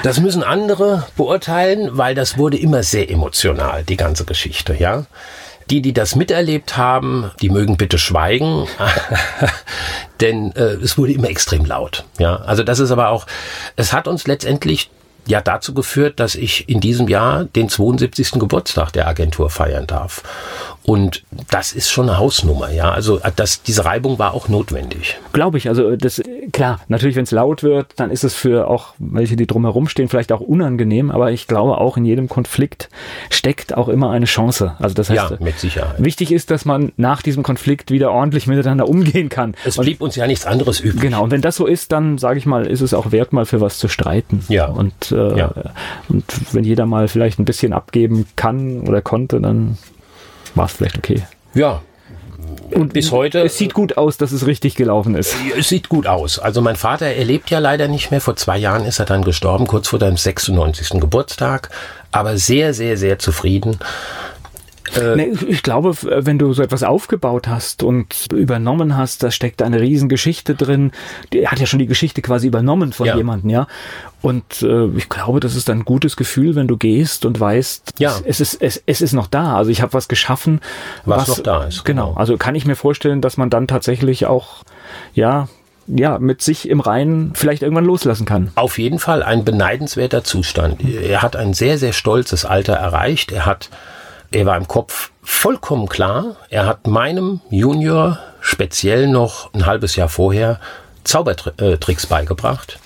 Das 0.03 0.19
müssen 0.19 0.43
andere 0.43 1.05
beurteilen, 1.15 1.89
weil 1.91 2.15
das 2.15 2.37
wurde 2.37 2.57
immer 2.57 2.83
sehr 2.83 3.09
emotional, 3.09 3.83
die 3.83 3.97
ganze 3.97 4.25
Geschichte, 4.25 4.75
ja. 4.77 5.05
Die, 5.69 5.81
die 5.81 5.93
das 5.93 6.15
miterlebt 6.15 6.77
haben, 6.77 7.31
die 7.41 7.49
mögen 7.49 7.75
bitte 7.77 7.97
schweigen, 7.97 8.67
denn 10.21 10.51
äh, 10.55 10.75
es 10.75 10.97
wurde 10.97 11.13
immer 11.13 11.29
extrem 11.29 11.65
laut. 11.65 12.05
Ja, 12.19 12.35
also 12.37 12.63
das 12.63 12.79
ist 12.79 12.91
aber 12.91 13.09
auch, 13.09 13.25
es 13.75 13.91
hat 13.91 14.07
uns 14.07 14.27
letztendlich 14.27 14.91
ja 15.27 15.41
dazu 15.41 15.73
geführt, 15.73 16.19
dass 16.19 16.35
ich 16.35 16.69
in 16.69 16.79
diesem 16.79 17.07
Jahr 17.07 17.45
den 17.45 17.69
72. 17.69 18.33
Geburtstag 18.33 18.91
der 18.91 19.07
Agentur 19.07 19.49
feiern 19.49 19.87
darf. 19.87 20.21
Und 20.85 21.23
das 21.49 21.73
ist 21.73 21.89
schon 21.89 22.09
eine 22.09 22.19
Hausnummer, 22.19 22.71
ja. 22.71 22.91
Also 22.91 23.19
das, 23.35 23.63
diese 23.63 23.85
Reibung 23.85 24.19
war 24.19 24.35
auch 24.35 24.49
notwendig. 24.49 25.17
Glaube 25.33 25.57
ich. 25.57 25.67
Also 25.67 25.95
das 25.95 26.21
klar, 26.51 26.79
natürlich, 26.87 27.15
wenn 27.15 27.23
es 27.23 27.31
laut 27.31 27.63
wird, 27.63 27.87
dann 27.95 28.11
ist 28.11 28.23
es 28.23 28.35
für 28.35 28.67
auch 28.69 28.93
welche, 28.99 29.35
die 29.35 29.47
drumherum 29.47 29.87
stehen, 29.87 30.09
vielleicht 30.09 30.31
auch 30.31 30.41
unangenehm. 30.41 31.09
Aber 31.09 31.31
ich 31.31 31.47
glaube, 31.47 31.79
auch 31.79 31.97
in 31.97 32.05
jedem 32.05 32.29
Konflikt 32.29 32.89
steckt 33.31 33.75
auch 33.75 33.89
immer 33.89 34.11
eine 34.11 34.25
Chance. 34.25 34.75
Also 34.77 34.93
das 34.93 35.09
heißt, 35.09 35.31
ja, 35.31 35.37
mit 35.39 35.59
Sicherheit. 35.59 36.03
Wichtig 36.03 36.31
ist, 36.31 36.51
dass 36.51 36.65
man 36.65 36.91
nach 36.97 37.23
diesem 37.23 37.41
Konflikt 37.41 37.89
wieder 37.89 38.11
ordentlich 38.11 38.45
miteinander 38.45 38.87
umgehen 38.87 39.29
kann. 39.29 39.55
Es 39.65 39.77
blieb 39.77 40.01
und, 40.01 40.07
uns 40.07 40.15
ja 40.15 40.27
nichts 40.27 40.45
anderes 40.45 40.79
übrig. 40.81 41.01
Genau. 41.01 41.23
Und 41.23 41.31
wenn 41.31 41.41
das 41.41 41.55
so 41.55 41.65
ist, 41.65 41.91
dann 41.91 42.19
sage 42.19 42.37
ich 42.37 42.45
mal, 42.45 42.67
ist 42.67 42.81
es 42.81 42.93
auch 42.93 43.11
wert, 43.11 43.33
mal 43.33 43.45
für 43.45 43.59
was 43.59 43.79
zu 43.79 43.87
streiten. 43.87 44.43
Ja. 44.49 44.67
Und 44.67 45.11
äh, 45.11 45.37
ja. 45.37 45.51
und 46.09 46.25
wenn 46.51 46.63
jeder 46.63 46.85
mal 46.85 47.07
vielleicht 47.07 47.39
ein 47.39 47.45
bisschen 47.45 47.73
abgeben 47.73 48.27
kann 48.35 48.81
oder 48.81 49.01
konnte, 49.01 49.41
dann 49.41 49.79
war 50.55 50.65
es 50.65 50.73
vielleicht 50.73 50.97
okay. 50.97 51.23
Ja, 51.53 51.81
und 52.71 52.93
bis 52.93 53.11
heute. 53.11 53.39
Es 53.41 53.57
sieht 53.57 53.73
gut 53.73 53.97
aus, 53.97 54.17
dass 54.17 54.31
es 54.31 54.47
richtig 54.47 54.75
gelaufen 54.75 55.15
ist. 55.15 55.35
Es 55.57 55.69
sieht 55.69 55.89
gut 55.89 56.07
aus. 56.07 56.39
Also 56.39 56.61
mein 56.61 56.75
Vater, 56.75 57.07
er 57.07 57.23
lebt 57.23 57.49
ja 57.49 57.59
leider 57.59 57.87
nicht 57.87 58.11
mehr. 58.11 58.21
Vor 58.21 58.35
zwei 58.35 58.57
Jahren 58.57 58.85
ist 58.85 58.99
er 58.99 59.05
dann 59.05 59.23
gestorben, 59.23 59.67
kurz 59.67 59.87
vor 59.87 59.99
deinem 59.99 60.17
96. 60.17 60.99
Geburtstag. 60.99 61.69
Aber 62.11 62.37
sehr, 62.37 62.73
sehr, 62.73 62.97
sehr 62.97 63.19
zufrieden. 63.19 63.77
Äh, 64.95 65.15
nee, 65.15 65.31
ich 65.47 65.63
glaube, 65.63 65.95
wenn 66.01 66.37
du 66.37 66.53
so 66.53 66.61
etwas 66.61 66.83
aufgebaut 66.83 67.47
hast 67.47 67.83
und 67.83 68.27
übernommen 68.31 68.95
hast, 68.95 69.23
da 69.23 69.31
steckt 69.31 69.61
eine 69.61 69.81
Riesengeschichte 69.81 70.55
drin. 70.55 70.91
Er 71.33 71.51
hat 71.51 71.59
ja 71.59 71.65
schon 71.65 71.79
die 71.79 71.87
Geschichte 71.87 72.21
quasi 72.21 72.47
übernommen 72.47 72.93
von 72.93 73.07
ja. 73.07 73.15
jemandem, 73.15 73.49
ja. 73.49 73.67
Und 74.21 74.61
äh, 74.61 74.87
ich 74.95 75.09
glaube, 75.09 75.39
das 75.39 75.55
ist 75.55 75.69
ein 75.69 75.85
gutes 75.85 76.15
Gefühl, 76.17 76.55
wenn 76.55 76.67
du 76.67 76.77
gehst 76.77 77.25
und 77.25 77.39
weißt, 77.39 77.93
ja. 77.99 78.15
es, 78.25 78.39
ist, 78.39 78.61
es, 78.61 78.81
es 78.85 79.01
ist 79.01 79.13
noch 79.13 79.27
da. 79.27 79.55
Also 79.55 79.71
ich 79.71 79.81
habe 79.81 79.93
was 79.93 80.07
geschaffen, 80.07 80.61
was, 81.05 81.21
was 81.21 81.37
noch 81.37 81.43
da 81.43 81.63
ist. 81.65 81.85
Genau. 81.85 82.07
genau. 82.07 82.19
Also 82.19 82.37
kann 82.37 82.55
ich 82.55 82.65
mir 82.65 82.75
vorstellen, 82.75 83.21
dass 83.21 83.37
man 83.37 83.49
dann 83.49 83.67
tatsächlich 83.67 84.25
auch, 84.25 84.63
ja, 85.13 85.47
ja, 85.87 86.17
mit 86.17 86.41
sich 86.41 86.67
im 86.69 86.79
Reinen 86.79 87.33
vielleicht 87.35 87.61
irgendwann 87.61 87.85
loslassen 87.85 88.25
kann. 88.25 88.51
Auf 88.55 88.79
jeden 88.79 88.97
Fall 88.97 89.21
ein 89.21 89.45
beneidenswerter 89.45 90.23
Zustand. 90.23 90.83
Er 90.83 91.21
hat 91.21 91.35
ein 91.35 91.53
sehr, 91.53 91.77
sehr 91.77 91.93
stolzes 91.93 92.45
Alter 92.45 92.73
erreicht. 92.73 93.31
Er 93.31 93.45
hat 93.45 93.69
er 94.31 94.45
war 94.45 94.57
im 94.57 94.67
Kopf 94.67 95.11
vollkommen 95.23 95.87
klar. 95.87 96.35
Er 96.49 96.65
hat 96.65 96.87
meinem 96.87 97.41
Junior 97.49 98.19
speziell 98.41 99.07
noch 99.07 99.53
ein 99.53 99.65
halbes 99.65 99.95
Jahr 99.95 100.09
vorher 100.09 100.59
Zaubertricks 101.03 102.07
beigebracht. 102.07 102.79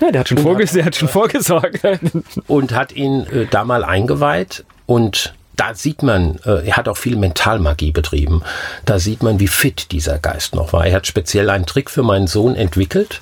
Ja, 0.00 0.10
der 0.10 0.20
hat 0.20 0.28
schon, 0.28 0.38
vorges 0.38 0.74
hat, 0.74 0.84
hat 0.84 0.96
schon 0.96 1.08
vorgesorgt. 1.08 1.80
und 2.46 2.72
hat 2.72 2.92
ihn 2.92 3.26
äh, 3.26 3.46
da 3.46 3.64
mal 3.64 3.84
eingeweiht 3.84 4.64
und 4.86 5.34
da 5.56 5.74
sieht 5.74 6.02
man, 6.02 6.38
äh, 6.46 6.68
er 6.68 6.76
hat 6.76 6.88
auch 6.88 6.96
viel 6.96 7.16
Mentalmagie 7.16 7.90
betrieben. 7.90 8.42
Da 8.84 8.98
sieht 8.98 9.22
man, 9.22 9.40
wie 9.40 9.48
fit 9.48 9.90
dieser 9.90 10.18
Geist 10.18 10.54
noch 10.54 10.72
war. 10.72 10.86
Er 10.86 10.96
hat 10.96 11.06
speziell 11.06 11.50
einen 11.50 11.66
Trick 11.66 11.90
für 11.90 12.04
meinen 12.04 12.28
Sohn 12.28 12.54
entwickelt. 12.54 13.20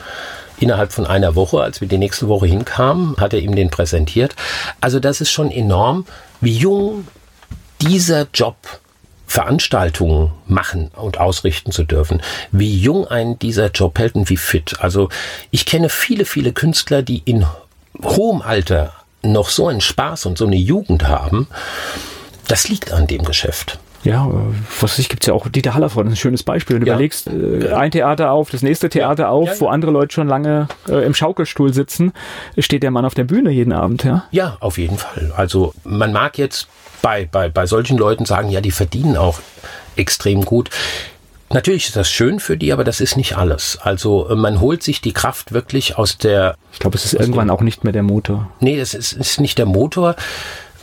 Innerhalb 0.58 0.92
von 0.92 1.06
einer 1.06 1.34
Woche, 1.34 1.60
als 1.60 1.80
wir 1.80 1.88
die 1.88 1.98
nächste 1.98 2.28
Woche 2.28 2.46
hinkamen, 2.46 3.16
hat 3.18 3.32
er 3.32 3.40
ihm 3.40 3.56
den 3.56 3.70
präsentiert. 3.70 4.36
Also 4.80 5.00
das 5.00 5.20
ist 5.20 5.30
schon 5.30 5.50
enorm, 5.50 6.06
wie 6.40 6.56
jung 6.56 7.06
dieser 7.86 8.26
Job 8.32 8.56
Veranstaltungen 9.26 10.30
machen 10.46 10.90
und 10.94 11.18
ausrichten 11.18 11.72
zu 11.72 11.82
dürfen, 11.82 12.22
wie 12.52 12.76
jung 12.76 13.06
ein 13.08 13.38
dieser 13.38 13.70
Job 13.70 13.98
hält 13.98 14.14
und 14.14 14.30
wie 14.30 14.36
fit. 14.36 14.76
Also 14.80 15.08
ich 15.50 15.66
kenne 15.66 15.88
viele, 15.88 16.24
viele 16.24 16.52
Künstler, 16.52 17.02
die 17.02 17.22
in 17.24 17.44
hohem 18.02 18.40
Alter 18.40 18.92
noch 19.22 19.48
so 19.48 19.66
einen 19.66 19.80
Spaß 19.80 20.26
und 20.26 20.38
so 20.38 20.46
eine 20.46 20.56
Jugend 20.56 21.08
haben. 21.08 21.48
Das 22.46 22.68
liegt 22.68 22.92
an 22.92 23.08
dem 23.08 23.24
Geschäft. 23.24 23.78
Ja, 24.04 24.30
was 24.80 25.00
ich 25.00 25.08
gibt's 25.08 25.26
ja 25.26 25.34
auch 25.34 25.48
Dieter 25.48 25.74
Hallervorden, 25.74 26.12
ein 26.12 26.16
schönes 26.16 26.44
Beispiel. 26.44 26.76
Wenn 26.76 26.82
du 26.82 26.86
ja. 26.86 26.94
überlegst, 26.94 27.26
äh, 27.26 27.72
ein 27.72 27.90
Theater 27.90 28.30
auf, 28.30 28.50
das 28.50 28.62
nächste 28.62 28.88
Theater 28.88 29.24
ja. 29.24 29.30
auf, 29.30 29.48
ja, 29.48 29.60
wo 29.60 29.66
andere 29.66 29.90
Leute 29.90 30.14
schon 30.14 30.28
lange 30.28 30.68
äh, 30.88 31.04
im 31.04 31.12
Schaukelstuhl 31.12 31.74
sitzen, 31.74 32.12
steht 32.56 32.84
der 32.84 32.92
Mann 32.92 33.04
auf 33.04 33.14
der 33.14 33.24
Bühne 33.24 33.50
jeden 33.50 33.72
Abend, 33.72 34.04
ja? 34.04 34.24
Ja, 34.30 34.58
auf 34.60 34.78
jeden 34.78 34.96
Fall. 34.96 35.32
Also 35.36 35.74
man 35.82 36.12
mag 36.12 36.38
jetzt 36.38 36.68
bei, 37.02 37.28
bei, 37.30 37.48
bei 37.48 37.66
solchen 37.66 37.98
Leuten 37.98 38.24
sagen, 38.24 38.48
ja, 38.48 38.60
die 38.60 38.70
verdienen 38.70 39.16
auch 39.16 39.40
extrem 39.96 40.44
gut. 40.44 40.70
Natürlich 41.50 41.86
ist 41.86 41.96
das 41.96 42.10
schön 42.10 42.40
für 42.40 42.56
die, 42.56 42.72
aber 42.72 42.82
das 42.82 43.00
ist 43.00 43.16
nicht 43.16 43.36
alles. 43.36 43.78
Also 43.80 44.28
äh, 44.28 44.34
man 44.34 44.60
holt 44.60 44.82
sich 44.82 45.00
die 45.00 45.12
Kraft 45.12 45.52
wirklich 45.52 45.96
aus 45.96 46.18
der. 46.18 46.56
Ich 46.72 46.80
glaube, 46.80 46.96
es 46.96 47.04
ist 47.04 47.14
irgendwann 47.14 47.48
dem, 47.48 47.54
auch 47.54 47.60
nicht 47.60 47.84
mehr 47.84 47.92
der 47.92 48.02
Motor. 48.02 48.50
Nee, 48.58 48.78
es 48.78 48.94
ist, 48.94 49.12
ist 49.12 49.40
nicht 49.40 49.56
der 49.58 49.66
Motor. 49.66 50.16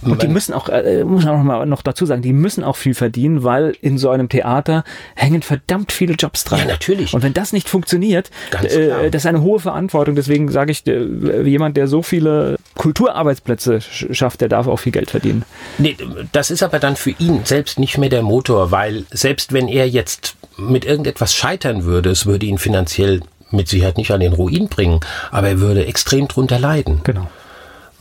Und 0.06 0.22
die 0.22 0.28
müssen 0.28 0.54
auch, 0.54 0.70
äh, 0.70 1.04
muss 1.04 1.26
man 1.26 1.40
auch 1.40 1.44
mal 1.44 1.66
noch 1.66 1.82
dazu 1.82 2.06
sagen, 2.06 2.22
die 2.22 2.34
müssen 2.34 2.64
auch 2.64 2.76
viel 2.76 2.94
verdienen, 2.94 3.44
weil 3.44 3.76
in 3.82 3.98
so 3.98 4.10
einem 4.10 4.30
Theater 4.30 4.84
hängen 5.16 5.42
verdammt 5.42 5.92
viele 5.92 6.14
Jobs 6.14 6.44
dran. 6.44 6.60
Ja, 6.60 6.66
natürlich. 6.66 7.14
Und 7.14 7.24
wenn 7.24 7.34
das 7.34 7.54
nicht 7.54 7.70
funktioniert, 7.70 8.30
äh, 8.62 9.10
das 9.10 9.22
ist 9.24 9.26
eine 9.26 9.42
hohe 9.42 9.60
Verantwortung. 9.60 10.16
Deswegen 10.16 10.50
sage 10.52 10.72
ich, 10.72 10.86
äh, 10.88 11.42
jemand, 11.44 11.78
der 11.78 11.88
so 11.88 12.02
viele 12.02 12.58
Kulturarbeitsplätze 12.76 13.78
sch- 13.78 14.14
schafft, 14.14 14.42
der 14.42 14.50
darf 14.50 14.68
auch 14.68 14.78
viel 14.78 14.92
Geld 14.92 15.12
verdienen. 15.12 15.44
Nee, 15.78 15.96
das 16.32 16.52
ist 16.52 16.64
aber 16.64 16.80
dann 16.80 16.96
für 16.96 17.12
ihn 17.12 17.42
selbst 17.46 17.80
nicht 17.80 17.98
mehr 17.98 18.10
der 18.10 18.22
Motor, 18.22 18.72
weil 18.72 19.06
selbst 19.12 19.54
wenn 19.54 19.68
er 19.68 19.88
jetzt 19.90 20.36
mit 20.58 20.86
irgendetwas 20.86 21.34
scheitern 21.34 21.84
würde, 21.86 22.10
es 22.12 22.26
würde 22.26 22.46
ihn 22.46 22.58
finanziell 22.58 23.22
mit 23.52 23.68
Sicherheit 23.68 23.98
nicht 23.98 24.12
an 24.12 24.20
den 24.20 24.34
Ruin 24.34 24.68
bringen, 24.68 25.00
aber 25.32 25.48
er 25.50 25.60
würde 25.60 25.86
extrem 25.86 26.28
drunter 26.28 26.60
leiden. 26.60 27.02
Genau. 27.04 27.28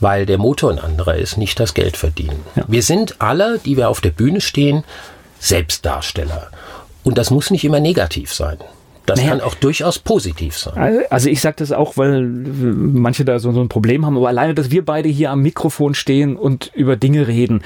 Weil 0.03 0.25
der 0.27 0.37
Motor 0.37 0.69
ein 0.71 0.79
anderer 0.79 1.15
ist, 1.15 1.37
nicht 1.37 1.59
das 1.59 1.73
Geld 1.73 1.97
verdienen. 1.97 2.39
Ja. 2.55 2.65
Wir 2.67 2.83
sind 2.83 3.15
alle, 3.19 3.57
die 3.57 3.77
wir 3.77 3.89
auf 3.89 4.01
der 4.01 4.11
Bühne 4.11 4.41
stehen, 4.41 4.83
Selbstdarsteller. 5.39 6.47
Und 7.03 7.17
das 7.17 7.31
muss 7.31 7.51
nicht 7.51 7.65
immer 7.65 7.79
negativ 7.79 8.33
sein. 8.33 8.57
Das 9.05 9.19
Naja. 9.19 9.31
kann 9.31 9.41
auch 9.41 9.55
durchaus 9.55 9.99
positiv 9.99 10.57
sein. 10.57 11.03
Also- 11.09 11.27
ich 11.27 11.41
sage 11.41 11.57
das 11.59 11.73
auch, 11.73 11.97
weil 11.97 12.21
manche 12.23 13.25
da 13.25 13.37
so, 13.39 13.51
so 13.51 13.59
ein 13.59 13.67
Problem 13.67 14.05
haben, 14.05 14.15
aber 14.15 14.29
alleine, 14.29 14.53
dass 14.53 14.71
wir 14.71 14.85
beide 14.85 15.09
hier 15.09 15.29
am 15.31 15.41
Mikrofon 15.41 15.93
stehen 15.93 16.37
und 16.37 16.71
über 16.73 16.95
Dinge 16.95 17.27
reden, 17.27 17.63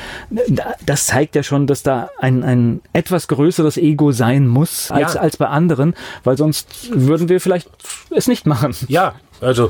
das 0.84 1.06
zeigt 1.06 1.36
ja 1.36 1.44
schon, 1.44 1.68
dass 1.68 1.84
da 1.84 2.10
ein, 2.20 2.44
ein 2.44 2.82
etwas 2.94 3.28
größeres 3.28 3.78
Ego 3.78 4.12
sein 4.12 4.48
muss 4.48 4.90
als, 4.90 5.14
Ja. 5.14 5.20
als 5.22 5.38
bei 5.38 5.46
anderen, 5.46 5.94
weil 6.24 6.38
sonst 6.38 6.90
würden 6.92 7.30
wir 7.30 7.40
vielleicht 7.40 7.70
es 8.10 8.28
nicht 8.28 8.48
machen. 8.48 8.76
Ja, 8.88 9.14
also 9.42 9.70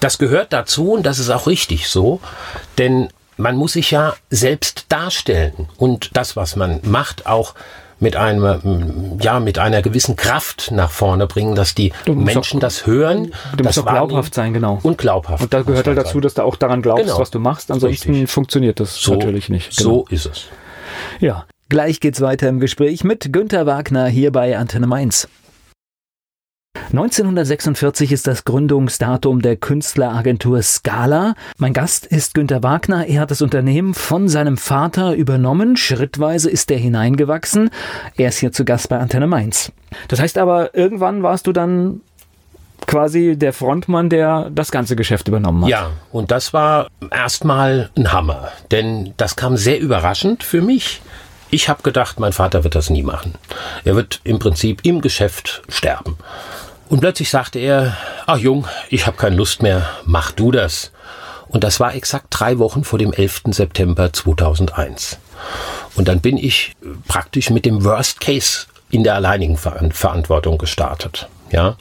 das 0.00 0.18
gehört 0.18 0.52
dazu 0.52 0.92
und 0.92 1.04
das 1.04 1.18
ist 1.18 1.30
auch 1.30 1.46
richtig 1.46 1.88
so, 1.88 2.20
denn 2.78 3.08
man 3.36 3.56
muss 3.56 3.74
sich 3.74 3.90
ja 3.90 4.14
selbst 4.30 4.86
darstellen 4.88 5.68
und 5.76 6.10
das, 6.16 6.36
was 6.36 6.56
man 6.56 6.80
macht, 6.84 7.26
auch 7.26 7.54
mit 7.98 8.14
einem, 8.16 9.18
ja, 9.20 9.40
mit 9.40 9.58
einer 9.58 9.80
gewissen 9.80 10.16
Kraft 10.16 10.70
nach 10.70 10.90
vorne 10.90 11.26
bringen, 11.26 11.54
dass 11.54 11.74
die 11.74 11.92
Menschen 12.06 12.60
das 12.60 12.86
hören. 12.86 13.32
Du 13.56 13.64
das 13.64 13.76
musst 13.76 13.88
auch 13.88 13.92
glaubhaft 13.92 14.34
sein, 14.34 14.52
genau. 14.52 14.78
Und 14.82 14.98
glaubhaft. 14.98 15.42
Und 15.42 15.54
da 15.54 15.62
gehört 15.62 15.86
halt 15.86 15.96
dazu, 15.96 16.14
sein. 16.14 16.22
dass 16.22 16.34
du 16.34 16.42
auch 16.42 16.56
daran 16.56 16.82
glaubst, 16.82 17.04
Genau. 17.06 17.18
was 17.18 17.30
du 17.30 17.38
machst. 17.38 17.70
Ansonsten 17.70 18.10
Richtig. 18.10 18.30
funktioniert 18.30 18.80
das 18.80 18.96
so, 18.96 19.14
natürlich 19.14 19.48
nicht. 19.48 19.76
Genau. 19.78 19.90
So 19.90 20.06
ist 20.10 20.26
es. 20.26 20.44
Ja. 21.20 21.46
Gleich 21.68 22.00
geht's 22.00 22.20
weiter 22.20 22.48
im 22.48 22.60
Gespräch 22.60 23.02
mit 23.02 23.32
Günter 23.32 23.66
Wagner 23.66 24.06
hier 24.06 24.30
bei 24.30 24.56
Antenne 24.56 24.86
Mainz. 24.86 25.26
1946 26.90 28.12
ist 28.12 28.26
das 28.26 28.44
Gründungsdatum 28.44 29.42
der 29.42 29.56
Künstleragentur 29.56 30.62
Scala. 30.62 31.34
Mein 31.58 31.72
Gast 31.72 32.06
ist 32.06 32.34
Günter 32.34 32.62
Wagner. 32.62 33.06
Er 33.06 33.22
hat 33.22 33.30
das 33.30 33.42
Unternehmen 33.42 33.94
von 33.94 34.28
seinem 34.28 34.56
Vater 34.56 35.14
übernommen. 35.14 35.76
Schrittweise 35.76 36.50
ist 36.50 36.70
er 36.70 36.78
hineingewachsen. 36.78 37.70
Er 38.16 38.28
ist 38.28 38.38
hier 38.38 38.52
zu 38.52 38.64
Gast 38.64 38.88
bei 38.88 38.98
Antenne 38.98 39.26
Mainz. 39.26 39.72
Das 40.08 40.20
heißt 40.20 40.38
aber, 40.38 40.74
irgendwann 40.74 41.22
warst 41.22 41.46
du 41.46 41.52
dann 41.52 42.00
quasi 42.86 43.36
der 43.36 43.52
Frontmann, 43.52 44.08
der 44.08 44.50
das 44.50 44.70
ganze 44.70 44.96
Geschäft 44.96 45.28
übernommen 45.28 45.64
hat. 45.64 45.70
Ja, 45.70 45.90
und 46.12 46.30
das 46.30 46.52
war 46.52 46.88
erstmal 47.10 47.90
ein 47.96 48.12
Hammer, 48.12 48.48
denn 48.70 49.14
das 49.16 49.36
kam 49.36 49.56
sehr 49.56 49.80
überraschend 49.80 50.42
für 50.42 50.62
mich. 50.62 51.00
Ich 51.50 51.68
habe 51.68 51.82
gedacht, 51.82 52.18
mein 52.18 52.32
Vater 52.32 52.64
wird 52.64 52.74
das 52.74 52.90
nie 52.90 53.02
machen. 53.02 53.34
Er 53.84 53.94
wird 53.94 54.20
im 54.24 54.38
Prinzip 54.38 54.80
im 54.84 55.00
Geschäft 55.00 55.62
sterben. 55.68 56.16
Und 56.88 57.00
plötzlich 57.00 57.30
sagte 57.30 57.58
er, 57.58 57.96
ach 58.26 58.38
Jung, 58.38 58.66
ich 58.90 59.06
habe 59.06 59.16
keine 59.16 59.36
Lust 59.36 59.62
mehr, 59.62 59.88
mach 60.04 60.32
du 60.32 60.52
das. 60.52 60.92
Und 61.48 61.64
das 61.64 61.80
war 61.80 61.94
exakt 61.94 62.26
drei 62.30 62.58
Wochen 62.58 62.84
vor 62.84 62.98
dem 62.98 63.12
11. 63.12 63.42
September 63.50 64.12
2001. 64.12 65.18
Und 65.94 66.08
dann 66.08 66.20
bin 66.20 66.36
ich 66.36 66.74
äh, 66.82 66.88
praktisch 67.08 67.50
mit 67.50 67.64
dem 67.64 67.84
Worst 67.84 68.20
Case 68.20 68.66
in 68.90 69.04
der 69.04 69.14
alleinigen 69.14 69.56
Ver 69.56 69.88
Verantwortung 69.90 70.58
gestartet. 70.58 71.28
Ja, 71.50 71.76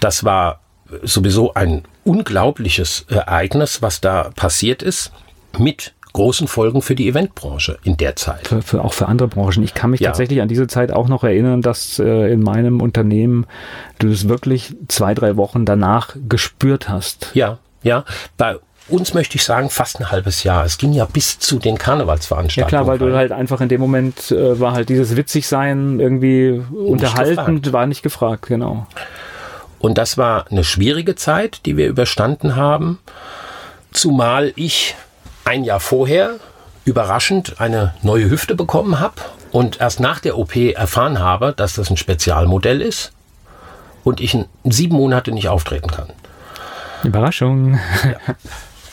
das 0.00 0.24
war 0.24 0.60
sowieso 1.02 1.54
ein 1.54 1.84
unglaubliches 2.04 3.06
Ereignis, 3.08 3.82
was 3.82 4.00
da 4.00 4.30
passiert 4.36 4.82
ist, 4.82 5.12
mit 5.58 5.94
großen 6.16 6.48
Folgen 6.48 6.82
für 6.82 6.94
die 6.94 7.08
Eventbranche 7.08 7.78
in 7.84 7.96
der 7.96 8.16
Zeit. 8.16 8.48
Für, 8.48 8.62
für 8.62 8.82
auch 8.84 8.92
für 8.94 9.06
andere 9.06 9.28
Branchen. 9.28 9.62
Ich 9.62 9.74
kann 9.74 9.90
mich 9.90 10.00
Ja. 10.00 10.08
tatsächlich 10.10 10.40
an 10.40 10.48
diese 10.48 10.66
Zeit 10.66 10.90
auch 10.90 11.08
noch 11.08 11.22
erinnern, 11.24 11.62
dass 11.62 11.98
äh, 11.98 12.32
in 12.32 12.40
meinem 12.42 12.80
Unternehmen 12.80 13.46
du 13.98 14.08
es 14.08 14.28
wirklich 14.28 14.74
zwei, 14.88 15.14
drei 15.14 15.36
Wochen 15.36 15.64
danach 15.64 16.16
gespürt 16.28 16.88
hast. 16.88 17.30
Ja, 17.34 17.58
ja. 17.82 18.04
Bei 18.36 18.56
uns 18.88 19.14
möchte 19.14 19.36
ich 19.36 19.44
sagen, 19.44 19.68
fast 19.68 20.00
ein 20.00 20.10
halbes 20.10 20.42
Jahr. 20.44 20.64
Es 20.64 20.78
ging 20.78 20.92
ja 20.92 21.04
bis 21.06 21.38
zu 21.38 21.58
den 21.58 21.74
Ja 21.74 21.80
Karnevalsveranstaltungen. 21.82 22.68
klar, 22.68 22.86
weil 22.86 22.98
du 22.98 23.14
halt 23.16 23.32
einfach 23.32 23.60
in 23.60 23.68
dem 23.68 23.80
Moment 23.80 24.30
äh, 24.30 24.58
war 24.60 24.72
halt 24.72 24.88
dieses 24.88 25.16
Witzigsein 25.16 26.00
irgendwie 26.00 26.62
unterhaltend, 26.72 27.72
war 27.72 27.86
nicht 27.86 28.02
gefragt, 28.02 28.46
genau. 28.46 28.86
Und 29.78 29.98
das 29.98 30.16
war 30.16 30.46
eine 30.50 30.64
schwierige 30.64 31.14
Zeit, 31.16 31.60
die 31.66 31.76
wir 31.76 31.88
überstanden 31.88 32.56
haben, 32.56 32.98
zumal 33.92 34.52
ich 34.56 34.94
ein 35.46 35.64
Jahr 35.64 35.80
vorher 35.80 36.34
überraschend 36.84 37.60
eine 37.60 37.94
neue 38.02 38.28
Hüfte 38.28 38.54
bekommen 38.54 39.00
habe 39.00 39.14
und 39.52 39.80
erst 39.80 40.00
nach 40.00 40.20
der 40.20 40.36
OP 40.38 40.56
erfahren 40.56 41.18
habe, 41.18 41.54
dass 41.56 41.74
das 41.74 41.90
ein 41.90 41.96
Spezialmodell 41.96 42.82
ist 42.82 43.12
und 44.04 44.20
ich 44.20 44.34
in 44.34 44.46
sieben 44.64 44.96
Monate 44.96 45.32
nicht 45.32 45.48
auftreten 45.48 45.90
kann. 45.90 46.10
Überraschung. 47.02 47.78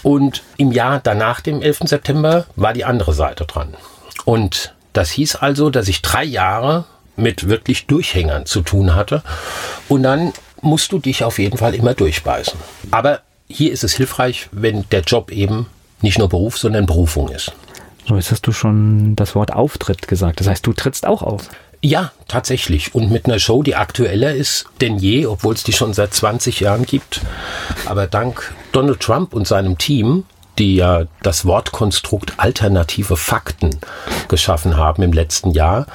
Und 0.03 0.43
im 0.57 0.71
Jahr 0.71 0.99
danach, 1.01 1.39
dem 1.39 1.61
11. 1.61 1.81
September, 1.85 2.45
war 2.55 2.73
die 2.73 2.83
andere 2.83 3.13
Seite 3.13 3.45
dran. 3.45 3.75
Und 4.25 4.75
das 4.91 5.11
hieß 5.11 5.37
also, 5.37 5.69
dass 5.69 5.87
ich 5.87 6.01
drei 6.01 6.23
Jahre 6.23 6.85
mit 7.15 7.47
wirklich 7.47 7.87
Durchhängern 7.87 8.45
zu 8.45 8.61
tun 8.61 8.95
hatte. 8.95 9.23
Und 9.87 10.03
dann 10.03 10.33
musst 10.61 10.91
du 10.91 10.99
dich 10.99 11.23
auf 11.23 11.39
jeden 11.39 11.57
Fall 11.57 11.73
immer 11.73 11.93
durchbeißen. 11.93 12.59
Aber 12.91 13.21
hier 13.47 13.71
ist 13.71 13.83
es 13.83 13.93
hilfreich, 13.93 14.49
wenn 14.51 14.83
der 14.89 15.01
Job 15.01 15.31
eben 15.31 15.67
nicht 16.03 16.19
nur 16.19 16.29
Beruf, 16.29 16.57
sondern 16.57 16.85
Berufung 16.85 17.29
ist. 17.29 17.53
So, 18.07 18.15
jetzt 18.15 18.31
hast 18.31 18.45
du 18.45 18.51
schon 18.51 19.15
das 19.15 19.33
Wort 19.33 19.53
Auftritt 19.53 20.07
gesagt. 20.07 20.39
Das 20.39 20.47
heißt, 20.47 20.65
du 20.65 20.73
trittst 20.73 21.05
auch 21.05 21.21
auf. 21.21 21.49
Ja, 21.81 22.11
tatsächlich. 22.27 22.95
Und 22.95 23.11
mit 23.11 23.25
einer 23.25 23.39
Show, 23.39 23.61
die 23.61 23.75
aktueller 23.75 24.33
ist 24.33 24.65
denn 24.79 24.97
je, 24.97 25.25
obwohl 25.25 25.53
es 25.53 25.63
die 25.63 25.73
schon 25.73 25.93
seit 25.93 26.13
20 26.13 26.61
Jahren 26.61 26.85
gibt. 26.85 27.21
Aber 27.85 28.07
dank 28.07 28.53
Donald 28.71 29.01
Trump 29.01 29.33
und 29.33 29.47
seinem 29.47 29.77
Team, 29.77 30.23
die 30.59 30.75
ja 30.75 31.05
das 31.23 31.45
Wortkonstrukt 31.45 32.33
alternative 32.37 33.17
Fakten 33.17 33.79
geschaffen 34.29 34.77
haben 34.77 35.03
im 35.03 35.11
letzten 35.11 35.51
Jahr, 35.51 35.87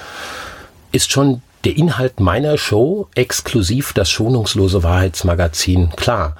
ist 0.93 1.11
schon 1.11 1.43
der 1.65 1.77
Inhalt 1.77 2.21
meiner 2.21 2.59
Show 2.59 3.09
exklusiv 3.15 3.93
das 3.93 4.11
schonungslose 4.11 4.83
Wahrheitsmagazin 4.83 5.91
klar. 5.97 6.37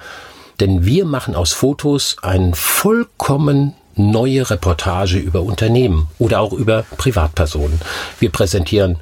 Denn 0.59 0.85
wir 0.85 1.05
machen 1.05 1.35
aus 1.35 1.53
Fotos 1.53 2.17
eine 2.21 2.53
vollkommen 2.53 3.75
neue 3.95 4.49
Reportage 4.49 5.17
über 5.17 5.41
Unternehmen 5.41 6.07
oder 6.19 6.39
auch 6.39 6.53
über 6.53 6.83
Privatpersonen. 6.97 7.79
Wir 8.19 8.31
präsentieren 8.31 8.97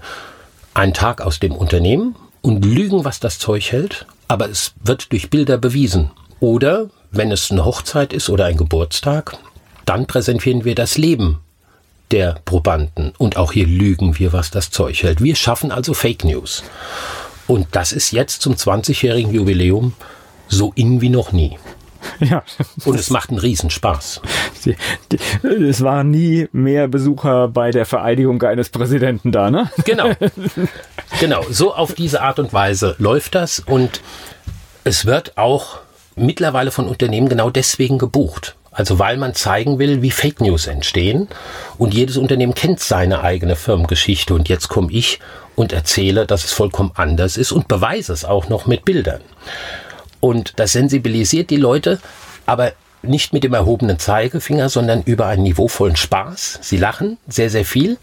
einen 0.74 0.94
Tag 0.94 1.22
aus 1.22 1.40
dem 1.40 1.54
Unternehmen 1.56 2.16
und 2.42 2.64
lügen, 2.66 3.06
was 3.06 3.20
das 3.20 3.40
Zeug 3.40 3.72
hält, 3.72 4.06
aber 4.28 4.50
es 4.50 4.74
wird 4.84 5.12
durch 5.12 5.30
Bilder 5.30 5.58
bewiesen. 5.58 6.12
Oder 6.40 6.90
wenn 7.12 7.32
es 7.32 7.52
eine 7.52 7.66
Hochzeit 7.66 8.14
ist 8.14 8.30
oder 8.30 8.46
ein 8.46 8.58
Geburtstag, 8.58 9.38
dann 9.86 10.06
präsentieren 10.06 10.66
wir 10.66 10.76
das 10.76 10.98
Leben 10.98 11.40
der 12.12 12.40
Probanden. 12.46 13.14
Und 13.18 13.38
auch 13.38 13.52
hier 13.52 13.66
lügen 13.66 14.20
wir, 14.20 14.34
was 14.34 14.52
das 14.52 14.70
Zeug 14.70 15.02
hält. 15.04 15.22
Wir 15.22 15.36
schaffen 15.36 15.72
also 15.72 15.94
Fake 15.94 16.24
News. 16.24 16.64
Und 17.48 17.68
das 17.72 17.92
ist 17.92 18.12
jetzt 18.12 18.42
zum 18.42 18.54
20-jährigen 18.54 19.34
Jubiläum 19.34 19.94
so 20.48 20.72
in 20.76 21.02
wie 21.02 21.10
noch 21.10 21.32
nie. 21.32 21.58
Ja. 22.20 22.44
Und 22.86 23.00
es 23.00 23.10
macht 23.10 23.30
einen 23.30 23.40
Riesenspaß. 23.40 24.22
Es 25.44 25.84
waren 25.84 26.10
nie 26.10 26.48
mehr 26.52 26.88
Besucher 26.88 27.48
bei 27.48 27.72
der 27.72 27.86
Vereidigung 27.86 28.42
eines 28.44 28.70
Präsidenten 28.70 29.32
da, 29.32 29.52
ne? 29.52 29.70
Genau. 29.86 30.12
Genau. 31.20 31.44
So 31.50 31.74
auf 31.74 31.94
diese 31.94 32.22
Art 32.22 32.38
und 32.38 32.54
Weise 32.54 32.96
läuft 33.00 33.34
das. 33.34 33.60
Und 33.60 34.02
es 34.84 35.06
wird 35.06 35.38
auch 35.38 35.80
mittlerweile 36.16 36.70
von 36.70 36.88
Unternehmen 36.88 37.30
genau 37.30 37.50
deswegen 37.50 37.98
gebucht. 37.98 38.56
Also 38.72 39.00
weil 39.00 39.18
man 39.18 39.34
zeigen 39.34 39.80
will, 39.80 40.04
wie 40.04 40.12
Fake 40.12 40.42
News 40.42 40.68
entstehen. 40.68 41.28
Und 41.78 41.94
jedes 41.94 42.18
Unternehmen 42.18 42.54
kennt 42.54 42.82
seine 42.82 43.22
eigene 43.24 43.56
Firmengeschichte. 43.56 44.34
Und 44.36 44.50
jetzt 44.50 44.68
komme 44.68 44.92
ich 44.92 45.20
und 45.56 45.74
erzähle, 45.74 46.28
dass 46.28 46.44
es 46.44 46.54
vollkommen 46.54 46.92
anders 46.94 47.38
ist 47.38 47.52
und 47.52 47.68
beweise 47.68 48.14
es 48.14 48.26
auch 48.26 48.50
noch 48.50 48.68
mit 48.68 48.86
Bildern. 48.86 49.22
Und 50.20 50.54
das 50.58 50.74
sensibilisiert 50.74 51.50
die 51.50 51.58
Leute, 51.58 52.00
aber 52.46 52.74
nicht 53.04 53.34
mit 53.34 53.44
dem 53.44 53.54
erhobenen 53.54 54.00
Zeigefinger, 54.00 54.70
sondern 54.70 55.04
über 55.04 55.28
einen 55.28 55.44
niveauvollen 55.44 55.96
Spaß. 55.96 56.60
Sie 56.62 56.78
lachen 56.78 57.18
sehr, 57.28 57.50
sehr 57.50 57.66
viel 57.66 57.98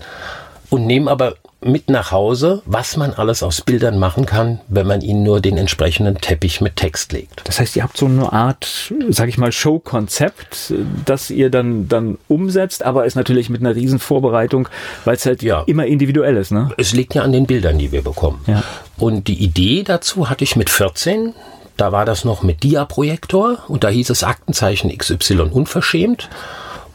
und 0.70 0.86
nehmen 0.86 1.08
aber 1.08 1.34
mit 1.64 1.88
nach 1.88 2.12
Hause, 2.12 2.62
was 2.66 2.96
man 2.96 3.14
alles 3.14 3.42
aus 3.42 3.62
Bildern 3.62 3.98
machen 3.98 4.26
kann, 4.26 4.60
wenn 4.68 4.86
man 4.86 5.00
ihnen 5.00 5.22
nur 5.22 5.40
den 5.40 5.56
entsprechenden 5.56 6.16
Teppich 6.16 6.60
mit 6.60 6.76
Text 6.76 7.12
legt. 7.12 7.40
Das 7.44 7.58
heißt, 7.58 7.74
ihr 7.76 7.82
habt 7.82 7.96
so 7.96 8.06
eine 8.06 8.32
Art, 8.32 8.92
sag 9.08 9.28
ich 9.28 9.38
mal, 9.38 9.50
Show-Konzept, 9.50 10.74
das 11.04 11.30
ihr 11.30 11.50
dann, 11.50 11.88
dann 11.88 12.18
umsetzt, 12.28 12.82
aber 12.82 13.06
ist 13.06 13.14
natürlich 13.14 13.48
mit 13.48 13.62
einer 13.62 13.74
riesen 13.74 13.98
Vorbereitung, 13.98 14.68
weil 15.04 15.16
es 15.16 15.24
halt 15.24 15.42
ja. 15.42 15.62
immer 15.66 15.86
individuell 15.86 16.36
ist, 16.36 16.52
ne? 16.52 16.70
Es 16.76 16.92
liegt 16.92 17.14
ja 17.14 17.22
an 17.22 17.32
den 17.32 17.46
Bildern, 17.46 17.78
die 17.78 17.90
wir 17.92 18.02
bekommen. 18.02 18.44
Ja. 18.46 18.62
Und 18.98 19.28
die 19.28 19.42
Idee 19.42 19.82
dazu 19.84 20.28
hatte 20.28 20.44
ich 20.44 20.56
mit 20.56 20.68
14. 20.68 21.34
Da 21.76 21.92
war 21.92 22.04
das 22.04 22.24
noch 22.24 22.42
mit 22.42 22.62
Dia-Projektor 22.62 23.58
und 23.68 23.84
da 23.84 23.88
hieß 23.88 24.10
es 24.10 24.22
Aktenzeichen 24.22 24.96
XY 24.96 25.50
unverschämt. 25.50 26.28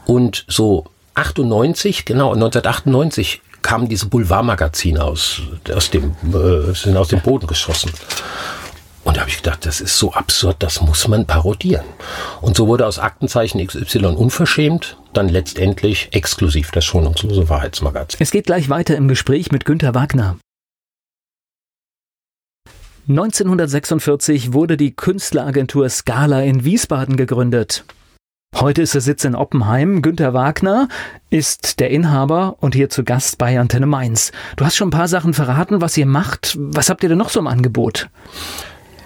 Und 0.06 0.46
so 0.48 0.86
98, 1.16 2.06
genau, 2.06 2.34
1998 2.34 3.42
kamen 3.62 3.90
diese 3.90 4.08
Boulevardmagazine 4.08 5.04
aus, 5.04 5.42
aus 5.74 5.90
dem, 5.90 6.16
äh, 6.34 6.74
sind 6.74 6.96
aus 6.96 7.10
dem 7.10 7.22
Boden 7.22 7.48
geschossen. 7.48 7.92
Und 9.04 9.18
da 9.18 9.22
habe 9.22 9.30
ich 9.30 9.38
gedacht, 9.38 9.66
das 9.66 9.82
ist 9.82 9.98
so 9.98 10.14
absurd, 10.14 10.58
das 10.60 10.82
muss 10.82 11.08
man 11.08 11.26
parodieren. 11.26 11.86
Und 12.42 12.56
so 12.56 12.68
wurde 12.68 12.86
aus 12.86 13.00
Aktenzeichen 13.00 13.66
XY 13.66 14.06
unverschämt 14.06 14.98
dann 15.14 15.30
letztendlich 15.30 16.10
exklusiv 16.12 16.72
das 16.72 16.86
schonungslose 16.86 17.50
Wahrheitsmagazin. 17.50 18.20
Es 18.22 18.32
geht 18.32 18.46
gleich 18.46 18.70
weiter 18.70 18.96
im 18.96 19.08
Gespräch 19.08 19.52
mit 19.52 19.66
Günter 19.66 19.96
Wagner. 19.96 20.38
1946 23.10 24.54
wurde 24.54 24.78
die 24.78 24.96
Künstleragentur 24.96 25.90
Scala 25.90 26.44
in 26.44 26.64
Wiesbaden 26.64 27.18
gegründet. 27.18 27.84
Heute 28.56 28.84
ist 28.84 28.94
der 28.94 29.02
Sitz 29.02 29.24
in 29.24 29.34
Oppenheim. 29.34 30.04
Günter 30.04 30.36
Wagner 30.36 30.88
ist 31.32 31.80
der 31.80 31.90
Inhaber 31.90 32.58
und 32.60 32.76
hier 32.76 32.92
zu 32.92 33.04
Gast 33.04 33.40
bei 33.40 33.60
Antenne 33.60 33.88
Mainz. 33.88 34.32
Du 34.58 34.66
hast 34.66 34.76
schon 34.76 34.90
ein 34.90 34.92
paar 34.92 35.08
Sachen 35.08 35.34
verraten, 35.34 35.82
was 35.82 35.98
ihr 35.98 36.06
macht. 36.06 36.56
Was 36.60 36.92
habt 36.92 37.02
ihr 37.02 37.10
denn 37.10 37.18
noch 37.18 37.30
so 37.30 37.40
im 37.40 37.48
Angebot? 37.48 38.10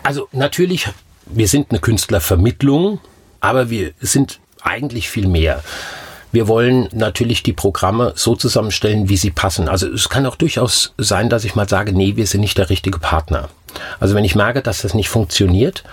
Also 0.03 0.27
natürlich, 0.33 0.89
wir 1.27 1.47
sind 1.47 1.67
eine 1.69 1.79
Künstlervermittlung, 1.79 2.99
aber 3.39 3.69
wir 3.69 3.93
sind 4.01 4.41
eigentlich 4.61 5.09
viel 5.09 5.29
mehr. 5.29 5.63
Wir 6.33 6.49
wollen 6.49 6.89
natürlich 6.91 7.41
die 7.41 7.53
Programme 7.53 8.11
so 8.17 8.35
zusammenstellen, 8.35 9.07
wie 9.07 9.17
sie 9.17 9.31
passen. 9.31 9.69
Also 9.69 9.87
es 9.87 10.09
kann 10.09 10.25
auch 10.25 10.35
durchaus 10.35 10.93
sein, 10.97 11.29
dass 11.29 11.45
ich 11.45 11.55
mal 11.55 11.69
sage, 11.69 11.93
nee, 11.93 12.17
wir 12.17 12.27
sind 12.27 12.41
nicht 12.41 12.57
der 12.57 12.69
richtige 12.69 12.99
Partner. 12.99 13.47
Also 13.99 14.15
wenn 14.15 14.25
ich 14.25 14.35
merke, 14.35 14.61
dass 14.61 14.81
das 14.81 14.93
nicht 14.93 15.09
funktioniert, 15.09 15.83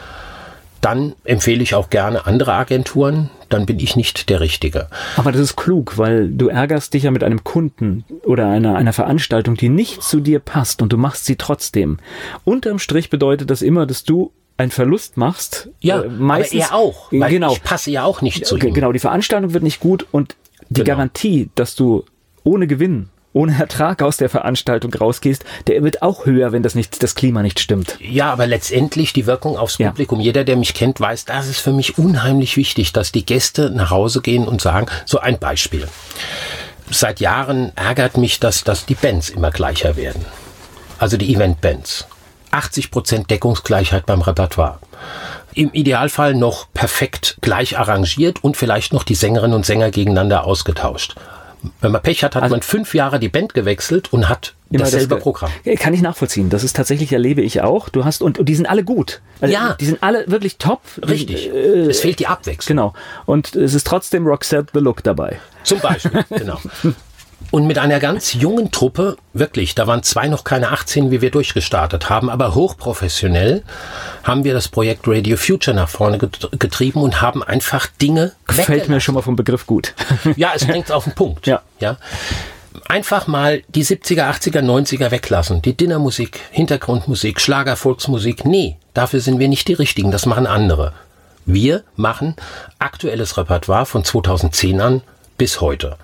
dann 0.80 1.14
empfehle 1.24 1.62
ich 1.62 1.74
auch 1.74 1.90
gerne 1.90 2.26
andere 2.26 2.54
Agenturen, 2.54 3.30
dann 3.48 3.66
bin 3.66 3.78
ich 3.80 3.96
nicht 3.96 4.30
der 4.30 4.40
Richtige. 4.40 4.88
Aber 5.16 5.32
das 5.32 5.40
ist 5.40 5.56
klug, 5.56 5.98
weil 5.98 6.30
du 6.30 6.48
ärgerst 6.48 6.94
dich 6.94 7.02
ja 7.02 7.10
mit 7.10 7.22
einem 7.22 7.44
Kunden 7.44 8.04
oder 8.24 8.48
einer, 8.48 8.76
einer 8.76 8.92
Veranstaltung, 8.92 9.56
die 9.56 9.68
nicht 9.68 10.02
zu 10.02 10.20
dir 10.20 10.38
passt 10.38 10.80
und 10.80 10.92
du 10.92 10.96
machst 10.96 11.26
sie 11.26 11.36
trotzdem. 11.36 11.98
Unterm 12.44 12.78
Strich 12.78 13.10
bedeutet 13.10 13.50
das 13.50 13.60
immer, 13.60 13.86
dass 13.86 14.04
du 14.04 14.32
einen 14.56 14.70
Verlust 14.70 15.16
machst. 15.16 15.70
Ja, 15.80 16.02
äh, 16.02 16.08
meistens, 16.08 16.70
aber 16.70 16.72
er 16.72 16.78
auch. 16.78 17.10
genau. 17.10 17.52
Ich 17.52 17.62
passe 17.62 17.90
ja 17.90 18.04
auch 18.04 18.22
nicht 18.22 18.46
zu 18.46 18.56
ihm. 18.56 18.72
Genau, 18.72 18.92
die 18.92 18.98
Veranstaltung 18.98 19.52
wird 19.52 19.64
nicht 19.64 19.80
gut 19.80 20.06
und 20.12 20.36
die 20.68 20.82
genau. 20.82 20.96
Garantie, 20.96 21.50
dass 21.54 21.74
du 21.74 22.04
ohne 22.44 22.66
Gewinn 22.66 23.08
ohne 23.32 23.58
Ertrag 23.58 24.02
aus 24.02 24.16
der 24.16 24.28
Veranstaltung 24.28 24.92
rausgehst, 24.92 25.44
der 25.66 25.82
wird 25.82 26.02
auch 26.02 26.26
höher, 26.26 26.52
wenn 26.52 26.62
das 26.62 26.74
nicht, 26.74 27.02
das 27.02 27.14
Klima 27.14 27.42
nicht 27.42 27.60
stimmt. 27.60 27.96
Ja, 28.00 28.32
aber 28.32 28.46
letztendlich 28.46 29.12
die 29.12 29.26
Wirkung 29.26 29.56
aufs 29.56 29.78
Publikum. 29.78 30.18
Ja. 30.18 30.26
Jeder, 30.26 30.44
der 30.44 30.56
mich 30.56 30.74
kennt, 30.74 31.00
weiß, 31.00 31.26
das 31.26 31.46
ist 31.46 31.60
für 31.60 31.72
mich 31.72 31.98
unheimlich 31.98 32.56
wichtig, 32.56 32.92
dass 32.92 33.12
die 33.12 33.24
Gäste 33.24 33.70
nach 33.70 33.90
Hause 33.90 34.20
gehen 34.20 34.48
und 34.48 34.60
sagen, 34.60 34.86
so 35.04 35.20
ein 35.20 35.38
Beispiel. 35.38 35.86
Seit 36.90 37.20
Jahren 37.20 37.70
ärgert 37.76 38.16
mich, 38.16 38.40
dass, 38.40 38.64
dass 38.64 38.84
die 38.84 38.96
Bands 38.96 39.28
immer 39.28 39.52
gleicher 39.52 39.96
werden. 39.96 40.24
Also 40.98 41.16
die 41.16 41.32
Event-Bands. 41.32 42.06
80 42.50 42.90
Prozent 42.90 43.30
Deckungsgleichheit 43.30 44.06
beim 44.06 44.22
Repertoire. 44.22 44.80
Im 45.54 45.72
Idealfall 45.72 46.34
noch 46.34 46.66
perfekt 46.72 47.38
gleich 47.40 47.78
arrangiert 47.78 48.42
und 48.42 48.56
vielleicht 48.56 48.92
noch 48.92 49.04
die 49.04 49.14
Sängerinnen 49.14 49.54
und 49.54 49.66
Sänger 49.66 49.90
gegeneinander 49.90 50.44
ausgetauscht. 50.44 51.14
Wenn 51.80 51.92
man 51.92 52.02
Pech 52.02 52.24
hat, 52.24 52.34
hat 52.34 52.42
also, 52.42 52.54
man 52.54 52.62
fünf 52.62 52.94
Jahre 52.94 53.18
die 53.18 53.28
Band 53.28 53.54
gewechselt 53.54 54.12
und 54.12 54.28
hat 54.28 54.54
dasselbe 54.70 55.16
das, 55.16 55.22
Programm. 55.22 55.50
Kann 55.78 55.94
ich 55.94 56.00
nachvollziehen. 56.00 56.48
Das 56.48 56.64
ist 56.64 56.76
tatsächlich, 56.76 57.12
erlebe 57.12 57.42
ich 57.42 57.60
auch. 57.60 57.88
Du 57.88 58.04
hast, 58.04 58.22
und, 58.22 58.38
und 58.38 58.48
die 58.48 58.54
sind 58.54 58.66
alle 58.66 58.84
gut. 58.84 59.20
Also, 59.40 59.52
ja. 59.52 59.76
Die 59.78 59.86
sind 59.86 60.02
alle 60.02 60.24
wirklich 60.28 60.58
top. 60.58 60.80
Richtig. 61.06 61.48
Äh, 61.48 61.88
es 61.88 62.00
fehlt 62.00 62.18
die 62.18 62.26
Abwechslung. 62.26 62.76
Genau. 62.76 62.94
Und 63.26 63.56
es 63.56 63.74
ist 63.74 63.86
trotzdem 63.86 64.26
Roxette 64.26 64.68
the 64.74 64.80
Look 64.80 65.02
dabei. 65.02 65.38
Zum 65.64 65.80
Beispiel, 65.80 66.24
genau. 66.30 66.58
Und 67.50 67.66
mit 67.66 67.78
einer 67.78 67.98
ganz 67.98 68.34
jungen 68.34 68.70
Truppe, 68.70 69.16
wirklich, 69.32 69.74
da 69.74 69.86
waren 69.86 70.04
zwei 70.04 70.28
noch 70.28 70.44
keine 70.44 70.70
18, 70.70 71.10
wie 71.10 71.20
wir 71.20 71.30
durchgestartet 71.30 72.08
haben, 72.08 72.30
aber 72.30 72.54
hochprofessionell 72.54 73.64
haben 74.22 74.44
wir 74.44 74.54
das 74.54 74.68
Projekt 74.68 75.08
Radio 75.08 75.36
Future 75.36 75.74
nach 75.74 75.88
vorne 75.88 76.18
getrieben 76.18 77.02
und 77.02 77.20
haben 77.20 77.42
einfach 77.42 77.88
Dinge 78.00 78.32
Gefällt 78.46 78.88
mir 78.88 79.00
schon 79.00 79.14
mal 79.14 79.22
vom 79.22 79.36
Begriff 79.36 79.66
gut. 79.66 79.94
Ja, 80.36 80.52
es 80.54 80.64
bringt 80.64 80.86
es 80.86 80.90
auf 80.90 81.04
den 81.04 81.14
Punkt. 81.14 81.46
Ja. 81.46 81.62
ja. 81.80 81.96
Einfach 82.88 83.26
mal 83.26 83.62
die 83.68 83.84
70er, 83.84 84.30
80er, 84.30 84.60
90er 84.60 85.10
weglassen. 85.10 85.60
Die 85.62 85.76
Dinnermusik, 85.76 86.38
Hintergrundmusik, 86.50 87.40
Schlager, 87.40 87.76
Volksmusik. 87.76 88.44
Nee, 88.44 88.76
dafür 88.94 89.20
sind 89.20 89.38
wir 89.38 89.48
nicht 89.48 89.66
die 89.66 89.74
Richtigen. 89.74 90.10
Das 90.10 90.24
machen 90.26 90.46
andere. 90.46 90.92
Wir 91.46 91.82
machen 91.96 92.36
aktuelles 92.78 93.36
Repertoire 93.36 93.86
von 93.86 94.04
2010 94.04 94.80
an 94.80 95.02
bis 95.36 95.60
heute 95.60 95.96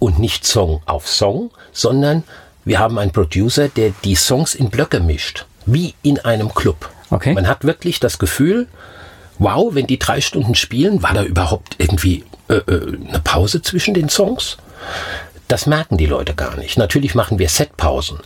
und 0.00 0.18
nicht 0.18 0.44
Song 0.44 0.82
auf 0.86 1.06
Song, 1.06 1.52
sondern 1.70 2.24
wir 2.64 2.80
haben 2.80 2.98
einen 2.98 3.12
Producer, 3.12 3.68
der 3.68 3.92
die 4.02 4.16
Songs 4.16 4.56
in 4.56 4.70
Blöcke 4.70 4.98
mischt, 4.98 5.46
wie 5.66 5.94
in 6.02 6.18
einem 6.18 6.52
Club. 6.52 6.90
Okay. 7.10 7.34
Man 7.34 7.46
hat 7.46 7.64
wirklich 7.64 8.00
das 8.00 8.18
Gefühl, 8.18 8.66
wow, 9.38 9.74
wenn 9.74 9.86
die 9.86 9.98
drei 9.98 10.20
Stunden 10.20 10.54
spielen, 10.54 11.02
war 11.02 11.14
da 11.14 11.22
überhaupt 11.22 11.76
irgendwie 11.78 12.24
äh, 12.48 12.54
äh, 12.54 12.98
eine 13.08 13.20
Pause 13.20 13.62
zwischen 13.62 13.94
den 13.94 14.08
Songs? 14.08 14.56
Das 15.48 15.66
merken 15.66 15.96
die 15.96 16.06
Leute 16.06 16.34
gar 16.34 16.56
nicht. 16.56 16.78
Natürlich 16.78 17.14
machen 17.14 17.38
wir 17.38 17.48
Setpausen, 17.48 18.18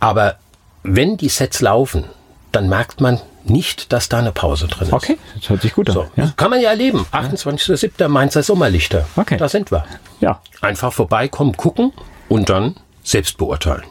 aber 0.00 0.36
wenn 0.82 1.16
die 1.16 1.28
Sets 1.28 1.60
laufen, 1.60 2.04
dann 2.52 2.68
merkt 2.68 3.00
man 3.00 3.20
nicht, 3.50 3.92
dass 3.92 4.08
da 4.08 4.18
eine 4.18 4.32
Pause 4.32 4.68
drin 4.68 4.88
ist. 4.88 4.92
Okay, 4.92 5.18
das 5.34 5.48
hört 5.48 5.62
sich 5.62 5.74
gut 5.74 5.88
an. 5.88 5.94
So, 5.94 6.06
ja. 6.16 6.32
Kann 6.36 6.50
man 6.50 6.60
ja 6.60 6.70
erleben. 6.70 7.06
28.07. 7.12 8.08
Mainzer 8.08 8.42
Sommerlichter. 8.42 9.06
Okay. 9.16 9.36
Da 9.36 9.48
sind 9.48 9.70
wir. 9.70 9.84
Ja. 10.20 10.40
Einfach 10.60 10.92
vorbeikommen, 10.92 11.56
gucken 11.56 11.92
und 12.28 12.48
dann 12.48 12.76
selbst 13.02 13.38
beurteilen. 13.38 13.84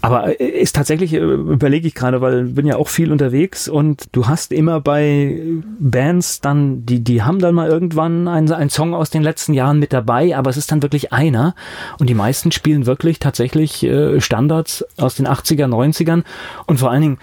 Aber 0.00 0.40
äh, 0.40 0.44
ist 0.44 0.74
tatsächlich, 0.74 1.14
äh, 1.14 1.18
überlege 1.18 1.86
ich 1.86 1.94
gerade, 1.94 2.20
weil 2.20 2.44
bin 2.44 2.66
ja 2.66 2.76
auch 2.76 2.88
viel 2.88 3.12
unterwegs 3.12 3.68
und 3.68 4.08
du 4.12 4.26
hast 4.26 4.52
immer 4.52 4.80
bei 4.80 5.40
Bands 5.78 6.40
dann, 6.40 6.84
die, 6.84 7.02
die 7.02 7.22
haben 7.22 7.38
dann 7.38 7.54
mal 7.54 7.68
irgendwann 7.68 8.28
einen, 8.28 8.50
einen 8.52 8.70
Song 8.70 8.94
aus 8.94 9.10
den 9.10 9.22
letzten 9.22 9.54
Jahren 9.54 9.78
mit 9.78 9.92
dabei, 9.92 10.36
aber 10.36 10.50
es 10.50 10.56
ist 10.56 10.72
dann 10.72 10.82
wirklich 10.82 11.12
einer 11.12 11.54
und 11.98 12.08
die 12.08 12.14
meisten 12.14 12.52
spielen 12.52 12.86
wirklich 12.86 13.20
tatsächlich 13.20 13.84
äh, 13.84 14.20
Standards 14.20 14.84
aus 14.98 15.14
den 15.14 15.28
80er, 15.28 15.66
90ern 15.66 16.24
und 16.66 16.80
vor 16.80 16.90
allen 16.90 17.02
Dingen 17.02 17.18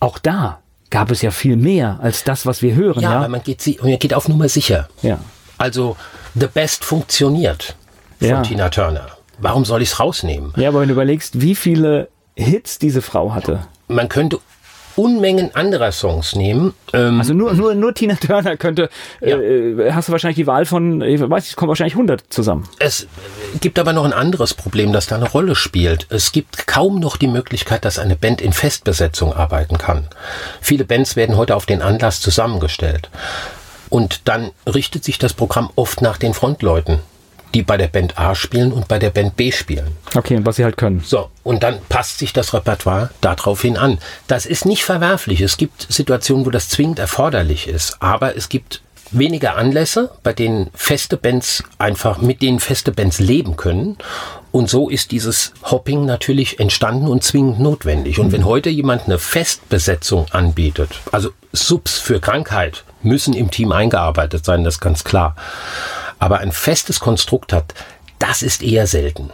auch 0.00 0.18
da 0.18 0.60
gab 0.94 1.10
es 1.10 1.22
ja 1.22 1.32
viel 1.32 1.56
mehr 1.56 1.98
als 2.00 2.22
das, 2.22 2.46
was 2.46 2.62
wir 2.62 2.76
hören. 2.76 3.02
Ja, 3.02 3.22
ja? 3.22 3.28
man 3.28 3.42
geht, 3.42 3.82
man 3.82 3.98
geht 3.98 4.14
auf 4.14 4.28
Nummer 4.28 4.48
sicher. 4.48 4.88
Ja. 5.02 5.18
Also 5.58 5.96
The 6.36 6.46
Best 6.46 6.84
funktioniert 6.84 7.74
von 8.20 8.28
ja. 8.28 8.42
Tina 8.42 8.68
Turner. 8.68 9.08
Warum 9.38 9.64
soll 9.64 9.82
ich 9.82 9.88
es 9.90 9.98
rausnehmen? 9.98 10.52
Ja, 10.54 10.68
aber 10.68 10.82
wenn 10.82 10.88
du 10.88 10.94
überlegst, 10.94 11.40
wie 11.40 11.56
viele 11.56 12.10
Hits 12.36 12.78
diese 12.78 13.02
Frau 13.02 13.34
hatte. 13.34 13.66
Man 13.88 14.08
könnte 14.08 14.38
Unmengen 14.96 15.54
anderer 15.54 15.92
Songs 15.92 16.34
nehmen. 16.34 16.74
Ähm, 16.92 17.18
also 17.18 17.34
nur, 17.34 17.54
nur, 17.54 17.74
nur 17.74 17.94
Tina 17.94 18.14
Turner 18.14 18.56
könnte, 18.56 18.88
ja. 19.20 19.38
äh, 19.38 19.92
hast 19.92 20.08
du 20.08 20.12
wahrscheinlich 20.12 20.36
die 20.36 20.46
Wahl 20.46 20.66
von, 20.66 21.00
ich 21.02 21.20
weiß, 21.20 21.48
es 21.48 21.56
kommen 21.56 21.68
wahrscheinlich 21.68 21.94
100 21.94 22.24
zusammen. 22.28 22.68
Es 22.78 23.06
gibt 23.60 23.78
aber 23.78 23.92
noch 23.92 24.04
ein 24.04 24.12
anderes 24.12 24.54
Problem, 24.54 24.92
das 24.92 25.06
da 25.06 25.16
eine 25.16 25.28
Rolle 25.28 25.54
spielt. 25.54 26.06
Es 26.10 26.32
gibt 26.32 26.66
kaum 26.66 27.00
noch 27.00 27.16
die 27.16 27.28
Möglichkeit, 27.28 27.84
dass 27.84 27.98
eine 27.98 28.16
Band 28.16 28.40
in 28.40 28.52
Festbesetzung 28.52 29.32
arbeiten 29.32 29.78
kann. 29.78 30.08
Viele 30.60 30.84
Bands 30.84 31.16
werden 31.16 31.36
heute 31.36 31.56
auf 31.56 31.66
den 31.66 31.82
Anlass 31.82 32.20
zusammengestellt. 32.20 33.10
Und 33.90 34.28
dann 34.28 34.50
richtet 34.66 35.04
sich 35.04 35.18
das 35.18 35.34
Programm 35.34 35.70
oft 35.76 36.02
nach 36.02 36.16
den 36.16 36.34
Frontleuten 36.34 37.00
die 37.54 37.62
bei 37.62 37.76
der 37.76 37.88
Band 37.88 38.18
A 38.18 38.34
spielen 38.34 38.72
und 38.72 38.88
bei 38.88 38.98
der 38.98 39.10
Band 39.10 39.36
B 39.36 39.52
spielen. 39.52 39.96
Okay, 40.14 40.40
was 40.42 40.56
sie 40.56 40.64
halt 40.64 40.76
können. 40.76 41.02
So, 41.04 41.30
und 41.42 41.62
dann 41.62 41.78
passt 41.88 42.18
sich 42.18 42.32
das 42.32 42.52
Repertoire 42.52 43.10
daraufhin 43.20 43.76
an. 43.76 43.98
Das 44.26 44.44
ist 44.44 44.66
nicht 44.66 44.84
verwerflich. 44.84 45.40
Es 45.40 45.56
gibt 45.56 45.86
Situationen, 45.88 46.44
wo 46.44 46.50
das 46.50 46.68
zwingend 46.68 46.98
erforderlich 46.98 47.68
ist, 47.68 47.96
aber 48.00 48.36
es 48.36 48.48
gibt 48.48 48.82
weniger 49.10 49.56
Anlässe, 49.56 50.10
bei 50.22 50.32
denen 50.32 50.70
feste 50.74 51.16
Bands 51.16 51.62
einfach, 51.78 52.18
mit 52.18 52.42
denen 52.42 52.58
feste 52.58 52.90
Bands 52.90 53.20
leben 53.20 53.56
können. 53.56 53.96
Und 54.50 54.70
so 54.70 54.88
ist 54.88 55.10
dieses 55.10 55.52
Hopping 55.64 56.04
natürlich 56.04 56.60
entstanden 56.60 57.08
und 57.08 57.24
zwingend 57.24 57.60
notwendig. 57.60 58.18
Und 58.18 58.32
wenn 58.32 58.44
heute 58.44 58.70
jemand 58.70 59.06
eine 59.06 59.18
Festbesetzung 59.18 60.26
anbietet, 60.30 61.00
also 61.12 61.30
Subs 61.52 61.98
für 61.98 62.20
Krankheit 62.20 62.84
müssen 63.02 63.34
im 63.34 63.50
Team 63.50 63.72
eingearbeitet 63.72 64.44
sein, 64.44 64.64
das 64.64 64.74
ist 64.74 64.80
ganz 64.80 65.04
klar 65.04 65.34
aber 66.18 66.38
ein 66.38 66.52
festes 66.52 67.00
Konstrukt 67.00 67.52
hat, 67.52 67.74
das 68.18 68.42
ist 68.42 68.62
eher 68.62 68.86
selten. 68.86 69.30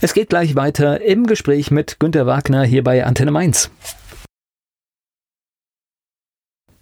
Es 0.00 0.14
geht 0.14 0.28
gleich 0.28 0.54
weiter 0.54 1.00
im 1.00 1.26
Gespräch 1.26 1.70
mit 1.70 1.98
Günter 1.98 2.26
Wagner 2.26 2.64
hier 2.64 2.84
bei 2.84 3.04
Antenne 3.04 3.30
Mainz. 3.30 3.70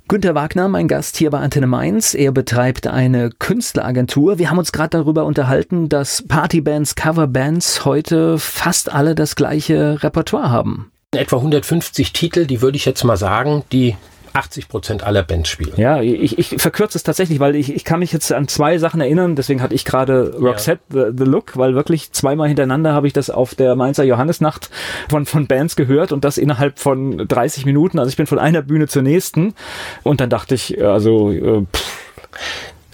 Günter 0.08 0.34
Wagner, 0.34 0.68
mein 0.68 0.88
Gast 0.88 1.16
hier 1.16 1.30
bei 1.30 1.38
Antenne 1.38 1.66
Mainz. 1.66 2.12
Er 2.14 2.32
betreibt 2.32 2.86
eine 2.86 3.30
Künstleragentur. 3.30 4.38
Wir 4.38 4.50
haben 4.50 4.58
uns 4.58 4.72
gerade 4.72 4.98
darüber 4.98 5.24
unterhalten, 5.24 5.88
dass 5.88 6.26
Partybands, 6.28 6.96
Coverbands 6.96 7.86
heute 7.86 8.38
fast 8.38 8.92
alle 8.92 9.14
das 9.14 9.36
gleiche 9.36 10.02
Repertoire 10.02 10.50
haben. 10.50 10.92
Etwa 11.12 11.36
150 11.36 12.12
Titel, 12.12 12.46
die 12.46 12.60
würde 12.60 12.76
ich 12.76 12.84
jetzt 12.84 13.04
mal 13.04 13.16
sagen, 13.16 13.64
die 13.72 13.96
80 14.34 14.68
Prozent 14.68 15.02
aller 15.02 15.22
Bands 15.22 15.48
spielen. 15.48 15.74
Ja, 15.76 16.00
ich, 16.00 16.38
ich 16.38 16.60
verkürze 16.60 16.96
es 16.96 17.02
tatsächlich, 17.02 17.40
weil 17.40 17.54
ich, 17.54 17.74
ich 17.74 17.84
kann 17.84 17.98
mich 17.98 18.12
jetzt 18.12 18.32
an 18.32 18.48
zwei 18.48 18.78
Sachen 18.78 19.00
erinnern. 19.00 19.36
Deswegen 19.36 19.62
hatte 19.62 19.74
ich 19.74 19.84
gerade 19.84 20.34
Roxette 20.38 20.82
ja. 20.92 21.10
the, 21.10 21.18
the, 21.18 21.24
Look, 21.24 21.56
weil 21.56 21.74
wirklich 21.74 22.12
zweimal 22.12 22.48
hintereinander 22.48 22.92
habe 22.94 23.06
ich 23.06 23.12
das 23.12 23.30
auf 23.30 23.54
der 23.54 23.74
Mainzer 23.74 24.04
Johannesnacht 24.04 24.70
von, 25.08 25.26
von 25.26 25.46
Bands 25.46 25.76
gehört 25.76 26.12
und 26.12 26.24
das 26.24 26.38
innerhalb 26.38 26.78
von 26.78 27.28
30 27.28 27.66
Minuten. 27.66 27.98
Also 27.98 28.08
ich 28.08 28.16
bin 28.16 28.26
von 28.26 28.38
einer 28.38 28.62
Bühne 28.62 28.88
zur 28.88 29.02
nächsten 29.02 29.54
und 30.02 30.20
dann 30.20 30.30
dachte 30.30 30.54
ich, 30.54 30.82
also 30.82 31.30
äh, 31.30 31.66
pff, 31.72 31.84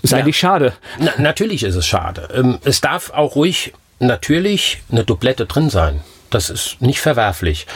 ist 0.03 0.11
ja. 0.13 0.19
eigentlich 0.19 0.39
schade. 0.39 0.75
Na, 0.99 1.13
natürlich 1.19 1.63
ist 1.63 1.75
es 1.75 1.87
schade. 1.87 2.29
Ähm, 2.35 2.59
es 2.65 2.81
darf 2.81 3.11
auch 3.11 3.37
ruhig 3.37 3.73
natürlich 3.99 4.83
eine 4.91 5.05
Doublette 5.05 5.47
drin 5.47 5.71
sein. 5.71 6.01
Das 6.31 6.51
ist 6.51 6.81
nicht 6.81 7.01
verwerflich. 7.01 7.67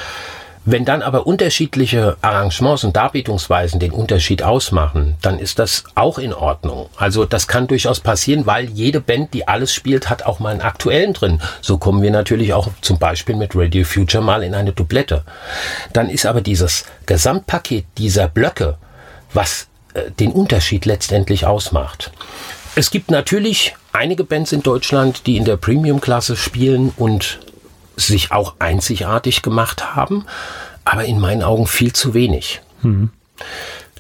Wenn 0.65 0.85
dann 0.85 1.03
aber 1.03 1.27
unterschiedliche 1.27 2.17
Arrangements 2.21 2.85
und 2.85 2.95
Darbietungsweisen 2.95 3.81
den 3.81 3.91
Unterschied 3.91 4.45
ausmachen, 4.45 5.17
dann 5.21 5.41
ist 5.41 5.59
das 5.59 5.83
auch 5.97 6.19
in 6.19 6.33
Ordnung. 6.33 6.89
Also 6.97 7.25
das 7.25 7.49
kann 7.49 7.67
durchaus 7.67 7.99
passieren, 7.99 8.47
weil 8.47 8.71
jede 8.71 9.01
Band, 9.01 9.35
die 9.35 9.49
alles 9.49 9.75
spielt, 9.75 10.09
hat 10.09 10.23
auch 10.25 10.39
mal 10.39 10.51
einen 10.51 10.61
aktuellen 10.61 11.15
drin. 11.15 11.41
So 11.63 11.79
kommen 11.79 12.01
wir 12.01 12.13
natürlich 12.13 12.53
auch 12.53 12.69
zum 12.81 12.99
Beispiel 12.99 13.35
mit 13.35 13.57
Radio 13.57 13.85
Future 13.85 14.23
mal 14.23 14.45
in 14.45 14.55
eine 14.55 14.73
Doublette. 14.73 15.25
Dann 15.93 16.09
ist 16.09 16.27
aber 16.27 16.43
dieses 16.43 16.85
Gesamtpaket 17.07 17.85
dieser 17.99 18.29
Blöcke, 18.29 18.77
was 19.33 19.67
äh, 19.95 20.13
den 20.13 20.31
Unterschied 20.31 20.85
letztendlich 20.85 21.45
ausmacht. 21.45 22.13
Es 22.77 22.93
gibt 22.93 23.11
natürlich 23.11 23.75
einige 23.93 24.23
Bands 24.23 24.53
in 24.53 24.63
Deutschland, 24.63 25.27
die 25.27 25.37
in 25.37 25.45
der 25.45 25.57
Premium-Klasse 25.57 26.37
spielen 26.37 26.93
und 26.97 27.41
sich 27.97 28.33
auch 28.33 28.55
einzigartig 28.59 29.43
gemacht 29.43 29.95
haben, 29.95 30.25
aber 30.85 31.05
in 31.05 31.21
meinen 31.21 31.43
Augen 31.43 31.67
viel 31.67 31.93
zu 31.93 32.15
wenig. 32.15 32.61
Mhm. 32.83 33.11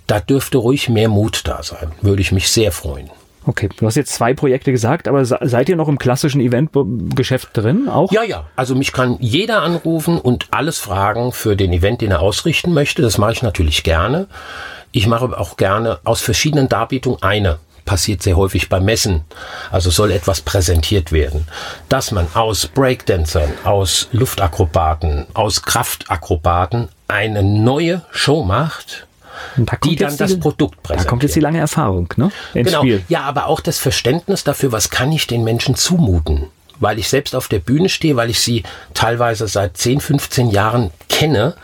Da 0.06 0.20
dürfte 0.20 0.58
ruhig 0.58 0.88
mehr 0.88 1.08
Mut 1.08 1.42
da 1.44 1.62
sein. 1.62 1.92
Würde 2.00 2.22
ich 2.22 2.32
mich 2.32 2.50
sehr 2.50 2.72
freuen. 2.72 3.10
Okay, 3.44 3.68
du 3.76 3.86
hast 3.86 3.96
jetzt 3.96 4.14
zwei 4.14 4.34
Projekte 4.34 4.70
gesagt, 4.70 5.08
aber 5.08 5.24
seid 5.24 5.68
ihr 5.68 5.74
noch 5.74 5.88
im 5.88 5.98
klassischen 5.98 6.40
Eventgeschäft 6.40 7.48
drin 7.54 7.88
auch? 7.88 8.12
Ja, 8.12 8.22
ja. 8.22 8.46
Also 8.54 8.76
mich 8.76 8.92
kann 8.92 9.16
jeder 9.18 9.62
anrufen 9.62 10.18
und 10.18 10.46
alles 10.52 10.78
fragen 10.78 11.32
für 11.32 11.56
den 11.56 11.72
Event, 11.72 12.02
den 12.02 12.12
er 12.12 12.20
ausrichten 12.20 12.72
möchte. 12.72 13.02
Das 13.02 13.18
mache 13.18 13.32
ich 13.32 13.42
natürlich 13.42 13.82
gerne. 13.82 14.28
Ich 14.92 15.06
mache 15.08 15.36
auch 15.38 15.56
gerne 15.56 15.98
aus 16.04 16.20
verschiedenen 16.20 16.68
Darbietungen 16.68 17.20
eine 17.22 17.58
passiert 17.84 18.22
sehr 18.22 18.36
häufig 18.36 18.68
beim 18.68 18.84
Messen. 18.84 19.24
Also 19.70 19.90
soll 19.90 20.10
etwas 20.10 20.40
präsentiert 20.40 21.12
werden. 21.12 21.46
Dass 21.88 22.10
man 22.10 22.26
aus 22.34 22.66
Breakdancern, 22.66 23.52
aus 23.64 24.08
Luftakrobaten, 24.12 25.26
aus 25.34 25.62
Kraftakrobaten 25.62 26.88
eine 27.08 27.42
neue 27.42 28.02
Show 28.10 28.44
macht, 28.44 29.06
da 29.56 29.76
die 29.82 29.96
dann 29.96 30.16
das 30.16 30.38
Produkt 30.38 30.82
präsentiert. 30.82 31.06
Da 31.06 31.10
kommt 31.10 31.22
jetzt 31.22 31.36
die 31.36 31.40
lange 31.40 31.58
Erfahrung, 31.58 32.12
ne? 32.16 32.30
Ins 32.54 32.68
genau. 32.68 32.80
Spiel. 32.80 33.04
Ja, 33.08 33.22
aber 33.22 33.46
auch 33.46 33.60
das 33.60 33.78
Verständnis 33.78 34.44
dafür, 34.44 34.72
was 34.72 34.90
kann 34.90 35.12
ich 35.12 35.26
den 35.26 35.44
Menschen 35.44 35.74
zumuten? 35.74 36.46
Weil 36.80 36.98
ich 36.98 37.08
selbst 37.08 37.34
auf 37.34 37.48
der 37.48 37.58
Bühne 37.58 37.88
stehe, 37.88 38.16
weil 38.16 38.30
ich 38.30 38.40
sie 38.40 38.64
teilweise 38.94 39.46
seit 39.46 39.76
10, 39.76 40.00
15 40.00 40.50
Jahren 40.50 40.90
kenne 41.08 41.54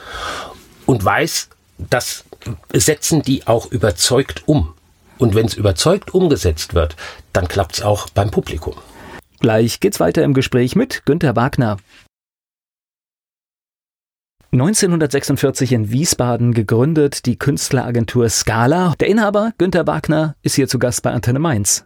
und 0.86 1.04
weiß, 1.04 1.48
das 1.78 2.24
setzen 2.72 3.22
die 3.22 3.46
auch 3.46 3.66
überzeugt 3.66 4.42
um. 4.46 4.74
Und 5.18 5.34
wenn 5.34 5.46
es 5.46 5.54
überzeugt 5.54 6.14
umgesetzt 6.14 6.74
wird, 6.74 6.96
dann 7.32 7.48
klappt 7.48 7.74
es 7.74 7.82
auch 7.82 8.08
beim 8.10 8.30
Publikum. 8.30 8.74
Gleich 9.40 9.80
geht's 9.80 10.00
weiter 10.00 10.22
im 10.22 10.34
Gespräch 10.34 10.76
mit 10.76 11.04
Günter 11.04 11.36
Wagner. 11.36 11.76
1946 14.50 15.72
in 15.72 15.90
Wiesbaden 15.90 16.54
gegründet 16.54 17.26
die 17.26 17.38
Künstleragentur 17.38 18.30
Scala. 18.30 18.94
Der 18.98 19.08
Inhaber 19.08 19.52
Günter 19.58 19.86
Wagner 19.86 20.36
ist 20.42 20.54
hier 20.54 20.68
zu 20.68 20.78
Gast 20.78 21.02
bei 21.02 21.10
Antenne 21.10 21.38
Mainz. 21.38 21.84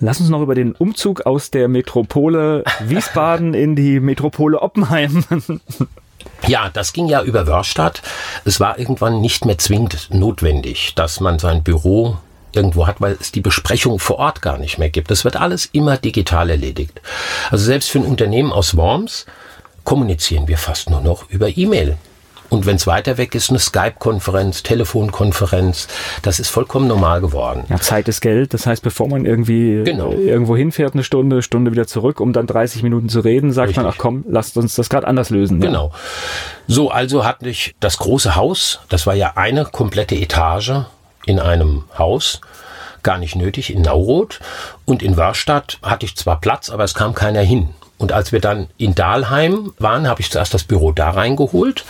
Lass 0.00 0.18
uns 0.18 0.30
noch 0.30 0.42
über 0.42 0.54
den 0.54 0.72
Umzug 0.72 1.26
aus 1.26 1.50
der 1.50 1.68
Metropole 1.68 2.64
Wiesbaden 2.80 3.54
in 3.54 3.76
die 3.76 4.00
Metropole 4.00 4.60
Oppenheim 4.60 5.24
Ja, 6.46 6.70
das 6.70 6.92
ging 6.92 7.06
ja 7.06 7.22
über 7.22 7.46
Wörstadt. 7.46 8.02
Es 8.44 8.60
war 8.60 8.78
irgendwann 8.78 9.20
nicht 9.20 9.44
mehr 9.44 9.58
zwingend 9.58 10.08
notwendig, 10.10 10.94
dass 10.94 11.20
man 11.20 11.38
sein 11.38 11.62
Büro 11.62 12.18
irgendwo 12.52 12.86
hat, 12.86 13.00
weil 13.00 13.16
es 13.20 13.32
die 13.32 13.40
Besprechung 13.40 13.98
vor 13.98 14.18
Ort 14.18 14.42
gar 14.42 14.58
nicht 14.58 14.78
mehr 14.78 14.90
gibt. 14.90 15.10
Das 15.10 15.24
wird 15.24 15.36
alles 15.36 15.66
immer 15.72 15.96
digital 15.96 16.50
erledigt. 16.50 17.00
Also 17.50 17.64
selbst 17.64 17.90
für 17.90 17.98
ein 17.98 18.06
Unternehmen 18.06 18.52
aus 18.52 18.76
Worms 18.76 19.26
kommunizieren 19.84 20.48
wir 20.48 20.58
fast 20.58 20.90
nur 20.90 21.00
noch 21.00 21.28
über 21.30 21.56
E-Mail. 21.56 21.96
Und 22.50 22.66
wenn 22.66 22.76
es 22.76 22.86
weiter 22.86 23.16
weg 23.16 23.34
ist, 23.36 23.50
eine 23.50 23.60
Skype-Konferenz, 23.60 24.64
Telefonkonferenz, 24.64 25.86
das 26.22 26.40
ist 26.40 26.48
vollkommen 26.48 26.88
normal 26.88 27.20
geworden. 27.20 27.62
Ja, 27.68 27.78
Zeit 27.78 28.08
ist 28.08 28.20
Geld. 28.20 28.52
Das 28.52 28.66
heißt, 28.66 28.82
bevor 28.82 29.08
man 29.08 29.24
irgendwie 29.24 29.82
genau. 29.84 30.10
irgendwo 30.10 30.56
hinfährt, 30.56 30.94
eine 30.94 31.04
Stunde, 31.04 31.42
Stunde 31.42 31.70
wieder 31.70 31.86
zurück, 31.86 32.20
um 32.20 32.32
dann 32.32 32.48
30 32.48 32.82
Minuten 32.82 33.08
zu 33.08 33.20
reden, 33.20 33.52
sagt 33.52 33.68
Richtig. 33.68 33.84
man, 33.84 33.92
ach 33.92 33.98
komm, 33.98 34.24
lasst 34.28 34.56
uns 34.56 34.74
das 34.74 34.88
gerade 34.88 35.06
anders 35.06 35.30
lösen. 35.30 35.60
Genau. 35.60 35.86
Ja. 35.86 35.98
So, 36.66 36.90
also 36.90 37.24
hatte 37.24 37.48
ich 37.48 37.76
das 37.78 37.98
große 37.98 38.34
Haus, 38.34 38.80
das 38.88 39.06
war 39.06 39.14
ja 39.14 39.32
eine 39.36 39.64
komplette 39.64 40.16
Etage 40.16 40.72
in 41.26 41.38
einem 41.38 41.84
Haus, 41.96 42.40
gar 43.02 43.18
nicht 43.18 43.36
nötig, 43.36 43.72
in 43.72 43.82
Nauroth. 43.82 44.40
Und 44.84 45.02
in 45.02 45.16
Wörstadt 45.16 45.78
hatte 45.82 46.06
ich 46.06 46.16
zwar 46.16 46.40
Platz, 46.40 46.70
aber 46.70 46.84
es 46.84 46.94
kam 46.94 47.14
keiner 47.14 47.42
hin. 47.42 47.70
Und 47.98 48.12
als 48.12 48.32
wir 48.32 48.40
dann 48.40 48.68
in 48.78 48.94
Dahlheim 48.94 49.74
waren, 49.78 50.08
habe 50.08 50.20
ich 50.20 50.30
zuerst 50.30 50.54
das 50.54 50.64
Büro 50.64 50.92
da 50.92 51.10
reingeholt. 51.10 51.84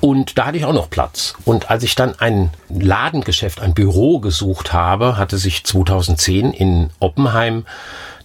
Und 0.00 0.36
da 0.36 0.46
hatte 0.46 0.58
ich 0.58 0.64
auch 0.64 0.72
noch 0.72 0.90
Platz. 0.90 1.34
Und 1.44 1.70
als 1.70 1.84
ich 1.84 1.94
dann 1.94 2.18
ein 2.18 2.50
Ladengeschäft, 2.68 3.60
ein 3.60 3.72
Büro 3.72 4.18
gesucht 4.18 4.72
habe, 4.72 5.16
hatte 5.16 5.38
sich 5.38 5.64
2010 5.64 6.52
in 6.52 6.90
Oppenheim, 6.98 7.64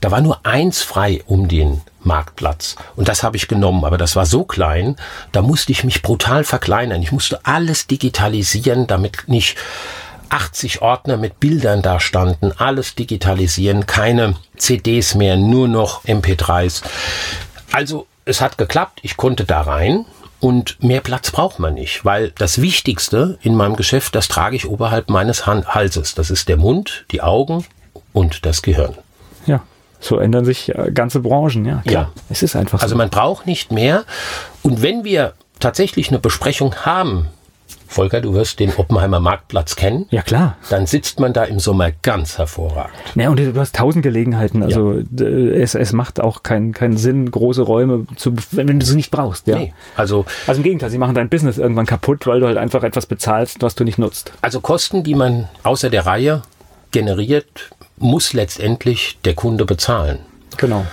da 0.01 0.11
war 0.11 0.21
nur 0.21 0.45
eins 0.45 0.81
frei 0.81 1.23
um 1.27 1.47
den 1.47 1.81
Marktplatz. 1.99 2.75
Und 2.95 3.07
das 3.09 3.23
habe 3.23 3.37
ich 3.37 3.47
genommen, 3.47 3.85
aber 3.85 3.97
das 3.97 4.15
war 4.15 4.25
so 4.25 4.43
klein, 4.43 4.95
da 5.31 5.41
musste 5.41 5.71
ich 5.71 5.83
mich 5.83 6.01
brutal 6.01 6.43
verkleinern. 6.43 7.03
Ich 7.03 7.11
musste 7.11 7.45
alles 7.45 7.85
digitalisieren, 7.85 8.87
damit 8.87 9.27
nicht 9.27 9.55
80 10.29 10.81
Ordner 10.81 11.17
mit 11.17 11.39
Bildern 11.39 11.81
da 11.81 11.99
standen, 11.99 12.51
alles 12.57 12.95
digitalisieren, 12.95 13.85
keine 13.85 14.35
CDs 14.57 15.15
mehr, 15.15 15.37
nur 15.37 15.67
noch 15.67 16.03
MP3s. 16.05 16.81
Also 17.71 18.07
es 18.25 18.41
hat 18.41 18.57
geklappt, 18.57 18.99
ich 19.03 19.17
konnte 19.17 19.45
da 19.45 19.61
rein 19.61 20.05
und 20.39 20.81
mehr 20.83 21.01
Platz 21.01 21.31
braucht 21.31 21.59
man 21.59 21.73
nicht, 21.73 22.05
weil 22.05 22.31
das 22.31 22.61
Wichtigste 22.61 23.39
in 23.41 23.55
meinem 23.55 23.75
Geschäft, 23.75 24.15
das 24.15 24.27
trage 24.27 24.55
ich 24.55 24.67
oberhalb 24.67 25.09
meines 25.09 25.47
Halses. 25.47 26.13
Das 26.13 26.29
ist 26.29 26.47
der 26.47 26.57
Mund, 26.57 27.05
die 27.11 27.21
Augen 27.21 27.65
und 28.13 28.45
das 28.45 28.61
Gehirn. 28.61 28.95
Ja. 29.45 29.63
So 29.99 30.19
ändern 30.19 30.45
sich 30.45 30.69
äh, 30.69 30.91
ganze 30.93 31.21
Branchen, 31.21 31.65
ja. 31.65 31.81
Klar. 31.85 32.11
Ja. 32.15 32.21
Es 32.29 32.43
ist 32.43 32.55
einfach 32.55 32.79
also 32.79 32.81
so. 32.81 32.85
Also 32.85 32.95
man 32.97 33.09
braucht 33.09 33.47
nicht 33.47 33.71
mehr. 33.71 34.03
Und 34.61 34.83
wenn 34.83 35.03
wir 35.03 35.33
tatsächlich 35.59 36.09
eine 36.09 36.19
Besprechung 36.19 36.75
haben 36.85 37.29
Volker, 37.87 38.21
du 38.21 38.33
wirst 38.33 38.59
den 38.59 38.73
Oppenheimer 38.75 39.19
Marktplatz 39.19 39.75
kennen. 39.75 40.07
Ja, 40.09 40.21
klar. 40.21 40.57
Dann 40.69 40.85
sitzt 40.85 41.19
man 41.19 41.33
da 41.33 41.45
im 41.45 41.59
Sommer 41.59 41.91
ganz 41.91 42.37
hervorragend. 42.37 42.97
Ja, 43.15 43.29
und 43.29 43.37
du 43.39 43.55
hast 43.55 43.75
tausend 43.75 44.03
Gelegenheiten. 44.03 44.61
Also 44.61 44.93
ja. 44.93 45.25
es, 45.25 45.73
es 45.73 45.93
macht 45.93 46.19
auch 46.19 46.43
keinen 46.43 46.73
keinen 46.73 46.97
Sinn, 46.97 47.31
große 47.31 47.61
Räume 47.61 48.05
zu, 48.15 48.33
wenn 48.51 48.79
du 48.79 48.85
sie 48.85 48.95
nicht 48.95 49.11
brauchst. 49.11 49.47
Ja. 49.47 49.57
Nee, 49.57 49.73
also, 49.95 50.25
also 50.45 50.59
im 50.59 50.63
Gegenteil, 50.63 50.89
sie 50.89 50.97
machen 50.97 51.15
dein 51.15 51.29
Business 51.29 51.57
irgendwann 51.57 51.85
kaputt, 51.85 52.27
weil 52.27 52.39
du 52.39 52.47
halt 52.47 52.57
einfach 52.57 52.83
etwas 52.83 53.05
bezahlst, 53.05 53.61
was 53.61 53.75
du 53.75 53.83
nicht 53.83 53.97
nutzt. 53.97 54.31
Also 54.41 54.59
Kosten, 54.59 55.03
die 55.03 55.15
man 55.15 55.47
außer 55.63 55.89
der 55.89 56.05
Reihe 56.05 56.41
generiert, 56.91 57.71
muss 57.97 58.33
letztendlich 58.33 59.17
der 59.23 59.33
Kunde 59.33 59.65
bezahlen. 59.65 60.19
Genau. 60.57 60.85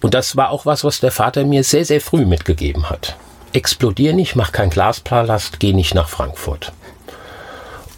Und 0.00 0.14
das 0.14 0.36
war 0.36 0.50
auch 0.50 0.66
was, 0.66 0.84
was 0.84 1.00
der 1.00 1.12
Vater 1.12 1.44
mir 1.44 1.64
sehr, 1.64 1.84
sehr 1.84 2.00
früh 2.00 2.26
mitgegeben 2.26 2.90
hat 2.90 3.16
explodier 3.52 4.12
nicht, 4.12 4.36
mach 4.36 4.52
kein 4.52 4.70
Glaspalast, 4.70 5.60
geh 5.60 5.72
nicht 5.72 5.94
nach 5.94 6.08
Frankfurt. 6.08 6.72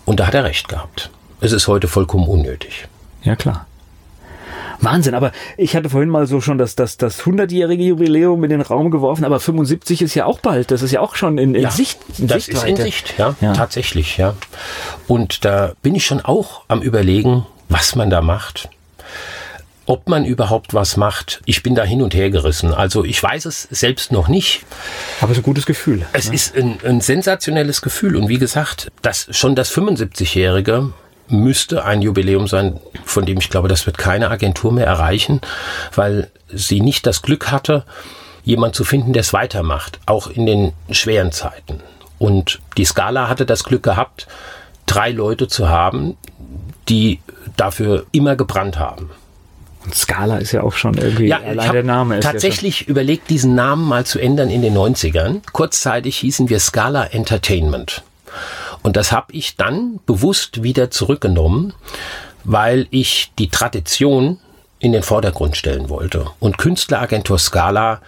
Und 0.05 0.20
da 0.20 0.26
hat 0.26 0.34
er 0.34 0.44
recht 0.44 0.68
gehabt. 0.68 1.11
Es 1.40 1.52
ist 1.52 1.68
heute 1.68 1.88
vollkommen 1.88 2.28
unnötig. 2.28 2.88
Ja, 3.22 3.36
klar. 3.36 3.66
Wahnsinn, 4.80 5.14
aber 5.14 5.32
ich 5.57 5.76
hatte 5.76 5.88
vorhin 5.88 6.11
mal 6.11 6.26
so 6.26 6.40
schon 6.40 6.59
das, 6.59 6.74
das, 6.74 6.96
das 6.96 7.22
100-jährige 7.22 7.82
Jubiläum 7.82 8.42
in 8.44 8.50
den 8.50 8.61
Raum 8.61 8.90
geworfen, 8.90 9.24
aber 9.24 9.40
75 9.40 10.02
ist 10.02 10.14
ja 10.14 10.26
auch 10.26 10.40
bald, 10.40 10.70
das 10.70 10.82
ist 10.82 10.90
ja 10.90 11.00
auch 11.00 11.14
schon 11.14 11.38
in, 11.38 11.55
in 11.55 11.62
ja, 11.62 11.70
Sicht. 11.70 11.98
In 12.18 12.26
das 12.26 12.46
Sichtweite. 12.46 12.72
ist 12.72 12.78
in 12.78 12.84
Sicht, 12.84 13.14
ja, 13.18 13.34
ja, 13.40 13.52
tatsächlich, 13.52 14.18
ja. 14.18 14.34
Und 15.07 15.44
da 15.44 15.72
bin 15.82 15.94
ich 15.94 16.05
schon 16.05 16.20
auch 16.20 16.62
am 16.68 16.82
überlegen, 16.82 17.46
was 17.68 17.96
man 17.96 18.11
da 18.11 18.20
macht. 18.20 18.68
Ob 19.87 20.09
man 20.09 20.24
überhaupt 20.24 20.74
was 20.74 20.97
macht, 20.97 21.43
ich 21.45 21.62
bin 21.62 21.74
da 21.74 21.85
hin 21.85 22.03
und 22.03 22.14
her 22.14 22.30
gerissen. 22.30 22.72
Also 22.72 23.05
ich 23.05 23.22
weiß 23.22 23.45
es 23.45 23.62
selbst 23.70 24.12
noch 24.12 24.28
nicht. 24.28 24.64
Aber 25.20 25.32
es 25.32 25.39
ist 25.39 25.43
ein 25.43 25.47
gutes 25.47 25.66
Gefühl. 25.66 26.07
Es 26.12 26.28
ne? 26.28 26.35
ist 26.35 26.57
ein, 26.57 26.78
ein 26.85 27.01
sensationelles 27.01 27.82
Gefühl. 27.82 28.16
Und 28.16 28.28
wie 28.28 28.39
gesagt, 28.39 28.91
das, 29.03 29.26
schon 29.30 29.55
das 29.55 29.70
75-Jährige 29.72 30.93
müsste 31.28 31.85
ein 31.85 32.03
Jubiläum 32.03 32.49
sein, 32.49 32.80
von 33.05 33.26
dem 33.26 33.39
ich 33.39 33.51
glaube, 33.51 33.68
das 33.68 33.87
wird 33.87 33.99
keine 33.99 34.30
Agentur 34.30 34.72
mehr 34.72 34.87
erreichen, 34.87 35.41
weil 35.95 36.30
sie 36.53 36.80
nicht 36.80 37.07
das 37.07 37.22
Glück 37.22 37.51
hatte, 37.51 37.85
jemand 38.45 38.74
zu 38.74 38.85
finden, 38.85 39.12
der 39.12 39.20
es 39.20 39.32
weitermacht, 39.32 40.01
auch 40.07 40.28
in 40.28 40.47
den 40.47 40.72
schweren 40.91 41.32
Zeiten. 41.32 41.80
Und 42.18 42.61
die 42.76 42.85
Skala 42.85 43.28
hatte 43.28 43.47
das 43.47 43.64
Glück 43.64 43.82
gehabt, 43.82 44.26
drei 44.87 45.11
Leute 45.11 45.49
zu 45.49 45.68
haben, 45.68 46.16
die 46.89 47.20
dafür 47.57 48.07
immer 48.12 48.37
gebrannt 48.37 48.78
haben. 48.78 49.11
Und 49.85 49.95
Scala 49.95 50.39
ist 50.39 50.53
ja 50.53 50.62
auch 50.62 50.72
schon 50.72 50.97
irgendwie 50.97 51.28
ja, 51.28 51.39
allein 51.39 51.72
der 51.72 51.82
Name. 51.82 52.18
Ist 52.18 52.24
tatsächlich 52.24 52.82
ja 52.82 52.87
überlegt, 52.89 53.28
diesen 53.30 53.55
Namen 53.55 53.87
mal 53.87 54.07
zu 54.07 54.18
ändern 54.18 54.51
in 54.51 54.62
den 54.62 54.76
90ern. 54.76 55.43
Kurzzeitig 55.53 56.16
hießen 56.18 56.49
wir 56.49 56.59
Scala 56.59 57.05
Entertainment. 57.05 58.03
Und 58.82 58.97
das 58.97 59.12
habe 59.12 59.32
ich 59.32 59.57
dann 59.57 60.01
bewusst 60.07 60.62
wieder 60.62 60.91
zurückgenommen, 60.91 61.74
weil 62.45 62.87
ich 62.91 63.32
die 63.39 63.49
Tradition 63.49 64.39
in 64.78 64.93
den 64.93 65.03
Vordergrund 65.03 65.57
stellen 65.57 65.89
wollte. 65.89 66.26
Und 66.41 66.59
Künstleragentur 66.59 67.39
Scala 67.39 68.01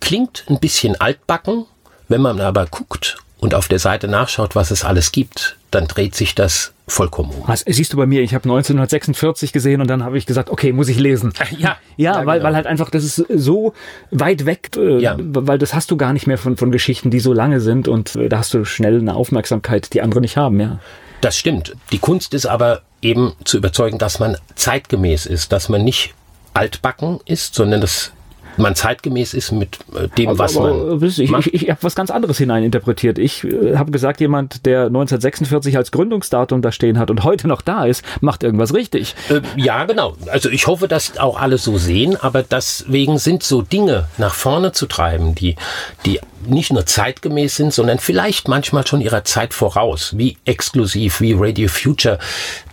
klingt 0.00 0.44
ein 0.48 0.58
bisschen 0.58 1.00
altbacken, 1.00 1.66
wenn 2.08 2.20
man 2.20 2.40
aber 2.40 2.66
guckt 2.66 3.18
und 3.38 3.54
auf 3.54 3.68
der 3.68 3.78
Seite 3.78 4.08
nachschaut, 4.08 4.56
was 4.56 4.70
es 4.70 4.84
alles 4.84 5.12
gibt, 5.12 5.56
dann 5.70 5.86
dreht 5.86 6.14
sich 6.14 6.34
das 6.34 6.72
vollkommen 6.88 7.30
um. 7.30 7.46
Was 7.46 7.64
siehst 7.66 7.92
du 7.92 7.96
bei 7.96 8.06
mir? 8.06 8.22
Ich 8.22 8.34
habe 8.34 8.44
1946 8.44 9.52
gesehen 9.52 9.80
und 9.80 9.88
dann 9.88 10.04
habe 10.04 10.18
ich 10.18 10.26
gesagt, 10.26 10.50
okay, 10.50 10.72
muss 10.72 10.88
ich 10.88 10.98
lesen. 10.98 11.32
Ja, 11.50 11.58
ja, 11.58 11.76
ja 11.96 12.26
weil, 12.26 12.38
genau. 12.38 12.48
weil 12.48 12.56
halt 12.56 12.66
einfach 12.66 12.90
das 12.90 13.04
ist 13.04 13.24
so 13.28 13.72
weit 14.10 14.46
weg, 14.46 14.70
äh, 14.76 15.00
ja. 15.00 15.16
weil 15.18 15.58
das 15.58 15.74
hast 15.74 15.90
du 15.90 15.96
gar 15.96 16.12
nicht 16.12 16.26
mehr 16.26 16.38
von, 16.38 16.56
von 16.56 16.70
Geschichten, 16.70 17.10
die 17.10 17.20
so 17.20 17.32
lange 17.32 17.60
sind 17.60 17.88
und 17.88 18.16
äh, 18.16 18.28
da 18.28 18.38
hast 18.38 18.54
du 18.54 18.64
schnell 18.64 18.98
eine 18.98 19.14
Aufmerksamkeit, 19.14 19.92
die 19.94 20.02
andere 20.02 20.20
nicht 20.20 20.36
haben, 20.36 20.60
ja. 20.60 20.80
Das 21.20 21.36
stimmt. 21.36 21.74
Die 21.90 21.98
Kunst 21.98 22.32
ist 22.32 22.46
aber 22.46 22.82
eben 23.02 23.32
zu 23.44 23.56
überzeugen, 23.56 23.98
dass 23.98 24.18
man 24.18 24.36
zeitgemäß 24.54 25.26
ist, 25.26 25.52
dass 25.52 25.68
man 25.68 25.82
nicht 25.82 26.14
altbacken 26.54 27.20
ist, 27.24 27.54
sondern 27.54 27.80
das 27.80 28.12
man 28.58 28.74
zeitgemäß 28.74 29.34
ist 29.34 29.52
mit 29.52 29.78
äh, 29.94 30.08
dem, 30.08 30.30
aber, 30.30 30.38
was 30.38 30.56
aber, 30.56 30.96
man. 30.96 31.02
Ich, 31.02 31.18
ich, 31.20 31.54
ich 31.54 31.70
habe 31.70 31.82
was 31.82 31.94
ganz 31.94 32.10
anderes 32.10 32.38
hineininterpretiert. 32.38 33.18
Ich 33.18 33.44
äh, 33.44 33.76
habe 33.76 33.90
gesagt, 33.90 34.20
jemand, 34.20 34.66
der 34.66 34.86
1946 34.86 35.76
als 35.76 35.90
Gründungsdatum 35.90 36.62
da 36.62 36.72
stehen 36.72 36.98
hat 36.98 37.10
und 37.10 37.24
heute 37.24 37.48
noch 37.48 37.62
da 37.62 37.84
ist, 37.84 38.04
macht 38.20 38.42
irgendwas 38.42 38.74
richtig. 38.74 39.14
Äh, 39.28 39.40
ja, 39.56 39.84
genau. 39.84 40.14
Also 40.30 40.48
ich 40.50 40.66
hoffe, 40.66 40.88
dass 40.88 41.18
auch 41.18 41.40
alle 41.40 41.58
so 41.58 41.78
sehen, 41.78 42.16
aber 42.16 42.42
deswegen 42.42 43.18
sind 43.18 43.42
so 43.42 43.62
Dinge 43.62 44.08
nach 44.18 44.34
vorne 44.34 44.72
zu 44.72 44.86
treiben, 44.86 45.34
die, 45.34 45.56
die 46.04 46.20
nicht 46.46 46.72
nur 46.72 46.86
zeitgemäß 46.86 47.56
sind, 47.56 47.72
sondern 47.72 47.98
vielleicht 47.98 48.48
manchmal 48.48 48.86
schon 48.86 49.00
ihrer 49.00 49.24
Zeit 49.24 49.54
voraus, 49.54 50.16
wie 50.16 50.36
exklusiv, 50.44 51.20
wie 51.20 51.34
Radio 51.36 51.68
Future. 51.68 52.18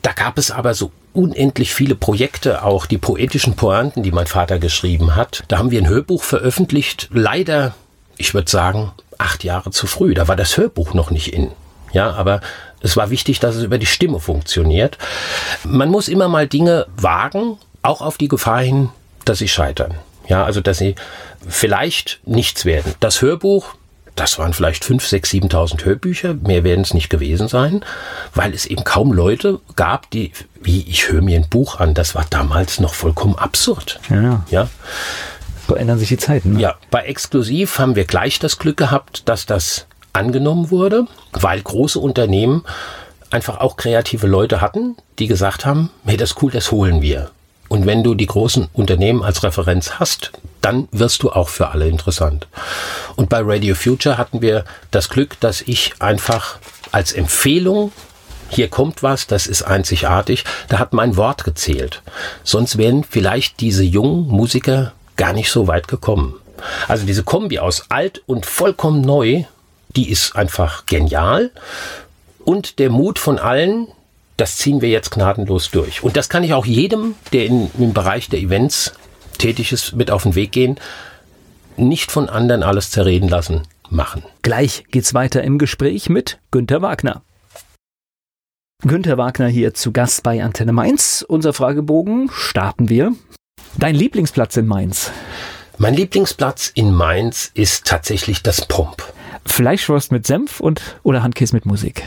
Da 0.05 0.13
gab 0.13 0.37
es 0.37 0.51
aber 0.51 0.75
so 0.75 0.91
unendlich 1.13 1.73
viele 1.73 1.95
Projekte, 1.95 2.63
auch 2.63 2.85
die 2.85 2.99
poetischen 2.99 3.55
Pointen, 3.55 4.03
die 4.03 4.11
mein 4.11 4.27
Vater 4.27 4.59
geschrieben 4.59 5.15
hat. 5.15 5.43
Da 5.47 5.57
haben 5.57 5.71
wir 5.71 5.81
ein 5.81 5.89
Hörbuch 5.89 6.21
veröffentlicht, 6.21 7.09
leider, 7.11 7.73
ich 8.15 8.35
würde 8.35 8.51
sagen, 8.51 8.91
acht 9.17 9.43
Jahre 9.43 9.71
zu 9.71 9.87
früh. 9.87 10.13
Da 10.13 10.27
war 10.27 10.35
das 10.35 10.57
Hörbuch 10.57 10.93
noch 10.93 11.09
nicht 11.09 11.33
in. 11.33 11.49
Ja, 11.91 12.11
aber 12.11 12.41
es 12.81 12.95
war 12.95 13.09
wichtig, 13.09 13.39
dass 13.39 13.55
es 13.55 13.63
über 13.63 13.79
die 13.79 13.87
Stimme 13.87 14.19
funktioniert. 14.19 14.99
Man 15.63 15.89
muss 15.89 16.07
immer 16.07 16.27
mal 16.27 16.47
Dinge 16.47 16.85
wagen, 16.97 17.57
auch 17.81 18.03
auf 18.03 18.19
die 18.19 18.27
Gefahr 18.27 18.61
hin, 18.61 18.89
dass 19.25 19.39
sie 19.39 19.47
scheitern. 19.47 19.95
Ja, 20.27 20.45
also 20.45 20.61
dass 20.61 20.77
sie 20.77 20.93
vielleicht 21.47 22.19
nichts 22.25 22.63
werden. 22.63 22.93
Das 22.99 23.23
Hörbuch, 23.23 23.73
das 24.15 24.39
waren 24.39 24.53
vielleicht 24.53 24.85
5, 24.85 25.05
6, 25.05 25.29
7.000 25.31 25.85
Hörbücher, 25.85 26.33
mehr 26.33 26.63
werden 26.63 26.81
es 26.81 26.93
nicht 26.93 27.09
gewesen 27.09 27.47
sein, 27.47 27.83
weil 28.33 28.53
es 28.53 28.65
eben 28.65 28.83
kaum 28.83 29.11
Leute 29.11 29.59
gab, 29.75 30.09
die, 30.11 30.31
wie 30.61 30.81
ich 30.87 31.11
höre 31.11 31.21
mir 31.21 31.37
ein 31.37 31.49
Buch 31.49 31.79
an, 31.79 31.93
das 31.93 32.15
war 32.15 32.25
damals 32.29 32.79
noch 32.79 32.93
vollkommen 32.93 33.35
absurd. 33.35 33.99
Ja. 34.09 34.45
ja? 34.49 34.69
So 35.67 35.75
ändern 35.75 35.99
sich 35.99 36.09
die 36.09 36.17
Zeiten. 36.17 36.53
Ne? 36.53 36.61
Ja, 36.61 36.75
bei 36.91 37.01
Exklusiv 37.01 37.79
haben 37.79 37.95
wir 37.95 38.05
gleich 38.05 38.39
das 38.39 38.59
Glück 38.59 38.77
gehabt, 38.77 39.27
dass 39.27 39.45
das 39.45 39.87
angenommen 40.13 40.71
wurde, 40.71 41.07
weil 41.33 41.61
große 41.61 41.99
Unternehmen 41.99 42.63
einfach 43.31 43.59
auch 43.59 43.75
kreative 43.75 44.27
Leute 44.27 44.61
hatten, 44.61 44.95
die 45.19 45.27
gesagt 45.27 45.65
haben, 45.65 45.89
hey, 46.05 46.17
das 46.17 46.31
ist 46.31 46.41
cool, 46.41 46.51
das 46.51 46.71
holen 46.71 47.01
wir. 47.01 47.31
Und 47.67 47.85
wenn 47.85 48.03
du 48.03 48.15
die 48.15 48.27
großen 48.27 48.69
Unternehmen 48.73 49.23
als 49.23 49.43
Referenz 49.43 49.93
hast, 49.93 50.31
dann 50.61 50.87
wirst 50.91 51.23
du 51.23 51.31
auch 51.31 51.49
für 51.49 51.69
alle 51.69 51.87
interessant. 51.87 52.47
Und 53.15 53.29
bei 53.29 53.41
Radio 53.41 53.75
Future 53.75 54.17
hatten 54.17 54.41
wir 54.41 54.65
das 54.91 55.09
Glück, 55.09 55.39
dass 55.39 55.61
ich 55.61 55.93
einfach 55.99 56.57
als 56.91 57.11
Empfehlung 57.13 57.91
hier 58.49 58.69
kommt 58.69 59.03
was, 59.03 59.27
das 59.27 59.47
ist 59.47 59.63
einzigartig. 59.63 60.43
Da 60.69 60.79
hat 60.79 60.93
mein 60.93 61.17
Wort 61.17 61.43
gezählt. 61.43 62.01
Sonst 62.43 62.77
wären 62.77 63.03
vielleicht 63.03 63.59
diese 63.59 63.83
jungen 63.83 64.27
Musiker 64.27 64.93
gar 65.15 65.33
nicht 65.33 65.49
so 65.51 65.67
weit 65.67 65.87
gekommen. 65.87 66.35
Also 66.87 67.05
diese 67.05 67.23
Kombi 67.23 67.59
aus 67.59 67.85
alt 67.89 68.21
und 68.27 68.45
vollkommen 68.45 69.01
neu, 69.01 69.43
die 69.95 70.09
ist 70.09 70.35
einfach 70.35 70.85
genial. 70.85 71.51
Und 72.43 72.79
der 72.79 72.89
Mut 72.89 73.19
von 73.19 73.39
allen, 73.39 73.87
das 74.37 74.57
ziehen 74.57 74.81
wir 74.81 74.89
jetzt 74.89 75.11
gnadenlos 75.11 75.71
durch. 75.71 76.03
Und 76.03 76.17
das 76.17 76.29
kann 76.29 76.43
ich 76.43 76.53
auch 76.53 76.65
jedem, 76.65 77.15
der 77.33 77.45
in, 77.45 77.71
im 77.77 77.93
Bereich 77.93 78.29
der 78.29 78.39
Events 78.39 78.93
tätig 79.37 79.71
ist, 79.71 79.93
mit 79.93 80.11
auf 80.11 80.23
den 80.23 80.35
Weg 80.35 80.51
gehen. 80.51 80.79
Nicht 81.77 82.11
von 82.11 82.29
anderen 82.29 82.63
alles 82.63 82.91
zerreden 82.91 83.29
lassen, 83.29 83.63
machen. 83.89 84.23
Gleich 84.41 84.85
geht's 84.91 85.13
weiter 85.13 85.43
im 85.43 85.57
Gespräch 85.57 86.09
mit 86.09 86.39
Günter 86.51 86.81
Wagner. 86.81 87.21
Günter 88.81 89.17
Wagner 89.17 89.47
hier 89.47 89.73
zu 89.73 89.91
Gast 89.91 90.23
bei 90.23 90.43
Antenne 90.43 90.73
Mainz. 90.73 91.25
Unser 91.27 91.53
Fragebogen 91.53 92.29
starten 92.31 92.89
wir. 92.89 93.13
Dein 93.77 93.95
Lieblingsplatz 93.95 94.57
in 94.57 94.67
Mainz? 94.67 95.11
Mein 95.77 95.95
Lieblingsplatz 95.95 96.71
in 96.73 96.93
Mainz 96.93 97.51
ist 97.53 97.85
tatsächlich 97.85 98.43
das 98.43 98.65
Pomp. 98.65 99.03
Fleischwurst 99.45 100.11
mit 100.11 100.25
Senf 100.25 100.59
und 100.59 100.81
oder 101.03 101.23
Handkäse 101.23 101.55
mit 101.55 101.65
Musik? 101.65 102.03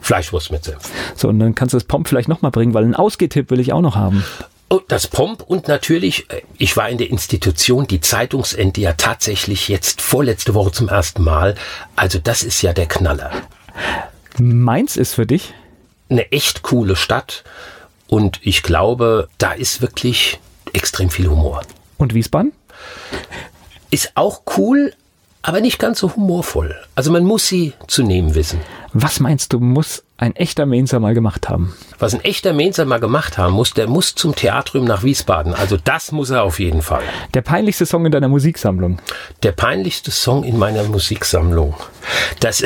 Fleischwurst 0.00 0.50
mit 0.50 0.64
Senf. 0.64 0.90
So, 1.16 1.28
und 1.28 1.38
dann 1.38 1.54
kannst 1.54 1.74
du 1.74 1.78
das 1.78 1.84
Pomp 1.84 2.08
vielleicht 2.08 2.28
nochmal 2.28 2.50
bringen, 2.50 2.74
weil 2.74 2.84
einen 2.84 2.94
Ausgehtipp 2.94 3.50
will 3.50 3.60
ich 3.60 3.72
auch 3.72 3.80
noch 3.80 3.96
haben. 3.96 4.24
Oh, 4.68 4.80
das 4.88 5.06
Pomp 5.06 5.42
und 5.42 5.68
natürlich, 5.68 6.30
äh, 6.30 6.42
ich 6.56 6.76
war 6.78 6.88
in 6.88 6.96
der 6.96 7.10
Institution, 7.10 7.86
die 7.86 8.00
Zeitungsende 8.00 8.80
ja 8.80 8.94
tatsächlich 8.94 9.68
jetzt 9.68 10.00
vorletzte 10.00 10.54
Woche 10.54 10.72
zum 10.72 10.88
ersten 10.88 11.22
Mal. 11.22 11.56
Also 11.94 12.18
das 12.18 12.42
ist 12.42 12.62
ja 12.62 12.72
der 12.72 12.86
Knaller. 12.86 13.32
Mainz 14.38 14.96
ist 14.96 15.14
für 15.14 15.26
dich? 15.26 15.52
Eine 16.08 16.32
echt 16.32 16.62
coole 16.62 16.96
Stadt 16.96 17.44
und 18.06 18.40
ich 18.42 18.62
glaube, 18.62 19.28
da 19.38 19.52
ist 19.52 19.82
wirklich 19.82 20.40
extrem 20.72 21.10
viel 21.10 21.28
Humor. 21.28 21.62
Und 21.98 22.14
Wiesbaden? 22.14 22.52
Ist 23.90 24.12
auch 24.14 24.42
cool, 24.56 24.94
aber 25.42 25.60
nicht 25.60 25.78
ganz 25.78 25.98
so 25.98 26.14
humorvoll. 26.14 26.74
Also 26.94 27.10
man 27.10 27.24
muss 27.24 27.46
sie 27.46 27.72
zu 27.88 28.02
nehmen 28.02 28.34
wissen. 28.34 28.60
Was 28.92 29.20
meinst 29.20 29.52
du, 29.52 29.60
muss 29.60 30.04
ein 30.22 30.36
echter 30.36 30.66
Mainzer 30.66 31.00
mal 31.00 31.14
gemacht 31.14 31.48
haben? 31.48 31.74
Was 31.98 32.14
ein 32.14 32.20
echter 32.20 32.52
Mainzer 32.52 32.84
mal 32.84 33.00
gemacht 33.00 33.38
haben 33.38 33.54
muss, 33.54 33.74
der 33.74 33.88
muss 33.88 34.14
zum 34.14 34.36
Theatrium 34.36 34.84
nach 34.84 35.02
Wiesbaden. 35.02 35.52
Also 35.52 35.76
das 35.76 36.12
muss 36.12 36.30
er 36.30 36.44
auf 36.44 36.60
jeden 36.60 36.80
Fall. 36.80 37.02
Der 37.34 37.42
peinlichste 37.42 37.86
Song 37.86 38.06
in 38.06 38.12
deiner 38.12 38.28
Musiksammlung? 38.28 39.00
Der 39.42 39.50
peinlichste 39.50 40.12
Song 40.12 40.44
in 40.44 40.58
meiner 40.58 40.84
Musiksammlung. 40.84 41.74
Das, 42.38 42.62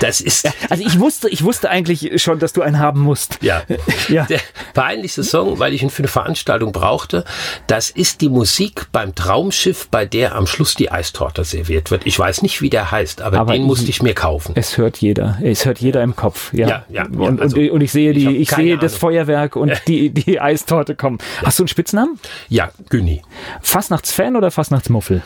das 0.00 0.20
ist. 0.20 0.44
Ja, 0.44 0.52
also 0.70 0.84
ich 0.84 1.00
wusste, 1.00 1.28
ich 1.28 1.42
wusste 1.42 1.68
eigentlich 1.68 2.22
schon, 2.22 2.38
dass 2.38 2.52
du 2.52 2.62
einen 2.62 2.78
haben 2.78 3.00
musst. 3.00 3.38
Ja. 3.42 3.62
ja. 4.08 4.26
Der 4.26 4.40
peinlichste 4.74 5.24
Song, 5.24 5.58
weil 5.58 5.74
ich 5.74 5.82
ihn 5.82 5.90
für 5.90 6.02
eine 6.02 6.08
Veranstaltung 6.08 6.70
brauchte, 6.70 7.24
das 7.66 7.90
ist 7.90 8.20
die 8.20 8.28
Musik 8.28 8.86
beim 8.92 9.16
Traumschiff, 9.16 9.88
bei 9.88 10.06
der 10.06 10.36
am 10.36 10.46
Schluss 10.46 10.76
die 10.76 10.92
Eistorte 10.92 11.42
serviert 11.42 11.90
wird. 11.90 12.06
Ich 12.06 12.16
weiß 12.16 12.42
nicht, 12.42 12.62
wie 12.62 12.70
der 12.70 12.92
heißt, 12.92 13.20
aber, 13.20 13.38
aber 13.38 13.52
den 13.54 13.62
musste 13.62 13.90
ich 13.90 14.00
mir 14.00 14.14
kaufen. 14.14 14.52
Es 14.54 14.78
hört 14.78 14.98
jeder. 14.98 15.38
Es 15.42 15.64
hört 15.64 15.80
jeder 15.80 16.04
im 16.04 16.14
Kopf. 16.14 16.52
Ja. 16.52 16.67
Ja, 16.68 16.84
ja, 16.88 17.06
und, 17.06 17.40
also, 17.40 17.56
und, 17.56 17.70
und, 17.70 17.80
ich 17.80 17.92
sehe 17.92 18.12
die, 18.12 18.28
ich, 18.28 18.42
ich 18.42 18.50
sehe 18.50 18.78
das 18.78 18.96
Feuerwerk 18.96 19.56
und 19.56 19.72
die, 19.86 20.10
die 20.10 20.40
Eistorte 20.40 20.94
kommen. 20.94 21.18
Hast 21.42 21.58
du 21.58 21.64
einen 21.64 21.68
Spitznamen? 21.68 22.18
Ja, 22.48 22.70
Günni. 22.88 23.22
Fastnachtsfan 23.62 24.36
oder 24.36 24.50
Fastnachtsmuffel? 24.50 25.22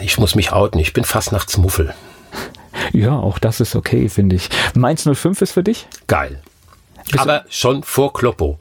Ich 0.00 0.18
muss 0.18 0.34
mich 0.34 0.52
outen. 0.52 0.78
Ich 0.80 0.92
bin 0.92 1.04
Fastnachtsmuffel. 1.04 1.94
Ja, 2.92 3.18
auch 3.18 3.38
das 3.40 3.60
ist 3.60 3.74
okay, 3.74 4.08
finde 4.08 4.36
ich. 4.36 4.48
Mainz 4.74 5.02
05 5.02 5.42
ist 5.42 5.52
für 5.52 5.64
dich? 5.64 5.86
Geil. 6.06 6.40
Bist 7.10 7.18
aber 7.18 7.44
schon 7.48 7.82
vor 7.82 8.12
Kloppo. 8.12 8.58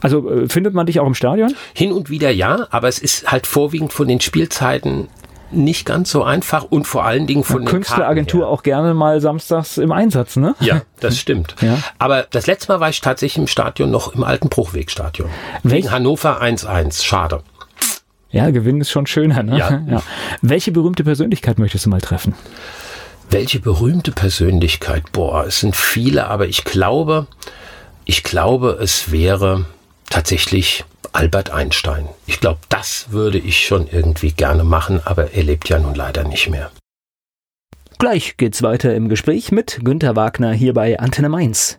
Also 0.00 0.28
äh, 0.28 0.48
findet 0.48 0.74
man 0.74 0.86
dich 0.86 1.00
auch 1.00 1.06
im 1.06 1.14
Stadion? 1.14 1.54
Hin 1.72 1.92
und 1.92 2.10
wieder 2.10 2.30
ja, 2.30 2.66
aber 2.70 2.88
es 2.88 2.98
ist 2.98 3.30
halt 3.30 3.46
vorwiegend 3.46 3.92
von 3.92 4.08
den 4.08 4.20
Spielzeiten 4.20 5.08
nicht 5.56 5.86
ganz 5.86 6.10
so 6.10 6.22
einfach 6.22 6.64
und 6.64 6.86
vor 6.86 7.04
allen 7.04 7.26
Dingen 7.26 7.44
von 7.44 7.62
ja, 7.62 7.70
Künstleragentur 7.70 8.48
auch 8.48 8.62
gerne 8.62 8.94
mal 8.94 9.20
samstags 9.20 9.78
im 9.78 9.92
Einsatz, 9.92 10.36
ne? 10.36 10.54
Ja, 10.60 10.82
das 11.00 11.18
stimmt. 11.18 11.56
Ja. 11.60 11.78
Aber 11.98 12.26
das 12.30 12.46
letzte 12.46 12.72
Mal 12.72 12.80
war 12.80 12.88
ich 12.88 13.00
tatsächlich 13.00 13.38
im 13.38 13.46
Stadion 13.46 13.90
noch 13.90 14.14
im 14.14 14.24
alten 14.24 14.48
Bruchwegstadion. 14.48 15.28
Wegen 15.62 15.90
Hannover 15.90 16.42
1-1. 16.42 17.04
Schade. 17.04 17.42
Ja, 18.30 18.50
Gewinn 18.50 18.80
ist 18.80 18.90
schon 18.90 19.06
schöner, 19.06 19.42
ne? 19.42 19.58
Ja. 19.58 19.82
ja. 19.88 20.02
Welche 20.42 20.72
berühmte 20.72 21.04
Persönlichkeit 21.04 21.58
möchtest 21.58 21.86
du 21.86 21.90
mal 21.90 22.00
treffen? 22.00 22.34
Welche 23.30 23.60
berühmte 23.60 24.12
Persönlichkeit? 24.12 25.12
Boah, 25.12 25.46
es 25.46 25.60
sind 25.60 25.76
viele, 25.76 26.26
aber 26.26 26.46
ich 26.46 26.64
glaube, 26.64 27.26
ich 28.04 28.22
glaube, 28.22 28.78
es 28.82 29.12
wäre 29.12 29.66
tatsächlich 30.10 30.84
Albert 31.14 31.50
Einstein. 31.50 32.08
Ich 32.26 32.40
glaube, 32.40 32.58
das 32.68 33.12
würde 33.12 33.38
ich 33.38 33.64
schon 33.64 33.86
irgendwie 33.86 34.32
gerne 34.32 34.64
machen, 34.64 35.00
aber 35.04 35.32
er 35.32 35.44
lebt 35.44 35.68
ja 35.68 35.78
nun 35.78 35.94
leider 35.94 36.24
nicht 36.24 36.50
mehr. 36.50 36.72
Gleich 37.98 38.36
geht's 38.36 38.64
weiter 38.64 38.96
im 38.96 39.08
Gespräch 39.08 39.52
mit 39.52 39.78
Günter 39.84 40.16
Wagner 40.16 40.52
hier 40.52 40.74
bei 40.74 40.98
Antenne 40.98 41.28
Mainz. 41.28 41.78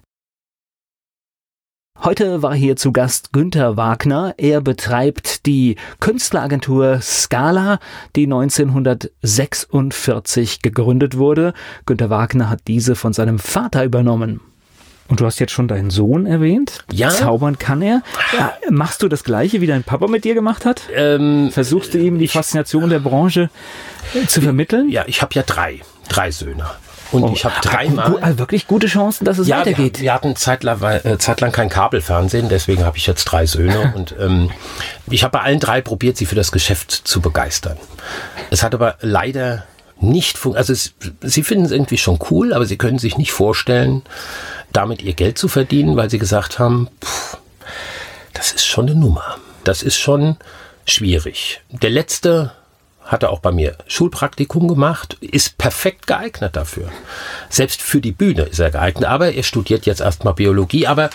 Heute 2.01 2.41
war 2.41 2.55
hier 2.55 2.77
zu 2.77 2.93
Gast 2.93 3.33
Günther 3.33 3.75
Wagner. 3.75 4.35
Er 4.37 4.61
betreibt 4.61 5.45
die 5.45 5.75
Künstleragentur 5.99 7.01
Scala, 7.01 7.79
die 8.15 8.23
1946 8.23 10.61
gegründet 10.61 11.17
wurde. 11.17 11.53
Günther 11.85 12.09
Wagner 12.09 12.49
hat 12.49 12.61
diese 12.67 12.95
von 12.95 13.11
seinem 13.11 13.39
Vater 13.39 13.83
übernommen. 13.83 14.39
Und 15.07 15.19
du 15.19 15.25
hast 15.25 15.39
jetzt 15.39 15.51
schon 15.51 15.67
deinen 15.67 15.91
Sohn 15.91 16.25
erwähnt. 16.25 16.83
Ja. 16.91 17.09
Zaubern 17.09 17.59
kann 17.59 17.81
er. 17.83 18.01
Ja, 18.35 18.53
machst 18.71 19.03
du 19.03 19.07
das 19.07 19.23
Gleiche, 19.23 19.61
wie 19.61 19.67
dein 19.67 19.83
Papa 19.83 20.07
mit 20.07 20.23
dir 20.23 20.33
gemacht 20.33 20.65
hat? 20.65 20.81
Ähm, 20.95 21.51
Versuchst 21.51 21.93
du 21.93 21.99
ihm 21.99 22.17
die 22.17 22.27
Faszination 22.27 22.89
der 22.89 22.99
Branche 22.99 23.49
zu 24.27 24.41
vermitteln? 24.41 24.89
Ja, 24.89 25.03
ich 25.05 25.21
habe 25.21 25.33
ja 25.35 25.43
drei, 25.43 25.81
drei 26.09 26.31
Söhne. 26.31 26.65
Und 27.11 27.23
Oh, 27.23 27.31
ich 27.35 27.45
habe 27.45 27.53
gu- 27.61 27.69
dreimal. 27.69 28.17
also 28.19 28.39
wirklich 28.39 28.65
gute 28.65 28.87
Chancen, 28.87 29.25
dass 29.25 29.37
es 29.37 29.47
Ja, 29.47 29.57
wir, 29.57 29.73
weitergeht. 29.73 30.01
wir 30.01 30.11
hatten 30.11 30.35
zeitlang, 30.35 30.81
äh, 30.81 31.17
zeitlang 31.19 31.51
kein 31.51 31.69
Kabelfernsehen, 31.69 32.49
deswegen 32.49 32.83
habe 32.83 32.97
ich 32.97 33.05
jetzt 33.05 33.25
drei 33.25 33.45
Söhne 33.45 33.93
und 33.95 34.15
ähm, 34.19 34.49
ich 35.11 35.23
habe 35.23 35.33
bei 35.37 35.41
allen 35.43 35.59
drei 35.59 35.81
probiert, 35.81 36.17
sie 36.17 36.25
für 36.25 36.33
das 36.35 36.51
Geschäft 36.51 36.91
zu 36.91 37.21
begeistern. 37.21 37.77
Es 38.49 38.63
hat 38.63 38.73
aber 38.73 38.95
leider 39.01 39.65
nicht 39.99 40.37
funktioniert. 40.37 40.69
Also 40.69 40.73
es, 40.73 40.93
sie 41.21 41.43
finden 41.43 41.65
es 41.65 41.71
irgendwie 41.71 41.97
schon 41.97 42.19
cool, 42.29 42.53
aber 42.53 42.65
sie 42.65 42.77
können 42.77 42.99
sich 42.99 43.17
nicht 43.17 43.31
vorstellen, 43.31 44.01
damit 44.73 45.01
ihr 45.01 45.13
Geld 45.13 45.37
zu 45.37 45.47
verdienen, 45.47 45.95
weil 45.95 46.09
sie 46.09 46.19
gesagt 46.19 46.59
haben, 46.59 46.89
pff, 47.03 47.37
das 48.33 48.51
ist 48.51 48.65
schon 48.65 48.87
eine 48.89 48.99
Nummer. 48.99 49.37
Das 49.63 49.81
ist 49.83 49.97
schon 49.97 50.37
schwierig. 50.85 51.61
Der 51.69 51.89
letzte 51.89 52.51
hatte 53.03 53.29
auch 53.29 53.39
bei 53.39 53.51
mir 53.51 53.77
Schulpraktikum 53.87 54.67
gemacht, 54.67 55.15
ist 55.21 55.57
perfekt 55.57 56.07
geeignet 56.07 56.55
dafür. 56.55 56.89
Selbst 57.49 57.81
für 57.81 58.01
die 58.01 58.11
Bühne 58.11 58.43
ist 58.43 58.59
er 58.59 58.71
geeignet, 58.71 59.05
aber 59.07 59.33
er 59.33 59.43
studiert 59.43 59.85
jetzt 59.85 60.01
erstmal 60.01 60.33
Biologie, 60.33 60.87
aber 60.87 61.09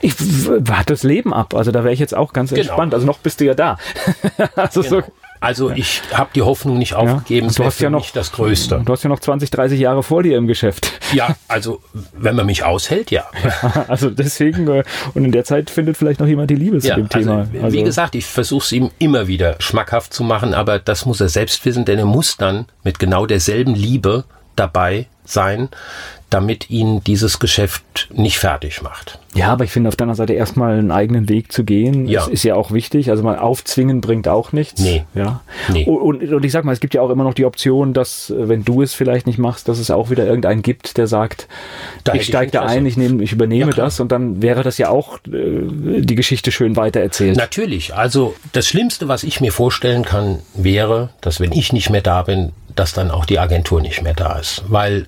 Ich 0.00 0.14
warte 0.18 0.92
das 0.92 1.02
Leben 1.04 1.32
ab. 1.32 1.54
Also 1.54 1.70
da 1.70 1.84
wäre 1.84 1.94
ich 1.94 2.00
jetzt 2.00 2.14
auch 2.14 2.32
ganz 2.32 2.50
Genau. 2.50 2.60
entspannt. 2.62 2.94
Also 2.94 3.06
noch 3.06 3.18
bist 3.18 3.40
du 3.40 3.44
ja 3.44 3.54
da. 3.54 3.78
also 4.56 4.82
so, 4.82 5.02
also 5.44 5.70
ich 5.70 6.02
habe 6.12 6.30
die 6.34 6.42
Hoffnung 6.42 6.78
nicht 6.78 6.94
aufgegeben, 6.94 7.46
es 7.48 7.54
du 7.54 7.64
hast 7.64 7.80
ja 7.80 7.90
noch- 7.90 8.10
das 8.10 8.32
Größte. 8.32 8.82
du 8.84 8.92
hast 8.92 9.02
ja 9.04 9.08
noch 9.08 9.20
20, 9.20 9.50
30 9.50 9.78
Jahre 9.78 10.02
vor 10.02 10.22
dir 10.22 10.36
im 10.36 10.46
Geschäft. 10.46 10.90
Ja, 11.12 11.36
also 11.48 11.80
wenn 12.14 12.34
man 12.36 12.46
mich 12.46 12.64
aushält, 12.64 13.10
ja. 13.10 13.24
Also 13.88 14.10
deswegen, 14.10 14.66
äh, 14.68 14.82
und 15.14 15.24
in 15.24 15.32
der 15.32 15.44
Zeit 15.44 15.70
findet 15.70 15.96
vielleicht 15.96 16.20
noch 16.20 16.26
jemand 16.26 16.50
die 16.50 16.56
Liebe 16.56 16.78
zu 16.80 16.88
Ja, 16.88 16.96
dem 16.96 17.08
Thema. 17.08 17.40
also, 17.40 17.50
Also, 17.62 17.76
wie 17.76 17.82
gesagt, 17.82 18.14
ich 18.14 18.26
versuche 18.26 18.64
es 18.64 18.72
ihm 18.72 18.90
immer 18.98 19.26
wieder 19.28 19.56
schmackhaft 19.60 20.12
zu 20.14 20.24
machen, 20.24 20.54
aber 20.54 20.78
das 20.78 21.06
muss 21.06 21.20
er 21.20 21.28
selbst 21.28 21.64
wissen, 21.64 21.84
denn 21.84 21.98
er 21.98 22.06
muss 22.06 22.36
dann 22.36 22.66
mit 22.82 22.98
genau 22.98 23.26
derselben 23.26 23.74
Liebe 23.74 24.24
dabei 24.56 25.06
sein, 25.24 25.68
damit 26.34 26.68
ihn 26.68 27.00
dieses 27.04 27.38
Geschäft 27.38 28.08
nicht 28.12 28.38
fertig 28.38 28.82
macht. 28.82 29.20
ja, 29.34 29.48
aber 29.52 29.62
ich 29.62 29.70
finde 29.70 29.88
auf 29.88 29.94
deiner 29.94 30.16
Seite 30.16 30.32
erstmal 30.32 30.76
einen 30.78 30.90
eigenen 30.90 31.28
Weg 31.28 31.52
zu 31.52 31.62
gehen, 31.62 32.08
Ja. 32.08 32.26
ist, 32.26 32.42
ja 32.42 32.56
auch 32.56 32.72
wichtig. 32.72 33.10
Also 33.10 33.22
mal 33.22 33.38
aufzwingen 33.38 34.00
bringt 34.00 34.26
auch 34.26 34.50
nichts. 34.52 34.80
Nee. 34.80 35.04
Ja. 35.14 35.42
Nee. 35.72 35.84
Und, 35.86 36.28
und, 36.28 36.44
ich 36.44 36.50
sag 36.50 36.64
mal, 36.64 36.72
es 36.72 36.80
gibt 36.80 36.92
ja 36.92 37.02
auch 37.02 37.10
immer 37.10 37.22
noch 37.22 37.34
die 37.34 37.44
Option, 37.44 37.94
dass, 37.94 38.30
äh, 38.30 38.48
wenn 38.48 38.64
du 38.64 38.82
es 38.82 38.94
vielleicht 38.94 39.28
nicht 39.28 39.38
machst, 39.38 39.68
dass 39.68 39.78
es 39.78 39.92
auch 39.92 40.10
wieder 40.10 40.26
irgendeinen 40.26 40.62
gibt, 40.62 40.96
der 40.96 41.06
sagt, 41.06 41.46
Da 42.02 42.14
ich 42.14 42.26
steige 42.26 42.50
da 42.50 42.62
ein, 42.62 42.84
ich, 42.84 42.96
nehme, 42.96 43.22
ich 43.22 43.30
übernehme 43.32 43.70
Ja, 43.70 43.76
das 43.76 44.00
und 44.00 44.10
dann 44.10 44.42
wäre 44.42 44.64
das 44.64 44.76
ja 44.78 44.88
auch 44.88 45.18
äh, 45.26 46.00
die 46.00 46.14
Geschichte 46.16 46.50
schön 46.50 46.74
weitererzählt. 46.74 47.36
Natürlich, 47.36 47.94
also 47.94 48.34
das 48.52 48.66
Schlimmste, 48.66 49.06
was 49.06 49.22
ich 49.22 49.40
mir 49.40 49.52
vorstellen 49.52 50.04
kann, 50.04 50.40
wäre, 50.54 51.10
dass 51.20 51.38
wenn 51.38 51.52
ich 51.52 51.72
nicht 51.72 51.90
mehr 51.90 52.02
da 52.02 52.22
bin, 52.22 52.52
dass 52.74 52.92
dann 52.92 53.12
auch 53.12 53.24
die 53.24 53.38
Agentur 53.38 53.80
nicht 53.80 54.02
mehr 54.02 54.14
da 54.14 54.36
ist. 54.38 54.64
Weil 54.68 55.06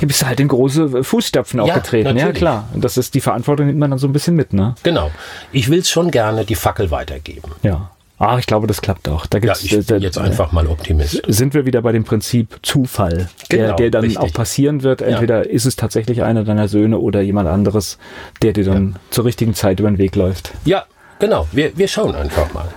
Du 0.00 0.06
bist 0.06 0.24
halt 0.26 0.38
in 0.40 0.48
große 0.48 1.02
Fußstapfen 1.04 1.58
auch 1.60 1.66
Ja, 1.68 1.74
getreten. 1.74 2.08
Ja, 2.08 2.12
natürlich. 2.14 2.36
klar. 2.38 2.68
Und 2.74 2.84
das 2.84 2.96
ist 2.96 3.14
die 3.14 3.20
Verantwortung 3.20 3.66
nimmt 3.66 3.78
man 3.78 3.90
dann 3.90 3.98
so 3.98 4.06
ein 4.06 4.12
bisschen 4.12 4.36
mit, 4.36 4.52
ne? 4.52 4.74
Genau. 4.82 5.10
Ich 5.52 5.68
will 5.70 5.84
schon 5.84 6.10
gerne 6.10 6.44
die 6.44 6.54
Fackel 6.54 6.90
weitergeben. 6.90 7.50
Ja. 7.62 7.90
Ah, 8.16 8.38
ich 8.38 8.46
glaube, 8.46 8.68
das 8.68 8.80
klappt 8.80 9.08
auch. 9.08 9.26
Da 9.26 9.38
Ja, 9.38 9.40
gibt's, 9.42 9.64
ich 9.64 9.72
äh, 9.72 9.76
bin 9.78 9.86
da- 9.86 9.96
jetzt 9.96 10.18
einfach 10.18 10.52
mal 10.52 10.66
Optimist. 10.68 11.20
sind 11.26 11.52
wir 11.52 11.66
wieder 11.66 11.82
bei 11.82 11.90
dem 11.90 12.04
Prinzip 12.04 12.60
Zufall, 12.62 13.28
der, 13.50 13.58
Genau, 13.58 13.76
der 13.76 13.90
dann 13.90 14.02
richtig. 14.04 14.18
auch 14.20 14.32
passieren 14.32 14.84
wird. 14.84 15.02
Entweder 15.02 15.50
ist 15.50 15.64
es 15.66 15.74
tatsächlich 15.74 16.22
einer 16.22 16.44
deiner 16.44 16.68
Söhne 16.68 16.98
oder 16.98 17.20
jemand 17.22 17.48
anderes, 17.48 17.98
der 18.42 18.52
dir 18.52 18.64
dann 18.64 18.96
zur 19.10 19.24
richtigen 19.24 19.54
Zeit 19.54 19.80
über 19.80 19.90
den 19.90 19.98
Weg 19.98 20.14
läuft. 20.14 20.52
Ja, 20.64 20.84
genau. 21.18 21.48
Wir, 21.50 21.76
wir 21.76 21.88
schauen 21.88 22.14
einfach 22.14 22.54
mal. 22.54 22.68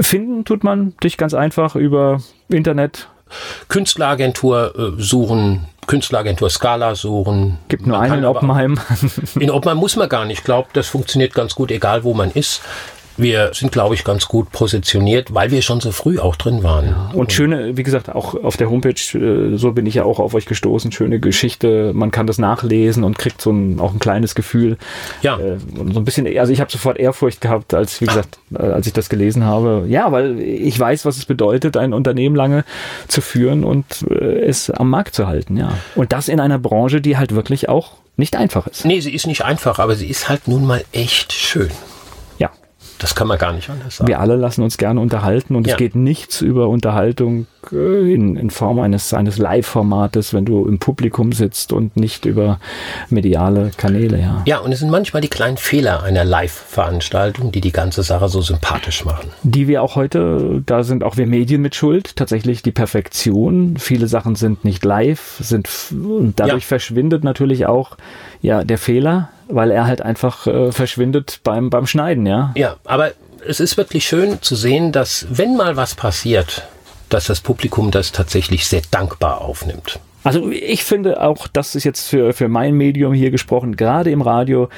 Finden 0.00 0.46
tut 0.46 0.64
man 0.64 0.94
dich 1.04 1.18
ganz 1.18 1.34
einfach 1.34 1.76
über 1.76 2.22
Internet. 2.48 3.08
Künstleragentur 3.68 4.74
äh, 4.98 5.02
suchen, 5.02 5.66
Künstleragentur 5.88 6.50
Scala 6.50 6.94
suchen. 6.94 7.58
Gibt 7.66 7.86
nur 7.86 7.98
Man 7.98 8.12
einen 8.12 8.18
in 8.20 8.24
Oppenheim. 8.26 8.78
In 9.40 9.50
Oppenheim 9.50 9.78
muss 9.78 9.96
man 9.96 10.08
gar 10.08 10.24
nicht. 10.24 10.38
Ich 10.38 10.44
glaube, 10.44 10.68
das 10.74 10.86
funktioniert 10.86 11.34
ganz 11.34 11.54
gut, 11.54 11.72
egal 11.72 12.04
wo 12.04 12.14
man 12.14 12.30
ist. 12.30 12.62
Wir 13.18 13.50
sind, 13.52 13.72
glaube 13.72 13.96
ich, 13.96 14.04
ganz 14.04 14.28
gut 14.28 14.52
positioniert, 14.52 15.34
weil 15.34 15.50
wir 15.50 15.60
schon 15.60 15.80
so 15.80 15.90
früh 15.90 16.20
auch 16.20 16.36
drin 16.36 16.62
waren. 16.62 16.94
Und 17.12 17.32
schöne, 17.32 17.76
wie 17.76 17.82
gesagt, 17.82 18.08
auch 18.08 18.34
auf 18.42 18.56
der 18.56 18.70
Homepage, 18.70 18.94
äh, 19.18 19.56
so 19.56 19.72
bin 19.72 19.86
ich 19.86 19.94
ja 19.94 20.04
auch 20.04 20.20
auf 20.20 20.34
euch 20.34 20.46
gestoßen, 20.46 20.92
schöne 20.92 21.18
Geschichte. 21.18 21.92
Man 21.94 22.12
kann 22.12 22.28
das 22.28 22.38
nachlesen 22.38 23.02
und 23.02 23.18
kriegt 23.18 23.42
so 23.42 23.50
ein, 23.50 23.80
auch 23.80 23.92
ein 23.92 23.98
kleines 23.98 24.36
Gefühl. 24.36 24.78
Ja. 25.22 25.36
Äh, 25.38 25.58
und 25.78 25.94
so 25.94 26.00
ein 26.00 26.04
bisschen, 26.04 26.26
also 26.38 26.52
ich 26.52 26.60
habe 26.60 26.70
sofort 26.70 26.96
Ehrfurcht 26.96 27.40
gehabt, 27.40 27.74
als, 27.74 28.00
wie 28.00 28.06
gesagt, 28.06 28.38
äh, 28.54 28.62
als 28.62 28.86
ich 28.86 28.92
das 28.92 29.08
gelesen 29.08 29.44
habe. 29.44 29.84
Ja, 29.88 30.12
weil 30.12 30.38
ich 30.38 30.78
weiß, 30.78 31.04
was 31.04 31.16
es 31.16 31.24
bedeutet, 31.24 31.76
ein 31.76 31.92
Unternehmen 31.92 32.36
lange 32.36 32.64
zu 33.08 33.20
führen 33.20 33.64
und 33.64 34.02
es 34.08 34.70
am 34.70 34.90
Markt 34.90 35.14
zu 35.14 35.26
halten, 35.26 35.56
ja. 35.56 35.72
Und 35.96 36.12
das 36.12 36.28
in 36.28 36.38
einer 36.40 36.58
Branche, 36.58 37.00
die 37.00 37.16
halt 37.16 37.34
wirklich 37.34 37.68
auch 37.68 37.94
nicht 38.16 38.36
einfach 38.36 38.66
ist. 38.66 38.84
Nee, 38.84 39.00
sie 39.00 39.14
ist 39.14 39.26
nicht 39.26 39.44
einfach, 39.44 39.78
aber 39.78 39.94
sie 39.94 40.06
ist 40.06 40.28
halt 40.28 40.48
nun 40.48 40.66
mal 40.66 40.84
echt 40.92 41.32
schön. 41.32 41.70
Das 42.98 43.14
kann 43.14 43.26
man 43.28 43.38
gar 43.38 43.52
nicht 43.52 43.70
anders 43.70 43.96
sagen. 43.96 44.08
Wir 44.08 44.20
alle 44.20 44.36
lassen 44.36 44.62
uns 44.62 44.76
gerne 44.78 45.00
unterhalten 45.00 45.54
und 45.56 45.66
Ja. 45.66 45.74
es 45.74 45.78
geht 45.78 45.94
nichts 45.94 46.40
über 46.40 46.68
Unterhaltung 46.68 47.46
äh, 47.72 48.12
in, 48.12 48.36
in 48.36 48.50
Form 48.50 48.78
eines, 48.80 49.14
eines 49.14 49.38
Live-Formates, 49.38 50.34
wenn 50.34 50.44
du 50.44 50.66
im 50.66 50.78
Publikum 50.78 51.32
sitzt 51.32 51.72
und 51.72 51.96
nicht 51.96 52.24
über 52.24 52.58
mediale 53.08 53.70
Kanäle, 53.76 54.20
ja. 54.20 54.42
Ja, 54.46 54.58
und 54.58 54.72
es 54.72 54.80
sind 54.80 54.90
manchmal 54.90 55.22
die 55.22 55.28
kleinen 55.28 55.56
Fehler 55.56 56.02
einer 56.02 56.24
Live-Veranstaltung, 56.24 57.52
die 57.52 57.60
die 57.60 57.72
ganze 57.72 58.02
Sache 58.02 58.28
so 58.28 58.40
sympathisch 58.42 59.04
machen. 59.04 59.30
Die 59.42 59.68
wir 59.68 59.82
auch 59.82 59.96
heute, 59.96 60.62
da 60.66 60.82
sind 60.82 61.04
auch 61.04 61.16
wir 61.16 61.26
Medien 61.26 61.62
mit 61.62 61.74
Schuld, 61.74 62.16
tatsächlich 62.16 62.62
die 62.62 62.72
Perfektion. 62.72 63.76
Viele 63.78 64.08
Sachen 64.08 64.34
sind 64.34 64.64
nicht 64.64 64.84
live, 64.84 65.38
sind 65.40 65.68
und 65.92 66.34
dadurch 66.36 66.64
Ja. 66.64 66.68
verschwindet 66.68 67.24
natürlich 67.24 67.66
auch 67.66 67.96
ja 68.40 68.64
der 68.64 68.78
Fehler, 68.78 69.30
weil 69.48 69.70
er 69.70 69.86
halt 69.86 70.02
einfach 70.02 70.46
äh, 70.46 70.72
verschwindet 70.72 71.40
beim 71.44 71.70
beim 71.70 71.86
Schneiden, 71.86 72.26
ja. 72.26 72.52
Ja, 72.56 72.76
aber 72.84 73.12
es 73.46 73.60
ist 73.60 73.76
wirklich 73.76 74.06
schön 74.06 74.42
zu 74.42 74.56
sehen, 74.56 74.92
dass 74.92 75.26
wenn 75.30 75.56
mal 75.56 75.76
was 75.76 75.94
passiert, 75.94 76.66
dass 77.08 77.26
das 77.26 77.40
Publikum 77.40 77.90
das 77.90 78.12
tatsächlich 78.12 78.66
sehr 78.66 78.82
dankbar 78.90 79.40
aufnimmt. 79.40 80.00
Also 80.24 80.50
ich 80.50 80.84
finde 80.84 81.22
auch, 81.22 81.46
das 81.46 81.74
ist 81.74 81.84
jetzt 81.84 82.08
für, 82.08 82.32
für 82.32 82.48
mein 82.48 82.74
Medium 82.74 83.14
hier 83.14 83.30
gesprochen, 83.30 83.76
gerade 83.76 84.10
im 84.10 84.20
Radio, 84.20 84.68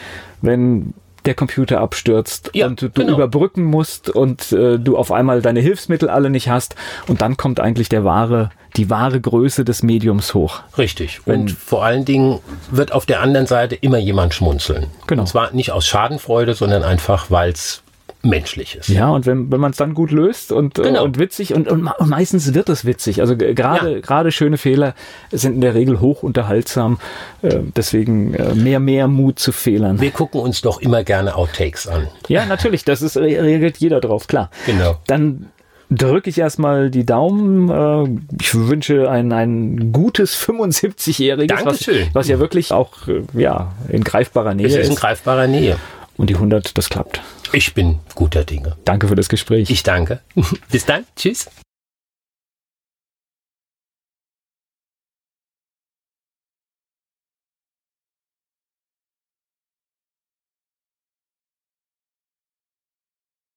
wenn 0.42 0.94
der 1.24 1.34
Computer 1.34 1.80
abstürzt 1.80 2.50
Ja, 2.54 2.66
und 2.66 2.80
du, 2.80 2.88
du 2.88 3.02
genau. 3.02 3.14
überbrücken 3.14 3.64
musst 3.64 4.08
und 4.08 4.52
äh, 4.52 4.78
du 4.78 4.96
auf 4.96 5.12
einmal 5.12 5.42
deine 5.42 5.60
Hilfsmittel 5.60 6.08
alle 6.08 6.30
nicht 6.30 6.48
hast 6.48 6.76
und 7.08 7.20
dann 7.20 7.36
kommt 7.36 7.60
eigentlich 7.60 7.88
der 7.88 8.04
wahre, 8.04 8.50
die 8.76 8.90
wahre 8.90 9.20
Größe 9.20 9.64
des 9.64 9.82
Mediums 9.82 10.34
hoch. 10.34 10.60
Richtig. 10.78 11.20
Wenn- 11.26 11.42
und 11.42 11.50
vor 11.52 11.84
allen 11.84 12.04
Dingen 12.04 12.38
wird 12.70 12.92
auf 12.92 13.06
der 13.06 13.20
anderen 13.20 13.46
Seite 13.46 13.74
immer 13.74 13.98
jemand 13.98 14.34
schmunzeln. 14.34 14.86
Genau. 15.06 15.22
Und 15.22 15.26
zwar 15.28 15.52
nicht 15.52 15.72
aus 15.72 15.86
Schadenfreude, 15.86 16.54
sondern 16.54 16.82
einfach, 16.82 17.30
weil 17.30 17.50
es 17.52 17.82
menschlich 18.22 18.74
ist. 18.76 18.88
Ja, 18.90 19.08
und 19.08 19.24
wenn, 19.24 19.50
wenn 19.50 19.60
man 19.60 19.70
es 19.70 19.78
dann 19.78 19.94
gut 19.94 20.10
löst 20.10 20.52
und, 20.52 20.78
äh, 20.78 20.82
Genau. 20.82 21.04
und 21.04 21.18
witzig 21.18 21.54
und, 21.54 21.68
und, 21.68 21.86
und 21.88 22.08
meistens 22.10 22.52
wird 22.52 22.68
es 22.68 22.84
witzig. 22.84 23.22
Also 23.22 23.34
gerade 23.34 23.94
Ja. 23.94 24.00
gerade 24.00 24.30
schöne 24.30 24.58
Fehler 24.58 24.94
sind 25.32 25.54
in 25.54 25.60
der 25.62 25.74
Regel 25.74 26.00
hoch 26.00 26.22
unterhaltsam. 26.22 26.98
Äh, 27.40 27.60
deswegen 27.74 28.34
äh, 28.34 28.54
mehr, 28.54 28.78
mehr 28.78 29.08
Mut 29.08 29.38
zu 29.38 29.52
Fehlern. 29.52 30.02
Wir 30.02 30.10
gucken 30.10 30.38
uns 30.42 30.60
doch 30.60 30.82
immer 30.82 31.02
gerne 31.02 31.34
Outtakes 31.34 31.86
an. 31.86 32.08
Ja, 32.28 32.44
natürlich, 32.44 32.84
das 32.84 33.00
ist 33.00 33.16
re- 33.16 33.22
reagiert 33.42 33.78
jeder 33.78 34.02
drauf, 34.02 34.26
klar. 34.26 34.50
Genau. 34.66 34.96
Dann 35.06 35.46
drücke 35.90 36.30
ich 36.30 36.38
erstmal 36.38 36.90
die 36.90 37.04
Daumen. 37.04 37.68
Äh, 37.68 38.20
ich 38.40 38.54
wünsche 38.54 39.10
ein, 39.10 39.32
ein 39.32 39.92
gutes 39.92 40.36
75-Jähriges, 40.36 41.64
was, 41.64 41.88
was 42.14 42.28
ja 42.28 42.38
wirklich 42.38 42.72
auch 42.72 43.08
äh, 43.08 43.22
ja, 43.34 43.72
in 43.88 44.04
greifbarer 44.04 44.54
Nähe 44.54 44.66
es 44.66 44.74
ist. 44.74 44.80
ist 44.82 44.88
in 44.90 44.94
greifbarer 44.96 45.46
Nähe. 45.46 45.76
Und 46.16 46.28
die 46.28 46.34
100, 46.34 46.76
das 46.76 46.90
klappt. 46.90 47.20
Ich 47.52 47.74
bin 47.74 47.98
guter 48.14 48.44
Dinge. 48.44 48.76
Danke 48.84 49.08
für 49.08 49.16
das 49.16 49.28
Gespräch. 49.28 49.70
Ich 49.70 49.82
danke. 49.82 50.20
Bis 50.70 50.84
dann. 50.84 51.04
Tschüss. 51.16 51.48